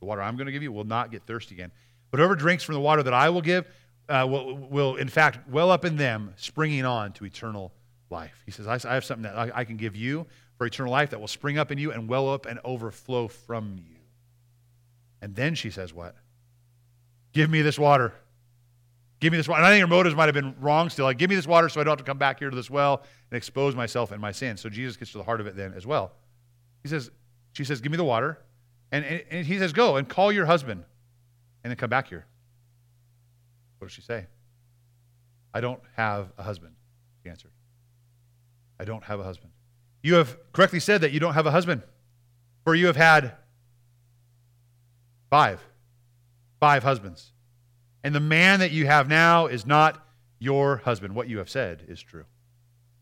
the 0.00 0.06
water 0.06 0.22
I'm 0.22 0.36
going 0.36 0.46
to 0.46 0.52
give 0.52 0.62
you, 0.62 0.72
will 0.72 0.84
not 0.84 1.10
get 1.10 1.24
thirsty 1.24 1.54
again. 1.54 1.72
But 2.10 2.18
whoever 2.18 2.34
drinks 2.34 2.64
from 2.64 2.74
the 2.74 2.80
water 2.80 3.02
that 3.02 3.14
I 3.14 3.30
will 3.30 3.42
give 3.42 3.66
uh, 4.08 4.26
will, 4.28 4.56
will, 4.56 4.96
in 4.96 5.08
fact, 5.08 5.48
well 5.48 5.70
up 5.70 5.84
in 5.84 5.96
them, 5.96 6.32
springing 6.36 6.84
on 6.84 7.12
to 7.12 7.24
eternal 7.24 7.72
life. 8.10 8.42
He 8.46 8.52
says, 8.52 8.66
I, 8.66 8.78
I 8.88 8.94
have 8.94 9.04
something 9.04 9.24
that 9.24 9.36
I, 9.36 9.50
I 9.54 9.64
can 9.64 9.76
give 9.76 9.94
you 9.94 10.26
for 10.58 10.66
eternal 10.66 10.92
life 10.92 11.10
that 11.10 11.20
will 11.20 11.28
spring 11.28 11.56
up 11.56 11.70
in 11.70 11.78
you 11.78 11.92
and 11.92 12.08
well 12.08 12.28
up 12.28 12.44
and 12.44 12.58
overflow 12.64 13.28
from 13.28 13.76
you. 13.78 13.96
And 15.22 15.34
then 15.34 15.54
she 15.54 15.70
says, 15.70 15.94
What? 15.94 16.16
Give 17.32 17.48
me 17.48 17.62
this 17.62 17.78
water. 17.78 18.12
Give 19.20 19.32
me 19.32 19.36
this 19.36 19.48
water. 19.48 19.60
And 19.60 19.66
I 19.66 19.70
think 19.70 19.80
her 19.80 19.86
motives 19.86 20.14
might 20.14 20.26
have 20.26 20.34
been 20.34 20.54
wrong 20.60 20.90
still. 20.90 21.04
Like, 21.04 21.18
give 21.18 21.30
me 21.30 21.36
this 21.36 21.46
water 21.46 21.68
so 21.68 21.80
I 21.80 21.84
don't 21.84 21.92
have 21.92 21.98
to 21.98 22.04
come 22.04 22.18
back 22.18 22.38
here 22.38 22.50
to 22.50 22.56
this 22.56 22.70
well 22.70 23.02
and 23.30 23.36
expose 23.36 23.74
myself 23.74 24.12
and 24.12 24.20
my 24.20 24.32
sin. 24.32 24.56
So 24.56 24.68
Jesus 24.68 24.96
gets 24.96 25.12
to 25.12 25.18
the 25.18 25.24
heart 25.24 25.40
of 25.40 25.46
it 25.46 25.56
then 25.56 25.72
as 25.74 25.86
well. 25.86 26.12
He 26.82 26.88
says, 26.88 27.10
she 27.52 27.64
says, 27.64 27.80
give 27.80 27.90
me 27.90 27.96
the 27.96 28.04
water. 28.04 28.38
And, 28.92 29.04
and, 29.04 29.22
and 29.30 29.46
he 29.46 29.58
says, 29.58 29.72
go 29.72 29.96
and 29.96 30.08
call 30.08 30.30
your 30.30 30.46
husband 30.46 30.84
and 31.64 31.70
then 31.70 31.76
come 31.76 31.90
back 31.90 32.08
here. 32.08 32.26
What 33.78 33.88
does 33.88 33.94
she 33.94 34.02
say? 34.02 34.26
I 35.52 35.60
don't 35.60 35.80
have 35.96 36.32
a 36.38 36.42
husband, 36.42 36.74
he 37.24 37.30
answered. 37.30 37.50
I 38.78 38.84
don't 38.84 39.02
have 39.04 39.18
a 39.18 39.24
husband. 39.24 39.50
You 40.02 40.14
have 40.14 40.36
correctly 40.52 40.80
said 40.80 41.00
that 41.00 41.12
you 41.12 41.20
don't 41.20 41.34
have 41.34 41.46
a 41.46 41.50
husband, 41.50 41.82
for 42.64 42.74
you 42.74 42.86
have 42.86 42.96
had 42.96 43.32
five, 45.30 45.60
five 46.60 46.82
husbands. 46.82 47.32
And 48.04 48.14
the 48.14 48.20
man 48.20 48.60
that 48.60 48.70
you 48.70 48.86
have 48.86 49.08
now 49.08 49.46
is 49.46 49.66
not 49.66 50.06
your 50.38 50.78
husband. 50.78 51.14
What 51.14 51.28
you 51.28 51.38
have 51.38 51.50
said 51.50 51.84
is 51.88 52.00
true. 52.00 52.24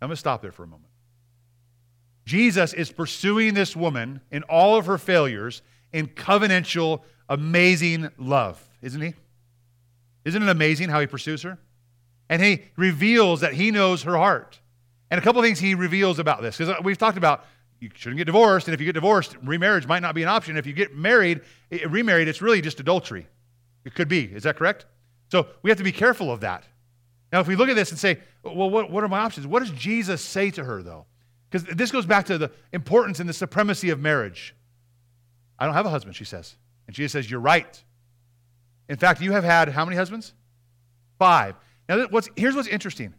I'm 0.00 0.08
going 0.08 0.14
to 0.14 0.16
stop 0.16 0.42
there 0.42 0.52
for 0.52 0.64
a 0.64 0.66
moment. 0.66 0.90
Jesus 2.24 2.72
is 2.72 2.90
pursuing 2.90 3.54
this 3.54 3.76
woman 3.76 4.20
in 4.30 4.42
all 4.44 4.76
of 4.76 4.86
her 4.86 4.98
failures 4.98 5.62
in 5.92 6.08
covenantal, 6.08 7.02
amazing 7.28 8.10
love, 8.18 8.62
isn't 8.82 9.00
he? 9.00 9.14
Isn't 10.24 10.42
it 10.42 10.48
amazing 10.48 10.88
how 10.88 11.00
he 11.00 11.06
pursues 11.06 11.42
her? 11.42 11.58
And 12.28 12.42
he 12.42 12.64
reveals 12.76 13.40
that 13.42 13.54
he 13.54 13.70
knows 13.70 14.02
her 14.02 14.16
heart. 14.16 14.58
And 15.10 15.18
a 15.18 15.22
couple 15.22 15.40
of 15.40 15.44
things 15.44 15.58
he 15.58 15.74
reveals 15.74 16.18
about 16.18 16.42
this, 16.42 16.58
because 16.58 16.74
uh, 16.74 16.80
we've 16.82 16.98
talked 16.98 17.18
about 17.18 17.44
you 17.80 17.90
shouldn't 17.94 18.18
get 18.18 18.24
divorced, 18.24 18.68
and 18.68 18.74
if 18.74 18.80
you 18.80 18.86
get 18.86 18.94
divorced, 18.94 19.36
remarriage 19.44 19.86
might 19.86 20.00
not 20.00 20.14
be 20.14 20.22
an 20.22 20.28
option. 20.28 20.56
If 20.56 20.66
you 20.66 20.72
get 20.72 20.94
married, 20.94 21.42
remarried, 21.88 22.26
it's 22.26 22.40
really 22.40 22.60
just 22.60 22.80
adultery. 22.80 23.26
It 23.84 23.94
could 23.94 24.08
be. 24.08 24.24
Is 24.24 24.44
that 24.44 24.56
correct? 24.56 24.86
So 25.30 25.46
we 25.62 25.70
have 25.70 25.78
to 25.78 25.84
be 25.84 25.92
careful 25.92 26.32
of 26.32 26.40
that. 26.40 26.64
Now, 27.32 27.40
if 27.40 27.48
we 27.48 27.56
look 27.56 27.68
at 27.68 27.76
this 27.76 27.90
and 27.90 27.98
say, 27.98 28.18
well, 28.42 28.70
what, 28.70 28.90
what 28.90 29.04
are 29.04 29.08
my 29.08 29.18
options? 29.18 29.46
What 29.46 29.60
does 29.60 29.70
Jesus 29.72 30.22
say 30.22 30.50
to 30.52 30.64
her, 30.64 30.82
though? 30.82 31.06
Because 31.50 31.64
this 31.76 31.90
goes 31.90 32.06
back 32.06 32.26
to 32.26 32.38
the 32.38 32.50
importance 32.72 33.20
and 33.20 33.28
the 33.28 33.34
supremacy 33.34 33.90
of 33.90 34.00
marriage. 34.00 34.54
I 35.58 35.66
don't 35.66 35.74
have 35.74 35.86
a 35.86 35.90
husband, 35.90 36.16
she 36.16 36.24
says. 36.24 36.56
And 36.86 36.94
Jesus 36.94 37.12
says, 37.12 37.30
You're 37.30 37.40
right. 37.40 37.82
In 38.88 38.96
fact, 38.96 39.20
you 39.20 39.32
have 39.32 39.44
had 39.44 39.68
how 39.68 39.84
many 39.84 39.96
husbands? 39.96 40.32
Five. 41.18 41.56
Now, 41.88 42.06
what's, 42.10 42.28
here's 42.36 42.54
what's 42.54 42.68
interesting 42.68 43.14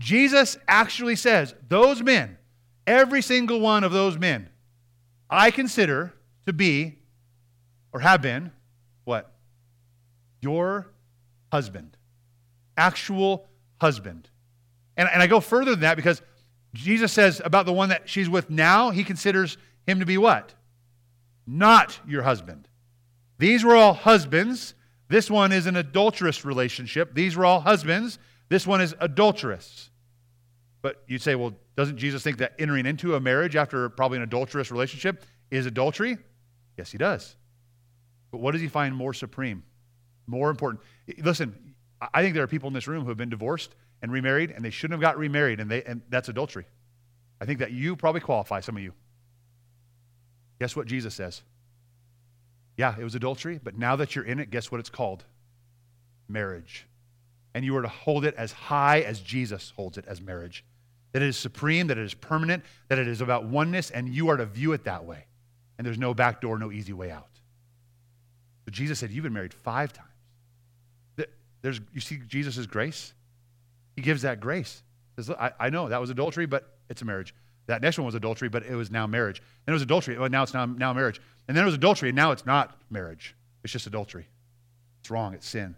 Jesus 0.00 0.56
actually 0.66 1.14
says, 1.14 1.54
Those 1.68 2.02
men, 2.02 2.38
every 2.86 3.20
single 3.20 3.60
one 3.60 3.84
of 3.84 3.92
those 3.92 4.18
men, 4.18 4.48
I 5.28 5.50
consider 5.50 6.14
to 6.46 6.52
be 6.52 6.98
or 7.92 8.00
have 8.00 8.22
been 8.22 8.50
what? 9.04 9.30
Your 10.40 10.88
husband. 11.52 11.96
Actual 12.76 13.46
husband. 13.78 14.28
And, 14.96 15.08
and 15.12 15.22
I 15.22 15.26
go 15.26 15.38
further 15.38 15.72
than 15.72 15.80
that 15.80 15.96
because 15.96 16.22
Jesus 16.72 17.12
says 17.12 17.42
about 17.44 17.66
the 17.66 17.72
one 17.72 17.90
that 17.90 18.08
she's 18.08 18.28
with 18.28 18.48
now, 18.48 18.90
he 18.90 19.04
considers 19.04 19.58
him 19.86 20.00
to 20.00 20.06
be 20.06 20.16
what? 20.16 20.54
Not 21.46 21.98
your 22.08 22.22
husband. 22.22 22.68
These 23.38 23.64
were 23.64 23.76
all 23.76 23.92
husbands. 23.92 24.74
This 25.08 25.30
one 25.30 25.52
is 25.52 25.66
an 25.66 25.76
adulterous 25.76 26.44
relationship. 26.44 27.14
These 27.14 27.36
were 27.36 27.44
all 27.44 27.60
husbands. 27.60 28.18
This 28.48 28.66
one 28.66 28.80
is 28.80 28.94
adulterous. 28.98 29.89
But 30.82 31.02
you'd 31.06 31.22
say, 31.22 31.34
well, 31.34 31.54
doesn't 31.76 31.98
Jesus 31.98 32.22
think 32.22 32.38
that 32.38 32.54
entering 32.58 32.86
into 32.86 33.14
a 33.14 33.20
marriage 33.20 33.56
after 33.56 33.88
probably 33.88 34.16
an 34.16 34.22
adulterous 34.22 34.70
relationship 34.70 35.24
is 35.50 35.66
adultery? 35.66 36.18
Yes, 36.76 36.90
he 36.90 36.98
does. 36.98 37.36
But 38.30 38.38
what 38.38 38.52
does 38.52 38.60
he 38.60 38.68
find 38.68 38.94
more 38.94 39.12
supreme, 39.12 39.62
more 40.26 40.50
important? 40.50 40.82
Listen, 41.18 41.74
I 42.14 42.22
think 42.22 42.34
there 42.34 42.42
are 42.42 42.48
people 42.48 42.68
in 42.68 42.74
this 42.74 42.88
room 42.88 43.02
who 43.02 43.08
have 43.08 43.18
been 43.18 43.28
divorced 43.28 43.74
and 44.00 44.10
remarried, 44.10 44.50
and 44.50 44.64
they 44.64 44.70
shouldn't 44.70 44.94
have 44.94 45.02
got 45.02 45.18
remarried, 45.18 45.60
and, 45.60 45.70
they, 45.70 45.82
and 45.82 46.00
that's 46.08 46.28
adultery. 46.28 46.64
I 47.40 47.44
think 47.44 47.58
that 47.58 47.72
you 47.72 47.96
probably 47.96 48.20
qualify, 48.20 48.60
some 48.60 48.76
of 48.76 48.82
you. 48.82 48.92
Guess 50.60 50.76
what 50.76 50.86
Jesus 50.86 51.14
says? 51.14 51.42
Yeah, 52.76 52.94
it 52.98 53.04
was 53.04 53.14
adultery, 53.14 53.60
but 53.62 53.76
now 53.76 53.96
that 53.96 54.14
you're 54.14 54.24
in 54.24 54.38
it, 54.38 54.50
guess 54.50 54.70
what 54.70 54.78
it's 54.78 54.88
called? 54.88 55.24
Marriage. 56.28 56.86
And 57.52 57.64
you 57.64 57.76
are 57.76 57.82
to 57.82 57.88
hold 57.88 58.24
it 58.24 58.34
as 58.36 58.52
high 58.52 59.00
as 59.00 59.20
Jesus 59.20 59.72
holds 59.76 59.98
it 59.98 60.04
as 60.06 60.20
marriage. 60.20 60.64
That 61.12 61.22
it 61.22 61.28
is 61.28 61.36
supreme, 61.36 61.88
that 61.88 61.98
it 61.98 62.04
is 62.04 62.14
permanent, 62.14 62.64
that 62.88 62.98
it 62.98 63.08
is 63.08 63.20
about 63.20 63.44
oneness, 63.44 63.90
and 63.90 64.08
you 64.08 64.28
are 64.28 64.36
to 64.36 64.46
view 64.46 64.72
it 64.72 64.84
that 64.84 65.04
way. 65.04 65.26
And 65.76 65.86
there's 65.86 65.98
no 65.98 66.14
back 66.14 66.40
door, 66.40 66.58
no 66.58 66.70
easy 66.70 66.92
way 66.92 67.10
out. 67.10 67.26
But 68.64 68.74
Jesus 68.74 68.98
said, 68.98 69.10
You've 69.10 69.24
been 69.24 69.32
married 69.32 69.54
five 69.54 69.92
times. 69.92 70.10
There's, 71.62 71.80
you 71.92 72.00
see 72.00 72.20
Jesus' 72.26 72.66
grace? 72.66 73.12
He 73.96 74.02
gives 74.02 74.22
that 74.22 74.40
grace. 74.40 74.82
Says, 75.16 75.30
I, 75.30 75.52
I 75.58 75.70
know 75.70 75.88
that 75.88 76.00
was 76.00 76.10
adultery, 76.10 76.46
but 76.46 76.76
it's 76.88 77.02
a 77.02 77.04
marriage. 77.04 77.34
That 77.66 77.82
next 77.82 77.98
one 77.98 78.06
was 78.06 78.14
adultery, 78.14 78.48
but 78.48 78.64
it 78.64 78.74
was 78.74 78.90
now 78.90 79.06
marriage. 79.06 79.42
Then 79.66 79.72
it 79.72 79.76
was 79.76 79.82
adultery, 79.82 80.16
but 80.16 80.30
now 80.30 80.42
it's 80.42 80.54
now, 80.54 80.64
now 80.66 80.92
marriage. 80.92 81.20
And 81.46 81.56
then 81.56 81.62
it 81.62 81.66
was 81.66 81.74
adultery, 81.74 82.08
and 82.08 82.16
now 82.16 82.32
it's 82.32 82.46
not 82.46 82.80
marriage. 82.90 83.36
It's 83.62 83.72
just 83.72 83.86
adultery. 83.86 84.26
It's 85.00 85.10
wrong. 85.10 85.34
It's 85.34 85.46
sin. 85.46 85.76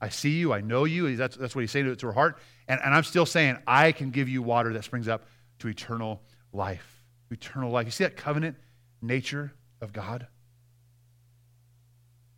I 0.00 0.08
see 0.08 0.30
you. 0.30 0.52
I 0.52 0.60
know 0.60 0.84
you. 0.84 1.16
That's, 1.16 1.36
that's 1.36 1.54
what 1.54 1.62
he's 1.62 1.70
saying 1.70 1.94
to, 1.96 2.06
her 2.06 2.12
heart. 2.12 2.38
And, 2.68 2.80
and 2.84 2.94
I'm 2.94 3.04
still 3.04 3.26
saying, 3.26 3.58
I 3.66 3.92
can 3.92 4.10
give 4.10 4.28
you 4.28 4.42
water 4.42 4.72
that 4.72 4.84
springs 4.84 5.08
up 5.08 5.26
to 5.60 5.68
eternal 5.68 6.22
life. 6.52 7.02
Eternal 7.30 7.70
life. 7.70 7.86
You 7.86 7.90
see 7.90 8.04
that 8.04 8.16
covenant 8.16 8.56
nature 9.00 9.52
of 9.80 9.92
God? 9.92 10.26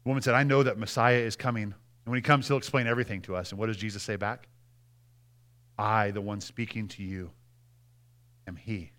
The 0.04 0.08
woman 0.08 0.22
said, 0.22 0.34
I 0.34 0.44
know 0.44 0.62
that 0.62 0.78
Messiah 0.78 1.18
is 1.18 1.36
coming. 1.36 1.64
And 1.64 1.74
when 2.04 2.16
he 2.16 2.22
comes, 2.22 2.48
he'll 2.48 2.56
explain 2.56 2.86
everything 2.86 3.22
to 3.22 3.36
us. 3.36 3.50
And 3.50 3.58
what 3.58 3.66
does 3.66 3.76
Jesus 3.76 4.02
say 4.02 4.16
back? 4.16 4.48
I, 5.78 6.10
the 6.10 6.20
one 6.20 6.40
speaking 6.40 6.88
to 6.88 7.02
you, 7.02 7.30
am 8.46 8.56
He. 8.56 8.92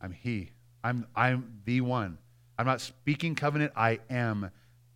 I'm 0.00 0.12
He. 0.12 0.50
I'm, 0.82 1.06
I'm 1.14 1.60
the 1.64 1.80
one. 1.80 2.18
I'm 2.58 2.66
not 2.66 2.80
speaking 2.80 3.34
covenant, 3.34 3.72
I 3.76 4.00
am 4.10 4.50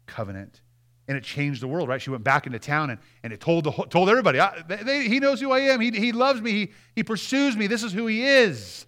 covenant. 0.07 0.61
And 1.09 1.17
it 1.17 1.25
changed 1.25 1.63
the 1.63 1.69
world, 1.69 1.89
right? 1.89 2.01
She 2.01 2.11
went 2.11 2.23
back 2.23 2.47
into 2.47 2.59
town 2.59 2.91
and, 2.91 3.01
and 3.23 3.33
it 3.33 3.41
told, 3.41 3.65
the, 3.65 3.71
told 3.71 4.11
everybody, 4.11 4.41
they, 4.69 5.09
He 5.09 5.21
knows 5.21 5.41
who 5.41 5.51
I 5.51 5.61
am. 5.61 5.81
He, 5.81 5.91
he 5.91 6.13
loves 6.13 6.41
me. 6.41 6.53
He, 6.53 6.73
he 6.95 7.03
pursues 7.03 7.57
me. 7.57 7.67
This 7.67 7.83
is 7.83 7.93
who 7.93 8.07
He 8.07 8.25
is. 8.25 8.87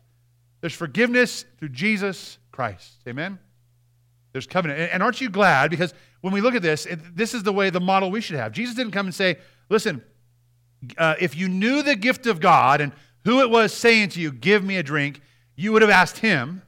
There's 0.60 0.74
forgiveness 0.74 1.46
through 1.58 1.70
Jesus 1.70 2.38
Christ. 2.52 2.92
Amen? 3.08 3.38
There's 4.32 4.46
covenant. 4.46 4.80
And, 4.80 4.92
and 4.92 5.02
aren't 5.02 5.20
you 5.20 5.30
glad? 5.30 5.70
Because 5.70 5.94
when 6.20 6.32
we 6.32 6.40
look 6.40 6.54
at 6.54 6.62
this, 6.62 6.86
it, 6.86 7.16
this 7.16 7.32
is 7.32 7.42
the 7.42 7.52
way, 7.52 7.70
the 7.70 7.80
model 7.80 8.10
we 8.10 8.20
should 8.20 8.36
have. 8.36 8.52
Jesus 8.52 8.74
didn't 8.74 8.92
come 8.92 9.06
and 9.06 9.14
say, 9.14 9.38
listen, 9.70 10.02
uh, 10.98 11.14
if 11.18 11.36
you 11.36 11.48
knew 11.48 11.82
the 11.82 11.96
gift 11.96 12.26
of 12.26 12.40
God 12.40 12.80
and 12.80 12.92
who 13.24 13.40
it 13.40 13.50
was 13.50 13.72
saying 13.72 14.10
to 14.10 14.20
you, 14.20 14.32
Give 14.32 14.64
me 14.64 14.76
a 14.76 14.82
drink, 14.82 15.20
you 15.56 15.72
would 15.72 15.82
have 15.82 15.90
asked 15.90 16.18
him, 16.18 16.62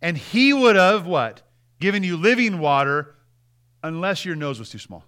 and 0.00 0.18
he 0.18 0.52
would 0.52 0.76
have 0.76 1.06
what? 1.06 1.42
Given 1.80 2.02
you 2.02 2.16
living 2.16 2.58
water, 2.58 3.14
unless 3.82 4.24
your 4.24 4.36
nose 4.36 4.58
was 4.58 4.70
too 4.70 4.78
small. 4.78 5.04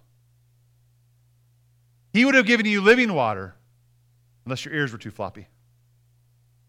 He 2.13 2.25
would 2.25 2.35
have 2.35 2.45
given 2.45 2.65
you 2.65 2.81
living 2.81 3.13
water, 3.13 3.55
unless 4.45 4.63
your 4.65 4.73
ears 4.73 4.91
were 4.91 4.97
too 4.97 5.11
floppy. 5.11 5.47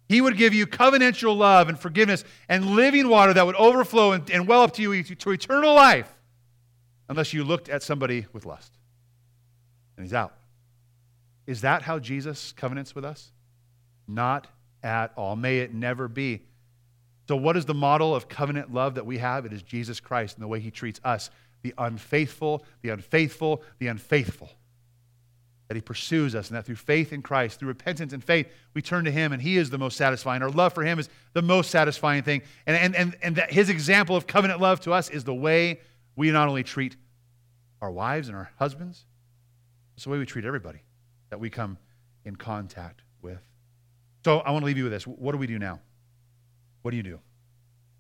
He 0.09 0.21
would 0.21 0.37
give 0.37 0.55
you 0.55 0.67
covenantal 0.67 1.37
love 1.37 1.69
and 1.69 1.79
forgiveness 1.79 2.25
and 2.49 2.77
living 2.77 3.09
water 3.09 3.35
that 3.35 3.45
would 3.45 3.57
overflow 3.57 4.13
and, 4.13 4.29
and 4.31 4.47
well 4.47 4.63
up 4.63 4.73
to 4.75 4.83
you 4.83 5.03
to 5.03 5.31
eternal 5.31 5.75
life, 5.75 6.13
unless 7.09 7.33
you 7.33 7.45
looked 7.45 7.69
at 7.69 7.83
somebody 7.83 8.27
with 8.33 8.47
lust. 8.47 8.73
And 9.97 10.05
he's 10.05 10.15
out. 10.15 10.35
Is 11.47 11.63
that 11.63 11.83
how 11.83 11.99
Jesus 11.99 12.53
covenants 12.53 12.95
with 12.95 13.05
us? 13.05 13.33
Not 14.07 14.47
at 14.83 15.13
all. 15.17 15.37
May 15.37 15.59
it 15.59 15.73
never 15.73 16.09
be. 16.09 16.43
So, 17.29 17.37
what 17.37 17.57
is 17.57 17.65
the 17.65 17.75
model 17.75 18.15
of 18.15 18.29
covenant 18.29 18.73
love 18.73 18.95
that 18.95 19.07
we 19.07 19.19
have? 19.19 19.47
It 19.47 19.53
is 19.53 19.63
Jesus 19.63 19.99
Christ 19.99 20.37
and 20.37 20.45
the 20.45 20.49
way 20.49 20.61
he 20.61 20.71
treats 20.71 21.01
us, 21.05 21.31
the 21.67 21.75
unfaithful, 21.79 22.65
the 22.83 22.91
unfaithful, 22.91 23.61
the 23.81 23.89
unfaithful. 23.89 24.49
That 25.67 25.75
he 25.75 25.81
pursues 25.81 26.37
us, 26.37 26.49
and 26.49 26.57
that 26.57 26.65
through 26.65 26.77
faith 26.77 27.13
in 27.13 27.23
Christ, 27.23 27.59
through 27.59 27.69
repentance 27.69 28.13
and 28.13 28.23
faith, 28.23 28.47
we 28.73 28.83
turn 28.83 29.05
to 29.05 29.11
him, 29.11 29.33
and 29.33 29.43
he 29.43 29.57
is 29.57 29.69
the 29.69 29.79
most 29.79 29.97
satisfying. 29.97 30.43
Our 30.43 30.51
love 30.51 30.73
for 30.75 30.85
him 30.85 31.01
is 31.01 31.09
the 31.33 31.43
most 31.43 31.73
satisfying 31.73 32.23
thing. 32.23 32.43
And, 32.69 32.77
and, 32.77 32.95
and, 32.95 33.17
and 33.21 33.35
that 33.35 33.51
his 33.51 33.69
example 33.69 34.15
of 34.15 34.29
covenant 34.29 34.61
love 34.61 34.79
to 34.83 34.93
us 34.93 35.11
is 35.11 35.25
the 35.25 35.35
way 35.35 35.81
we 36.15 36.31
not 36.31 36.47
only 36.47 36.63
treat 36.63 36.95
our 37.83 37.91
wives 37.91 38.29
and 38.29 38.37
our 38.37 38.53
husbands, 38.61 39.05
it's 39.97 40.05
the 40.05 40.11
way 40.11 40.19
we 40.19 40.27
treat 40.27 40.45
everybody 40.45 40.83
that 41.31 41.41
we 41.41 41.51
come 41.51 41.79
in 42.25 42.37
contact 42.37 43.03
with. 43.23 43.41
So 44.25 44.39
I 44.39 44.53
want 44.53 44.63
to 44.63 44.67
leave 44.67 44.79
you 44.79 44.85
with 44.85 44.93
this. 44.93 45.05
What 45.05 45.33
do 45.33 45.39
we 45.39 45.49
do 45.49 45.59
now? 45.59 45.81
What 46.83 46.93
do 46.93 46.97
you 46.97 47.03
do? 47.03 47.19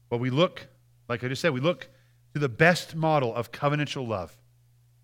Well, 0.09 0.21
we 0.21 0.31
look, 0.31 0.69
like 1.09 1.25
I 1.25 1.29
just 1.29 1.43
said, 1.43 1.53
we 1.53 1.59
look 1.61 1.89
to 2.37 2.41
the 2.41 2.51
best 2.51 2.95
model 2.95 3.35
of 3.35 3.51
covenantal 3.51 4.07
love, 4.07 4.37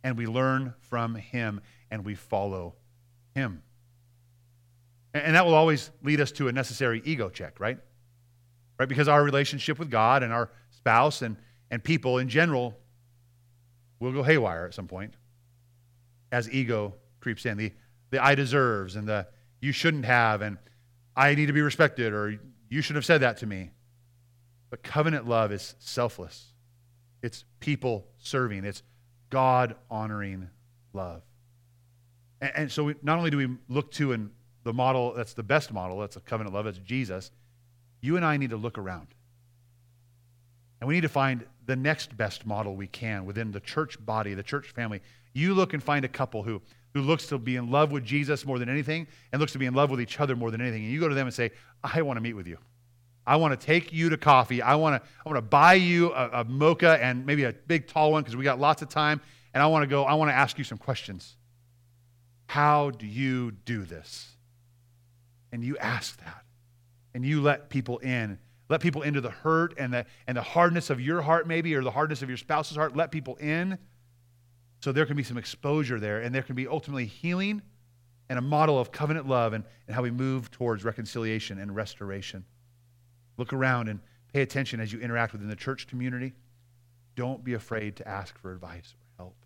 and 0.05 0.18
we 0.18 0.26
learn 0.26 0.74
from 0.80 1.14
him 1.14 1.62
and 1.91 2.05
we 2.05 2.14
follow 2.14 2.74
him. 3.35 3.62
And 5.14 5.35
that 5.35 5.47
will 5.47 5.55
always 5.55 5.91
lead 6.03 6.20
us 6.20 6.30
to 6.33 6.49
a 6.49 6.53
necessary 6.53 7.01
ego 7.07 7.30
check, 7.30 7.59
right? 7.59 7.78
Right? 8.78 8.87
Because 8.87 9.09
our 9.09 9.24
relationship 9.24 9.78
with 9.78 9.91
God 9.91 10.22
and 10.22 10.30
our 10.30 10.51
spouse 10.72 11.22
and, 11.22 11.39
and 11.70 11.83
people 11.83 12.18
in 12.18 12.28
general 12.28 12.78
will 13.99 14.12
go 14.12 14.22
haywire 14.22 14.66
at 14.66 14.74
some 14.74 14.87
point 14.87 15.14
as 16.33 16.51
ego 16.51 16.97
creeps 17.20 17.47
in. 17.47 17.57
The, 17.57 17.72
the 18.11 18.22
I 18.22 18.35
deserves 18.35 18.95
and 18.95 19.09
the 19.09 19.26
you 19.59 19.72
shouldn't 19.72 20.05
have 20.05 20.43
and 20.43 20.59
I 21.16 21.35
need 21.35 21.47
to 21.47 21.55
be 21.55 21.62
respected 21.62 22.12
or 22.12 22.39
you 22.68 22.83
should 22.83 22.97
have 22.97 23.07
said 23.07 23.22
that 23.22 23.39
to 23.39 23.47
me. 23.47 23.70
But 24.68 24.83
covenant 24.83 25.26
love 25.26 25.51
is 25.51 25.74
selfless. 25.78 26.51
It's 27.23 27.45
people 27.61 28.07
serving. 28.18 28.64
It's 28.64 28.83
God 29.31 29.77
honoring 29.91 30.49
love. 30.93 31.23
And, 32.41 32.53
and 32.55 32.73
so 32.73 32.85
we, 32.85 32.95
not 33.03 33.18
only 33.18 33.31
do 33.31 33.37
we 33.37 33.49
look 33.68 33.91
to 33.93 34.12
and 34.12 34.31
the 34.64 34.73
model 34.73 35.14
that's 35.14 35.35
the 35.35 35.43
best 35.43 35.73
model, 35.73 35.99
that's 36.01 36.16
a 36.16 36.20
covenant 36.20 36.55
love, 36.55 36.66
that's 36.66 36.79
Jesus, 36.79 37.31
you 38.01 38.16
and 38.16 38.25
I 38.25 38.37
need 38.37 38.51
to 38.51 38.57
look 38.57 38.79
around. 38.79 39.09
And 40.81 40.89
we 40.89 40.95
need 40.95 41.03
to 41.03 41.09
find 41.09 41.45
the 41.66 41.77
next 41.77 42.16
best 42.16 42.45
model 42.45 42.75
we 42.75 42.89
can 42.89 43.25
within 43.25 43.53
the 43.53 43.61
church 43.61 44.05
body, 44.05 44.35
the 44.35 44.43
church 44.43 44.70
family. 44.70 45.01
You 45.33 45.55
look 45.55 45.73
and 45.73 45.83
find 45.83 46.05
a 46.05 46.09
couple 46.09 46.43
who 46.43 46.61
who 46.95 47.01
looks 47.01 47.27
to 47.29 47.39
be 47.39 47.57
in 47.57 47.70
love 47.70 47.91
with 47.91 48.05
Jesus 48.05 48.45
more 48.45 48.59
than 48.59 48.68
anything 48.68 49.07
and 49.33 49.41
looks 49.41 49.53
to 49.53 49.59
be 49.59 49.66
in 49.66 49.75
love 49.75 49.91
with 49.91 50.01
each 50.01 50.20
other 50.20 50.37
more 50.37 50.51
than 50.51 50.61
anything. 50.61 50.83
And 50.83 50.93
you 50.93 51.01
go 51.01 51.09
to 51.09 51.14
them 51.14 51.27
and 51.27 51.35
say, 51.35 51.51
I 51.83 52.03
want 52.03 52.18
to 52.18 52.20
meet 52.20 52.35
with 52.35 52.47
you. 52.47 52.59
I 53.27 53.37
want 53.37 53.59
to 53.59 53.66
take 53.66 53.93
you 53.93 54.11
to 54.11 54.16
coffee. 54.16 54.62
I 54.62 54.75
want 54.75 55.03
to, 55.03 55.09
I 55.25 55.29
want 55.29 55.37
to 55.37 55.49
buy 55.49 55.75
you 55.75 56.12
a, 56.12 56.41
a 56.41 56.45
mocha 56.45 56.99
and 57.01 57.25
maybe 57.25 57.45
a 57.45 57.53
big 57.53 57.87
tall 57.87 58.12
one 58.12 58.23
because 58.23 58.37
we 58.37 58.45
got 58.45 58.59
lots 58.59 58.83
of 58.83 58.89
time. 58.89 59.20
And 59.55 59.62
I 59.62 59.66
want 59.66 59.83
to 59.83 59.87
go, 59.87 60.05
I 60.05 60.14
want 60.14 60.31
to 60.31 60.35
ask 60.35 60.59
you 60.59 60.64
some 60.64 60.79
questions. 60.79 61.37
How 62.47 62.91
do 62.91 63.07
you 63.07 63.53
do 63.53 63.85
this? 63.85 64.29
And 65.53 65.62
you 65.62 65.77
ask 65.79 66.18
that. 66.25 66.45
And 67.14 67.25
you 67.25 67.43
let 67.43 67.68
people 67.68 67.99
in. 67.99 68.39
Let 68.68 68.81
people 68.81 69.03
into 69.03 69.20
the 69.20 69.31
hurt 69.31 69.75
and 69.77 69.93
the, 69.93 70.07
and 70.27 70.37
the 70.37 70.43
hardness 70.43 70.89
of 70.91 71.01
your 71.01 71.20
heart, 71.20 71.47
maybe, 71.47 71.75
or 71.75 71.83
the 71.83 71.91
hardness 71.91 72.23
of 72.23 72.29
your 72.29 72.39
spouse's 72.39 72.77
heart. 72.77 72.97
Let 72.97 73.11
people 73.11 73.37
in 73.37 73.79
so 74.81 74.91
there 74.91 75.07
can 75.07 75.16
be 75.16 75.23
some 75.23 75.39
exposure 75.39 76.01
there, 76.01 76.20
and 76.20 76.35
there 76.35 76.43
can 76.43 76.57
be 76.57 76.66
ultimately 76.66 77.07
healing 77.07 77.62
and 78.29 78.39
a 78.39 78.43
model 78.43 78.81
of 78.81 78.91
covenant 78.91 79.29
love 79.29 79.53
and, 79.53 79.64
and 79.87 79.95
how 79.95 80.03
we 80.03 80.11
move 80.11 80.51
towards 80.51 80.85
reconciliation 80.85 81.59
and 81.59 81.77
restoration. 81.77 82.45
Look 83.37 83.53
around 83.53 83.89
and 83.89 84.01
pay 84.33 84.43
attention 84.43 84.80
as 84.80 84.93
you 84.93 85.01
interact 85.01 85.33
within 85.33 85.49
the 85.49 85.57
church 85.57 85.87
community. 85.87 86.33
Don't 87.16 87.45
be 87.45 87.55
afraid 87.55 87.97
to 87.97 88.09
ask 88.09 88.39
for 88.39 88.53
advice 88.53 88.95
or 88.95 89.24
help. 89.24 89.37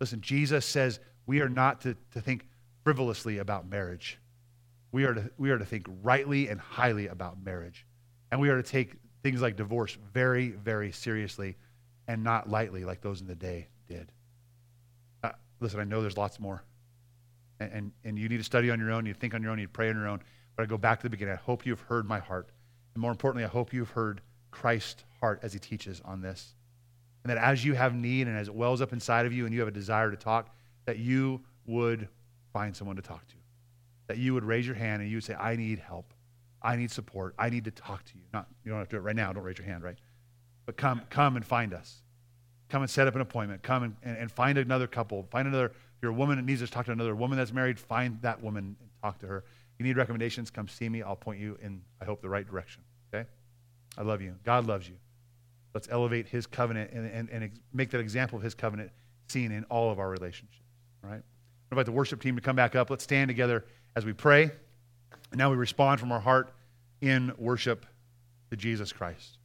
Listen, 0.00 0.20
Jesus 0.20 0.66
says 0.66 1.00
we 1.26 1.40
are 1.40 1.48
not 1.48 1.80
to, 1.82 1.96
to 2.12 2.20
think 2.20 2.46
frivolously 2.84 3.38
about 3.38 3.68
marriage. 3.68 4.18
We 4.90 5.04
are, 5.04 5.14
to, 5.14 5.30
we 5.38 5.50
are 5.50 5.58
to 5.58 5.64
think 5.64 5.86
rightly 6.02 6.48
and 6.48 6.60
highly 6.60 7.06
about 7.06 7.42
marriage. 7.42 7.86
And 8.30 8.40
we 8.40 8.50
are 8.50 8.56
to 8.56 8.62
take 8.62 8.96
things 9.22 9.40
like 9.40 9.56
divorce 9.56 9.96
very, 10.12 10.50
very 10.50 10.90
seriously 10.92 11.56
and 12.08 12.24
not 12.24 12.50
lightly 12.50 12.84
like 12.84 13.00
those 13.00 13.20
in 13.20 13.26
the 13.26 13.34
day 13.34 13.68
did. 13.86 14.10
Uh, 15.22 15.30
listen, 15.60 15.80
I 15.80 15.84
know 15.84 16.00
there's 16.00 16.16
lots 16.16 16.40
more. 16.40 16.64
And, 17.60 17.72
and, 17.72 17.92
and 18.04 18.18
you 18.18 18.28
need 18.28 18.38
to 18.38 18.44
study 18.44 18.70
on 18.70 18.80
your 18.80 18.90
own, 18.90 19.06
you 19.06 19.14
think 19.14 19.34
on 19.34 19.42
your 19.42 19.52
own, 19.52 19.58
you 19.58 19.68
pray 19.68 19.88
on 19.88 19.96
your 19.96 20.08
own. 20.08 20.20
But 20.56 20.64
I 20.64 20.66
go 20.66 20.76
back 20.76 20.98
to 21.00 21.04
the 21.04 21.10
beginning. 21.10 21.34
I 21.34 21.38
hope 21.38 21.64
you've 21.64 21.80
heard 21.80 22.06
my 22.06 22.18
heart. 22.18 22.50
And 22.94 23.00
more 23.00 23.10
importantly, 23.10 23.44
I 23.44 23.48
hope 23.48 23.72
you've 23.72 23.90
heard 23.90 24.20
Christ's 24.50 25.04
heart 25.20 25.40
as 25.42 25.52
he 25.52 25.58
teaches 25.58 26.00
on 26.04 26.20
this. 26.20 26.54
And 27.24 27.30
that 27.30 27.38
as 27.38 27.64
you 27.64 27.74
have 27.74 27.94
need 27.94 28.26
and 28.26 28.36
as 28.36 28.48
it 28.48 28.54
wells 28.54 28.80
up 28.80 28.92
inside 28.92 29.26
of 29.26 29.32
you 29.32 29.44
and 29.44 29.54
you 29.54 29.60
have 29.60 29.68
a 29.68 29.72
desire 29.72 30.10
to 30.10 30.16
talk, 30.16 30.54
that 30.86 30.98
you 30.98 31.40
would 31.66 32.08
find 32.52 32.74
someone 32.74 32.96
to 32.96 33.02
talk 33.02 33.26
to. 33.28 33.34
That 34.08 34.18
you 34.18 34.34
would 34.34 34.44
raise 34.44 34.66
your 34.66 34.74
hand 34.74 35.00
and 35.00 35.10
you 35.10 35.18
would 35.18 35.24
say, 35.24 35.34
I 35.34 35.56
need 35.56 35.78
help. 35.78 36.12
I 36.60 36.76
need 36.76 36.90
support. 36.90 37.34
I 37.38 37.50
need 37.50 37.64
to 37.64 37.70
talk 37.70 38.04
to 38.04 38.14
you. 38.14 38.22
Not 38.32 38.46
you 38.64 38.70
don't 38.70 38.78
have 38.78 38.88
to 38.88 38.96
do 38.96 38.98
it 38.98 39.04
right 39.04 39.16
now, 39.16 39.32
don't 39.32 39.42
raise 39.42 39.58
your 39.58 39.66
hand, 39.66 39.82
right? 39.82 39.96
But 40.66 40.76
come, 40.76 41.02
come 41.10 41.36
and 41.36 41.44
find 41.44 41.74
us. 41.74 42.02
Come 42.68 42.82
and 42.82 42.90
set 42.90 43.06
up 43.06 43.14
an 43.14 43.20
appointment. 43.20 43.62
Come 43.62 43.82
and, 43.82 43.96
and, 44.02 44.16
and 44.16 44.30
find 44.30 44.58
another 44.58 44.86
couple. 44.86 45.24
Find 45.30 45.48
another, 45.48 45.66
if 45.66 46.02
you're 46.02 46.12
a 46.12 46.14
woman 46.14 46.36
that 46.36 46.44
needs 46.44 46.60
to 46.60 46.66
talk 46.66 46.86
to 46.86 46.92
another 46.92 47.14
woman 47.14 47.36
that's 47.36 47.52
married, 47.52 47.78
find 47.78 48.20
that 48.22 48.42
woman 48.42 48.76
and 48.80 48.90
talk 49.02 49.18
to 49.20 49.26
her. 49.26 49.44
You 49.78 49.84
need 49.84 49.96
recommendations, 49.96 50.50
come 50.50 50.68
see 50.68 50.88
me. 50.88 51.02
I'll 51.02 51.16
point 51.16 51.40
you 51.40 51.58
in, 51.60 51.82
I 52.00 52.04
hope, 52.04 52.22
the 52.22 52.28
right 52.28 52.46
direction. 52.46 52.82
Okay? 53.12 53.28
I 53.98 54.02
love 54.02 54.22
you. 54.22 54.36
God 54.44 54.66
loves 54.66 54.88
you. 54.88 54.96
Let's 55.74 55.88
elevate 55.90 56.28
his 56.28 56.46
covenant 56.46 56.90
and, 56.92 57.06
and, 57.10 57.30
and 57.30 57.50
make 57.72 57.90
that 57.90 58.00
example 58.00 58.36
of 58.36 58.42
his 58.42 58.54
covenant 58.54 58.90
seen 59.28 59.50
in 59.52 59.64
all 59.64 59.90
of 59.90 59.98
our 59.98 60.08
relationships. 60.08 60.60
All 61.02 61.10
right? 61.10 61.22
I 61.22 61.74
invite 61.74 61.86
the 61.86 61.92
worship 61.92 62.20
team 62.20 62.36
to 62.36 62.42
come 62.42 62.56
back 62.56 62.76
up. 62.76 62.90
Let's 62.90 63.04
stand 63.04 63.28
together 63.28 63.64
as 63.96 64.04
we 64.04 64.12
pray. 64.12 64.50
And 65.30 65.38
now 65.38 65.50
we 65.50 65.56
respond 65.56 65.98
from 65.98 66.12
our 66.12 66.20
heart 66.20 66.52
in 67.00 67.32
worship 67.38 67.86
to 68.50 68.56
Jesus 68.56 68.92
Christ. 68.92 69.38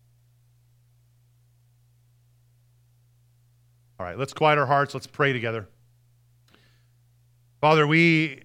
All 3.99 4.05
right, 4.05 4.17
let's 4.17 4.33
quiet 4.33 4.59
our 4.59 4.65
hearts. 4.65 4.93
Let's 4.93 5.07
pray 5.07 5.33
together. 5.33 5.67
Father, 7.61 7.87
we, 7.87 8.43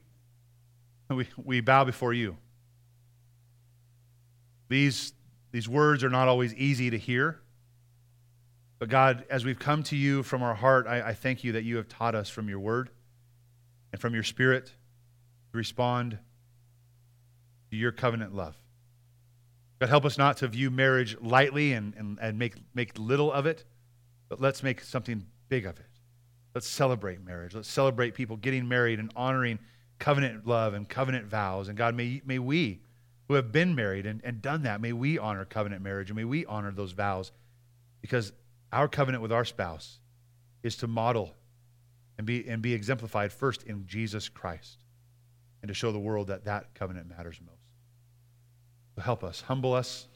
we, 1.16 1.28
we 1.36 1.60
bow 1.60 1.84
before 1.84 2.12
you. 2.12 2.36
These, 4.68 5.12
these 5.50 5.68
words 5.68 6.02
are 6.02 6.10
not 6.10 6.28
always 6.28 6.54
easy 6.54 6.90
to 6.90 6.98
hear. 6.98 7.40
But 8.78 8.88
God, 8.88 9.24
as 9.30 9.44
we've 9.44 9.58
come 9.58 9.82
to 9.84 9.96
you 9.96 10.22
from 10.22 10.42
our 10.42 10.54
heart, 10.54 10.86
I, 10.86 11.02
I 11.02 11.14
thank 11.14 11.44
you 11.44 11.52
that 11.52 11.62
you 11.62 11.76
have 11.76 11.88
taught 11.88 12.14
us 12.14 12.28
from 12.28 12.48
your 12.48 12.58
word 12.58 12.90
and 13.92 14.00
from 14.00 14.14
your 14.14 14.24
spirit 14.24 14.66
to 14.66 15.56
respond 15.56 16.18
to 17.70 17.76
your 17.76 17.92
covenant 17.92 18.34
love. 18.34 18.56
God, 19.78 19.88
help 19.88 20.04
us 20.04 20.18
not 20.18 20.38
to 20.38 20.48
view 20.48 20.70
marriage 20.70 21.16
lightly 21.20 21.72
and, 21.74 21.94
and, 21.94 22.18
and 22.20 22.38
make, 22.38 22.54
make 22.74 22.98
little 22.98 23.32
of 23.32 23.46
it, 23.46 23.64
but 24.28 24.40
let's 24.40 24.62
make 24.62 24.80
something 24.80 25.26
big 25.48 25.66
of 25.66 25.78
it. 25.78 25.86
Let's 26.54 26.68
celebrate 26.68 27.24
marriage. 27.24 27.54
Let's 27.54 27.70
celebrate 27.70 28.14
people 28.14 28.36
getting 28.36 28.66
married 28.66 28.98
and 28.98 29.12
honoring 29.14 29.58
covenant 30.03 30.44
love 30.48 30.74
and 30.74 30.88
covenant 30.88 31.26
vows. 31.26 31.68
And 31.68 31.78
God, 31.78 31.94
may, 31.94 32.20
may 32.26 32.40
we 32.40 32.80
who 33.28 33.34
have 33.34 33.53
been 33.53 33.76
married 33.76 34.05
and, 34.05 34.20
and 34.24 34.42
done 34.42 34.64
that, 34.64 34.80
may 34.80 34.92
we 34.92 35.16
honor 35.16 35.44
covenant 35.44 35.80
marriage 35.80 36.11
and 36.11 36.16
may 36.16 36.24
we 36.24 36.44
honor 36.44 36.72
those 36.72 36.90
vows 36.90 37.30
because 38.00 38.32
our 38.72 38.88
covenant 38.88 39.22
with 39.22 39.30
our 39.30 39.44
spouse 39.44 40.00
is 40.64 40.74
to 40.78 40.88
model 40.88 41.32
and 42.18 42.26
be, 42.26 42.48
and 42.48 42.61
be 42.62 42.74
exemplified 42.74 43.32
first 43.32 43.62
in 43.62 43.86
Jesus 43.86 44.28
Christ 44.28 44.78
and 45.62 45.68
to 45.68 45.74
show 45.74 45.92
the 45.92 46.00
world 46.00 46.26
that 46.26 46.46
that 46.46 46.74
covenant 46.74 47.09
matters 47.09 47.38
most. 47.40 47.62
So 48.96 49.03
help 49.03 49.22
us, 49.22 49.40
humble 49.42 49.72
us, 49.72 50.09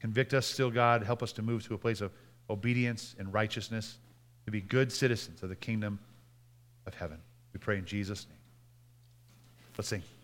convict 0.00 0.34
us 0.34 0.46
still, 0.46 0.70
God. 0.70 1.04
Help 1.04 1.22
us 1.22 1.32
to 1.34 1.42
move 1.42 1.64
to 1.68 1.74
a 1.74 1.78
place 1.78 2.00
of 2.00 2.10
obedience 2.50 3.14
and 3.20 3.32
righteousness 3.32 3.98
to 4.46 4.50
be 4.50 4.60
good 4.60 4.90
citizens 4.90 5.44
of 5.44 5.48
the 5.48 5.54
kingdom 5.54 6.00
of 6.88 6.94
heaven. 6.94 7.20
We 7.52 7.60
pray 7.60 7.78
in 7.78 7.84
Jesus' 7.84 8.26
name. 8.28 8.35
Let's 9.76 9.88
sing. 9.88 10.15